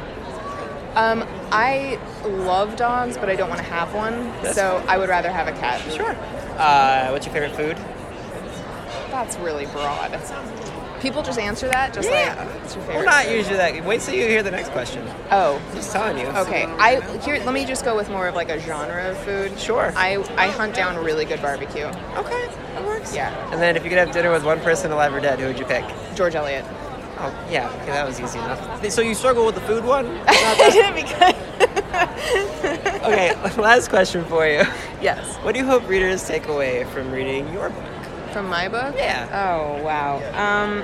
Um, 0.95 1.23
I 1.51 1.99
love 2.25 2.75
dogs, 2.75 3.17
but 3.17 3.29
I 3.29 3.35
don't 3.35 3.47
want 3.49 3.59
to 3.61 3.67
have 3.67 3.93
one, 3.93 4.27
That's 4.43 4.55
so 4.55 4.83
I 4.87 4.97
would 4.97 5.07
rather 5.09 5.31
have 5.31 5.47
a 5.47 5.53
cat. 5.53 5.79
Sure. 5.91 6.15
Uh, 6.57 7.09
what's 7.11 7.25
your 7.25 7.33
favorite 7.33 7.55
food? 7.55 7.77
That's 9.21 9.37
really 9.37 9.67
broad. 9.67 10.19
People 10.99 11.21
just 11.21 11.37
answer 11.37 11.67
that, 11.67 11.93
just 11.93 12.09
Yeah. 12.09 12.33
like, 12.39 12.55
what's 12.61 12.75
your 12.75 12.83
favorite? 12.85 13.05
not 13.05 13.29
usually 13.29 13.55
that. 13.55 13.85
Wait 13.85 14.01
till 14.01 14.15
you 14.15 14.27
hear 14.27 14.41
the 14.41 14.49
next 14.49 14.69
question. 14.69 15.07
Oh, 15.29 15.61
Just 15.75 15.91
telling 15.91 16.17
you. 16.17 16.25
okay. 16.25 16.65
I 16.79 17.01
here. 17.19 17.39
Let 17.45 17.53
me 17.53 17.63
just 17.65 17.85
go 17.85 17.95
with 17.95 18.09
more 18.09 18.27
of 18.27 18.33
like 18.33 18.49
a 18.49 18.59
genre 18.59 19.11
of 19.11 19.17
food. 19.19 19.59
Sure. 19.59 19.93
I 19.95 20.17
I 20.37 20.47
hunt 20.47 20.73
down 20.73 20.95
really 21.03 21.25
good 21.25 21.39
barbecue. 21.39 21.85
Okay, 22.17 22.47
that 22.73 22.83
works. 22.83 23.15
Yeah. 23.15 23.31
And 23.51 23.61
then 23.61 23.75
if 23.77 23.83
you 23.83 23.89
could 23.89 23.99
have 23.99 24.11
dinner 24.11 24.31
with 24.31 24.43
one 24.43 24.59
person 24.61 24.91
alive 24.91 25.13
or 25.13 25.19
dead, 25.19 25.39
who 25.39 25.45
would 25.47 25.59
you 25.59 25.65
pick? 25.65 25.85
George 26.15 26.33
Eliot. 26.33 26.65
Oh, 27.19 27.31
yeah, 27.51 27.69
okay, 27.83 27.91
that 27.91 28.07
was 28.07 28.19
easy 28.19 28.39
enough. 28.39 28.83
So 28.91 29.01
you 29.01 29.13
struggle 29.13 29.45
with 29.45 29.53
the 29.53 29.61
food 29.61 29.85
one? 29.85 30.07
I 30.27 30.69
didn't 30.71 30.95
because 30.95 31.35
okay, 33.03 33.35
last 33.61 33.89
question 33.89 34.25
for 34.25 34.47
you. 34.47 34.63
yes, 35.01 35.35
What 35.43 35.51
do 35.53 35.59
you 35.59 35.65
hope 35.67 35.87
readers 35.87 36.27
take 36.27 36.47
away 36.47 36.83
from 36.85 37.11
reading 37.11 37.51
your 37.53 37.69
book? 37.69 37.83
From 38.31 38.47
my 38.47 38.67
book. 38.67 38.95
Yeah. 38.97 39.27
Oh 39.31 39.83
wow. 39.83 40.17
Um, 40.33 40.83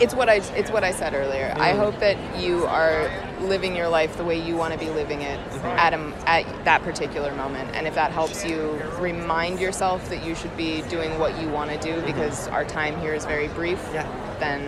it's 0.00 0.14
what 0.14 0.28
I 0.28 0.36
it's 0.56 0.70
what 0.70 0.82
I 0.82 0.92
said 0.92 1.14
earlier. 1.14 1.52
I 1.56 1.70
mm-hmm. 1.70 1.78
hope 1.78 1.98
that 2.00 2.16
you 2.40 2.64
are 2.66 3.10
living 3.40 3.74
your 3.76 3.88
life 3.88 4.16
the 4.16 4.24
way 4.24 4.38
you 4.40 4.56
want 4.56 4.72
to 4.72 4.78
be 4.78 4.90
living 4.90 5.22
it 5.22 5.38
mm-hmm. 5.38 5.66
at 5.66 5.94
a, 5.94 5.98
at 6.28 6.64
that 6.64 6.82
particular 6.82 7.34
moment, 7.34 7.74
and 7.74 7.86
if 7.86 7.94
that 7.94 8.12
helps 8.12 8.44
you 8.44 8.80
remind 8.98 9.60
yourself 9.60 10.08
that 10.08 10.24
you 10.24 10.34
should 10.34 10.56
be 10.56 10.82
doing 10.82 11.18
what 11.18 11.40
you 11.40 11.48
want 11.48 11.70
to 11.70 11.78
do 11.78 11.94
mm-hmm. 11.94 12.06
because 12.06 12.48
our 12.48 12.64
time 12.64 12.98
here 13.00 13.14
is 13.14 13.24
very 13.24 13.48
brief. 13.48 13.78
Yeah. 13.92 14.06
Then 14.38 14.64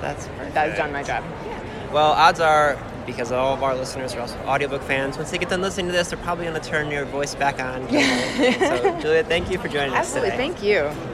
That's 0.00 0.26
perfect. 0.28 0.56
I've 0.56 0.76
done 0.76 0.92
my 0.92 1.02
job. 1.02 1.24
Well, 1.92 2.12
odds 2.12 2.40
are, 2.40 2.76
because 3.06 3.32
all 3.32 3.54
of 3.54 3.62
our 3.62 3.74
listeners 3.74 4.14
are 4.14 4.20
also 4.20 4.36
audiobook 4.40 4.82
fans, 4.82 5.16
once 5.16 5.30
they 5.30 5.38
get 5.38 5.48
done 5.48 5.62
listening 5.62 5.86
to 5.86 5.92
this, 5.92 6.08
they're 6.08 6.18
probably 6.18 6.44
going 6.44 6.60
to 6.60 6.68
turn 6.68 6.90
your 6.90 7.04
voice 7.04 7.34
back 7.34 7.60
on. 7.60 7.88
so, 7.90 9.00
Julia, 9.00 9.24
thank 9.24 9.50
you 9.50 9.58
for 9.58 9.68
joining 9.68 9.94
Absolutely. 9.94 10.30
us 10.30 10.34
today. 10.34 10.34
Absolutely, 10.34 10.36
thank 10.36 10.62
you. 10.62 11.13